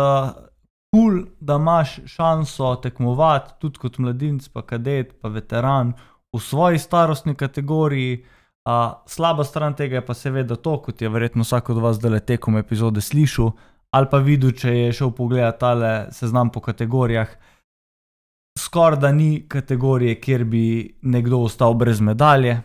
kul, 0.95 1.11
cool, 1.11 1.25
da 1.39 1.55
imaš 1.59 1.99
šanso 2.05 2.75
tekmovati 2.83 3.53
tudi 3.59 3.79
kot 3.79 3.97
mladinec, 3.97 4.47
pa 4.47 4.61
kadet, 4.61 5.15
pa 5.21 5.29
veteran 5.29 5.93
v 6.35 6.39
svoji 6.39 6.79
starostni 6.79 7.35
kategoriji. 7.35 8.23
Uh, 8.65 8.95
slaba 9.05 9.43
stran 9.43 9.75
tega 9.75 9.99
je 9.99 10.05
pa 10.05 10.13
seveda 10.13 10.55
to, 10.55 10.79
kot 10.81 11.01
je 11.01 11.09
verjetno 11.09 11.43
vsak 11.43 11.69
od 11.69 11.77
vas 11.83 11.99
zdaj 11.99 12.19
tekom 12.19 12.57
epizode 12.57 13.01
slišal 13.01 13.51
ali 13.95 14.07
pa 14.11 14.19
videl, 14.19 14.51
če 14.51 14.71
je 14.73 14.93
šel 14.97 15.11
pogledat 15.15 15.59
tale 15.59 15.91
seznam 16.11 16.49
po 16.51 16.59
kategorijah. 16.59 17.29
Skoraj 18.59 18.99
da 18.99 19.11
ni 19.11 19.45
kategorije, 19.47 20.17
kjer 20.19 20.43
bi 20.43 20.65
nekdo 21.01 21.39
ostal 21.47 21.73
brez 21.79 22.01
medalje. 22.01 22.57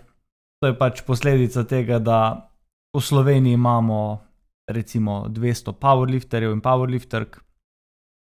To 0.61 0.71
je 0.71 0.79
pač 0.79 1.05
posledica 1.07 1.65
tega, 1.65 1.99
da 1.99 2.51
v 2.97 3.03
Sloveniji 3.03 3.55
imamo 3.55 4.01
recimo 4.71 5.25
200 5.29 5.73
powerlifterjev 5.79 6.53
in 6.53 6.61
powerlifterk, 6.61 7.39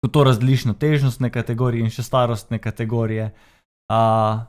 ko 0.02 0.12
to 0.12 0.24
razdeliš 0.24 0.66
na 0.66 0.74
težnostne 0.74 1.30
kategorije 1.30 1.84
in 1.84 1.92
še 1.92 2.04
starostne 2.04 2.60
kategorije. 2.60 3.32
Uh, 3.90 4.46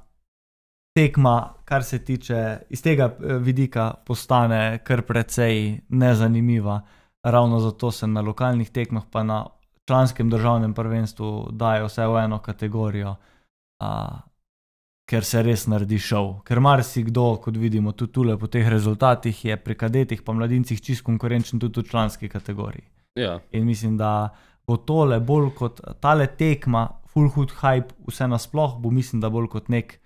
tekma, 0.95 1.55
kar 1.65 1.85
se 1.85 1.99
tiče 2.05 2.59
iz 2.71 2.83
tega 2.83 3.11
eh, 3.11 3.39
vidika, 3.39 3.95
postane 4.07 4.79
kar 4.85 5.03
precej 5.03 5.81
nezanimiva. 5.89 6.81
Ravno 7.23 7.61
zato 7.61 7.91
se 7.91 8.07
na 8.07 8.21
lokalnih 8.21 8.71
tekmah, 8.71 9.03
pa 9.11 9.23
na 9.23 9.47
članskem 9.89 10.31
državnem 10.31 10.75
prvenstvu, 10.75 11.49
dajo 11.53 11.87
vse 11.87 12.07
v 12.07 12.25
eno 12.25 12.39
kategorijo, 12.39 13.15
uh, 13.83 14.21
ker 15.11 15.25
se 15.25 15.43
res 15.43 15.67
naredi 15.67 15.99
šov. 15.99 16.31
Ker 16.47 16.61
marsikdo, 16.61 17.37
kot 17.45 17.57
vidimo 17.57 17.93
tudi 17.93 18.13
tule 18.13 18.39
po 18.39 18.47
teh 18.47 18.69
rezultatih, 18.69 19.45
je 19.45 19.57
pri 19.57 19.75
kadetih 19.75 20.23
pa 20.23 20.33
mladincih 20.33 20.81
čist 20.81 21.05
konkurenčen 21.05 21.61
tudi 21.61 21.81
v 21.81 21.91
članski 21.91 22.29
kategoriji. 22.29 22.87
Ja. 23.21 23.41
In 23.53 23.67
mislim, 23.67 23.97
da 23.99 24.31
bo 24.71 24.79
tole 24.87 25.19
bolj 25.21 25.51
kot 25.59 25.81
tale 26.01 26.29
tekma, 26.39 26.87
full 27.11 27.31
hood 27.35 27.57
hype, 27.59 27.97
vse 28.07 28.29
nasploh, 28.31 28.77
bo 28.79 28.93
mislim, 28.95 29.19
da 29.23 29.31
bolj 29.31 29.49
kot 29.51 29.71
nek 29.73 29.97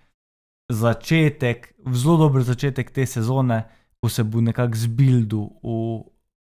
začetek, 0.72 1.74
zelo 1.92 2.16
dober 2.24 2.44
začetek 2.46 2.90
te 2.96 3.04
sezone, 3.06 3.60
ko 4.00 4.08
se 4.08 4.24
bo 4.24 4.40
nekako 4.40 4.80
zbildu 4.80 5.42
v, 5.60 5.78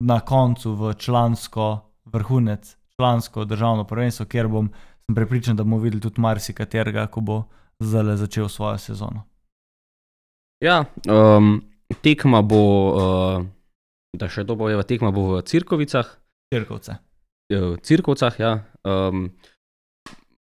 na 0.09 0.21
koncu 0.25 0.73
v 0.77 0.95
člansko 0.95 1.69
vrhunec, 2.09 2.77
člansko 2.97 3.45
državno 3.45 3.85
prvenstvo, 3.85 4.27
kjer 4.27 4.49
bom 4.49 4.71
prepričan, 5.15 5.57
da 5.57 5.65
bomo 5.65 5.79
videli 5.79 6.01
tudi 6.01 6.21
marsikaterega, 6.21 7.07
ko 7.07 7.21
bo 7.21 7.43
zdaj 7.81 8.17
začel 8.17 8.49
svojo 8.49 8.79
sezono. 8.79 9.25
Ja, 10.65 10.85
um, 11.09 11.61
tekma 12.03 12.43
bo, 12.43 12.63
uh, 12.89 13.45
da 14.17 14.29
še 14.29 14.47
to 14.49 14.57
bojeva, 14.57 14.83
tekma 14.83 15.13
bo 15.13 15.29
v 15.35 15.43
Cirkovicah. 15.47 16.17
Cirkovce. 16.49 16.97
V 17.49 17.77
Cirkovcah, 17.83 18.41
ja. 18.41 18.53
Um, 18.85 19.31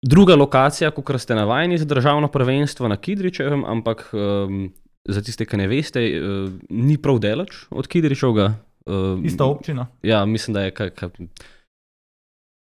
druga 0.06 0.36
lokacija, 0.36 0.92
kot 0.92 1.22
ste 1.22 1.36
navajeni 1.36 1.78
za 1.78 1.86
državno 1.86 2.28
prvenstvo 2.28 2.88
na 2.88 2.98
Kidričevem, 2.98 3.66
ampak 3.66 4.10
um, 4.14 4.68
za 5.10 5.22
tiste, 5.22 5.46
ki 5.46 5.58
ne 5.58 5.68
veste, 5.68 6.04
uh, 6.04 6.52
ni 6.70 6.98
prav 7.02 7.20
delač 7.20 7.66
od 7.72 7.88
Kidričevega. 7.88 8.54
Uh, 8.86 9.26
Ista 9.26 9.46
občina. 9.46 9.88
Ja, 10.04 10.26
mislim, 10.26 10.54
da 10.54 10.62
je 10.62 10.74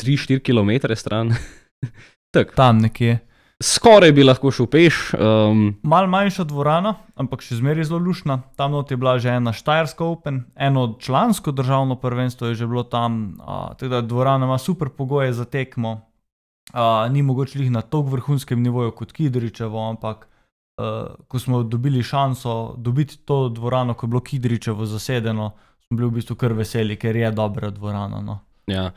3-4 0.02 0.40
km 0.42 0.94
stran. 0.94 1.34
Tam 2.56 2.78
nekje. 2.78 3.18
Skoraj 3.62 4.12
bi 4.16 4.24
lahko 4.24 4.48
šel 4.50 4.66
peš. 4.72 4.98
Um, 5.14 5.74
Mal 5.82 6.06
manjša 6.08 6.46
dvorana, 6.48 6.94
ampak 7.20 7.42
še 7.44 7.58
zmeraj 7.58 7.90
zelo 7.90 7.98
lušna. 8.00 8.38
Tam 8.56 8.72
not 8.72 8.90
je 8.90 8.96
bila 8.96 9.18
že 9.20 9.34
ena 9.36 9.52
Štajerska 9.52 10.04
Open, 10.04 10.46
eno 10.56 10.96
člansko 11.00 11.52
državno 11.52 11.98
prvenstvo 12.00 12.48
je 12.48 12.54
že 12.54 12.66
bilo 12.66 12.82
tam. 12.82 13.36
Uh, 13.36 13.76
tako 13.76 13.88
da 13.92 14.00
dvorana 14.00 14.48
ima 14.48 14.58
super 14.58 14.88
pogoje 14.88 15.32
za 15.36 15.44
tekmo. 15.44 16.00
Uh, 16.72 17.12
ni 17.12 17.22
mogoče 17.22 17.58
jih 17.58 17.70
na 17.70 17.82
tako 17.82 18.16
vrhunskem 18.16 18.62
nivoju 18.62 18.94
kot 18.96 19.12
Kidričevo, 19.12 19.88
ampak 19.90 20.28
uh, 20.80 21.12
ko 21.28 21.38
smo 21.38 21.62
dobili 21.62 22.02
šanso 22.02 22.74
dobiti 22.78 23.18
to 23.18 23.48
dvorano, 23.48 23.94
ko 23.94 24.06
je 24.06 24.08
bilo 24.08 24.20
Kidričevo 24.20 24.86
zasedeno, 24.86 25.52
smo 25.84 25.96
bili 25.96 26.08
v 26.08 26.12
bistvu 26.16 26.36
kar 26.36 26.52
veseli, 26.52 26.96
ker 26.96 27.16
je 27.16 27.30
dobra 27.30 27.70
dvorana. 27.70 28.20
No. 28.20 28.38
Ja. 28.66 28.90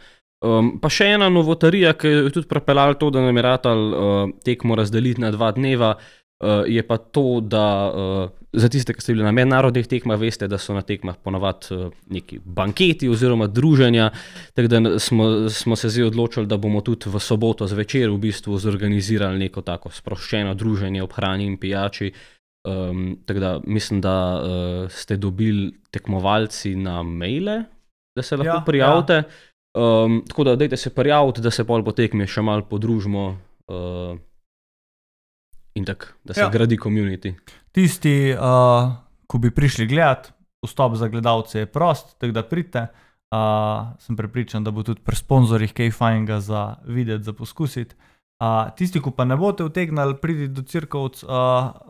Um, 0.44 0.74
pa 0.84 0.90
še 0.92 1.14
ena 1.16 1.30
novotarija, 1.32 1.94
ki 1.96 2.10
je 2.12 2.32
tudi 2.36 2.50
pripeljala 2.52 2.98
to, 3.00 3.08
da 3.16 3.22
nam 3.24 3.38
je 3.38 3.44
ratal 3.46 3.80
uh, 3.80 4.32
tekmo 4.44 4.76
razdeliti 4.76 5.24
na 5.24 5.30
dva 5.32 5.54
dneva, 5.56 5.94
uh, 5.96 6.66
je 6.68 6.84
pa 6.84 6.98
to, 7.00 7.40
da 7.40 7.68
uh, 7.88 8.26
za 8.52 8.68
tiste, 8.68 8.92
ki 8.92 9.00
ste 9.00 9.16
bili 9.16 9.24
na 9.24 9.32
mednarodnih 9.32 9.88
tekmah, 9.88 10.20
veste, 10.20 10.50
da 10.52 10.60
so 10.60 10.76
na 10.76 10.84
tekmah 10.84 11.16
ponovadi 11.24 11.78
uh, 11.78 11.86
neki 12.12 12.42
banketi 12.44 13.08
oziroma 13.08 13.48
druženja. 13.48 14.10
Tako 14.52 14.72
da 14.74 15.00
smo, 15.00 15.30
smo 15.50 15.80
se 15.80 15.94
zdaj 15.96 16.10
odločili, 16.12 16.50
da 16.52 16.60
bomo 16.60 16.84
tudi 16.84 17.08
v 17.14 17.24
soboto 17.24 17.68
zvečer 17.68 18.12
v 18.12 18.20
bistvu 18.28 18.60
zorganizirali 18.60 19.40
neko 19.46 19.64
tako 19.64 19.94
sproščeno 19.96 20.58
druženje 20.60 21.06
ob 21.08 21.16
hrani 21.16 21.48
in 21.48 21.56
pijači. 21.58 22.12
Um, 22.68 23.18
tako 23.26 23.40
da 23.40 23.54
mislim, 23.64 24.04
da 24.04 24.18
uh, 24.44 24.92
ste 24.92 25.16
dobili 25.16 25.72
tekmovalci 25.92 26.76
na 26.76 27.00
maile, 27.04 27.64
da 28.16 28.24
se 28.24 28.38
lahko 28.38 28.60
Ja, 28.60 28.64
prijavite. 28.68 29.14
Ja. 29.14 29.53
Um, 29.74 30.22
tako 30.28 30.44
da, 30.44 30.56
dajte 30.56 30.78
se 30.78 30.90
prijaviti, 30.94 31.42
da 31.42 31.52
se 31.52 31.64
pol 31.66 31.84
potekme 31.84 32.28
še 32.28 32.42
malo 32.42 32.62
podružimo 32.70 33.24
uh, 33.68 34.18
in 35.74 35.86
tako, 35.86 36.06
da 36.24 36.34
se 36.34 36.42
Ja. 36.42 36.50
gradi 36.50 36.78
komunity. 36.78 37.34
Tisti, 37.72 38.34
uh, 38.38 38.94
ko 39.28 39.38
bi 39.38 39.50
prišli 39.52 39.88
gledat, 39.88 40.30
vstop 40.66 40.96
za 40.96 41.08
gledalce 41.08 41.60
je 41.60 41.66
prost, 41.66 42.20
tako 42.20 42.32
da 42.34 42.44
pridite. 42.44 42.88
Uh, 43.34 43.98
sem 43.98 44.14
prepričan, 44.16 44.62
da 44.64 44.70
bo 44.72 44.84
tudi 44.86 45.02
pri 45.02 45.16
sponzorjih 45.18 45.74
kaj 45.74 45.90
fajnega 45.92 46.38
za 46.40 46.76
videti, 46.86 47.24
za 47.24 47.34
poskusiti. 47.34 47.96
Uh, 48.44 48.70
tisti, 48.78 49.02
ki 49.02 49.10
pa 49.18 49.26
ne 49.26 49.34
boste 49.38 49.64
utegnili 49.66 50.14
priti 50.22 50.48
do 50.54 50.62
cirkovc, 50.62 51.24
uh, 51.24 51.32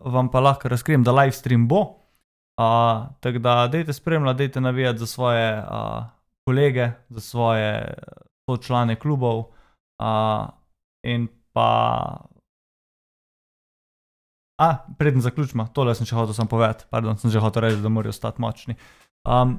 vam 0.07 0.29
pa 0.31 0.39
lahko 0.39 0.71
razkrijem, 0.71 1.03
da 1.03 1.11
live 1.11 1.35
stream 1.35 1.67
bo. 1.67 1.81
Uh, 2.55 3.11
tako 3.19 3.43
da, 3.43 3.67
dajte 3.67 3.93
spremljati, 3.93 4.37
dajte 4.37 4.61
navijati 4.61 4.99
za 5.03 5.07
svoje 5.07 5.59
uh, 5.59 6.03
kolege, 6.47 6.91
za 7.09 7.21
svoje 7.21 7.95
člane 8.61 8.95
klubov. 8.99 9.53
Uh, 10.01 10.49
in 11.03 11.27
pa 11.53 11.69
A, 14.61 14.77
preden 14.97 15.21
zaključimo, 15.21 15.65
tole 15.73 15.95
sem 15.97 16.05
še 16.05 16.15
hotel 16.15 16.47
povedati, 16.47 16.85
pardon, 16.89 17.17
sem 17.17 17.31
že 17.33 17.41
hotel 17.41 17.65
reči, 17.65 17.81
da 17.81 17.89
morajo 17.89 18.13
ostati 18.13 18.41
močni. 18.41 18.75
Um, 19.25 19.57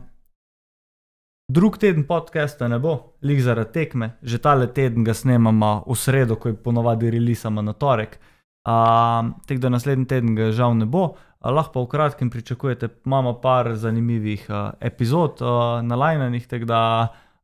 drug 1.51 1.79
teden 1.83 2.07
podcasta 2.07 2.69
ne 2.69 2.79
bo, 2.79 3.17
lig 3.27 3.43
zaradi 3.43 3.73
tekme, 3.75 4.15
že 4.23 4.39
tale 4.39 4.71
teden 4.73 5.05
ga 5.05 5.15
snemamo 5.15 5.83
v 5.89 5.97
sredo, 5.99 6.39
ko 6.39 6.53
je 6.53 6.57
ponovadi 6.57 7.11
releasama 7.11 7.63
na 7.63 7.75
torek. 7.75 8.21
Um, 8.65 9.35
Tako 9.47 9.61
da 9.61 9.69
naslednji 9.69 10.07
teden 10.09 10.35
ga 10.35 10.53
žal 10.53 10.77
ne 10.77 10.87
bo, 10.87 11.05
uh, 11.05 11.51
lahko 11.51 11.73
pa 11.73 11.81
v 11.81 11.87
kratkem 11.87 12.31
pričakujete, 12.31 12.89
imamo 13.05 13.41
par 13.41 13.75
zanimivih 13.77 14.47
uh, 14.49 14.73
epizod 14.81 15.43
uh, 15.43 15.83
na 15.83 15.97
lajnanih, 15.97 16.47
tako 16.49 16.65
da 16.65 16.81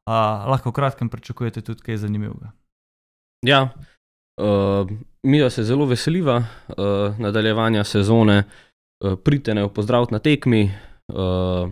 uh, 0.07 0.49
lahko 0.49 0.71
v 0.71 0.73
kratkem 0.73 1.09
pričakujete 1.09 1.61
tudi 1.61 1.83
kaj 1.83 1.97
zanimivega. 1.97 2.53
Ja, 3.47 3.69
uh, 4.41 4.89
mi 5.23 5.43
pa 5.43 5.51
se 5.51 5.65
zelo 5.65 5.87
veseliva 5.87 6.37
uh, 6.37 7.19
nadaljevanja 7.19 7.85
sezone, 7.85 8.45
uh, 9.05 9.19
pridite 9.25 9.55
ne 9.55 9.69
pozdraviti 9.69 10.13
na 10.13 10.19
tekmi. 10.19 10.71
Uh, 11.13 11.71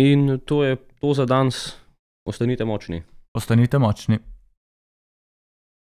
in 0.00 0.40
to 0.44 0.64
je 0.64 0.76
to 0.76 1.14
za 1.14 1.26
danes, 1.26 1.76
ostanite 2.28 2.64
močni. 2.64 3.02
Ostanite 3.34 3.78
močni. 3.78 4.18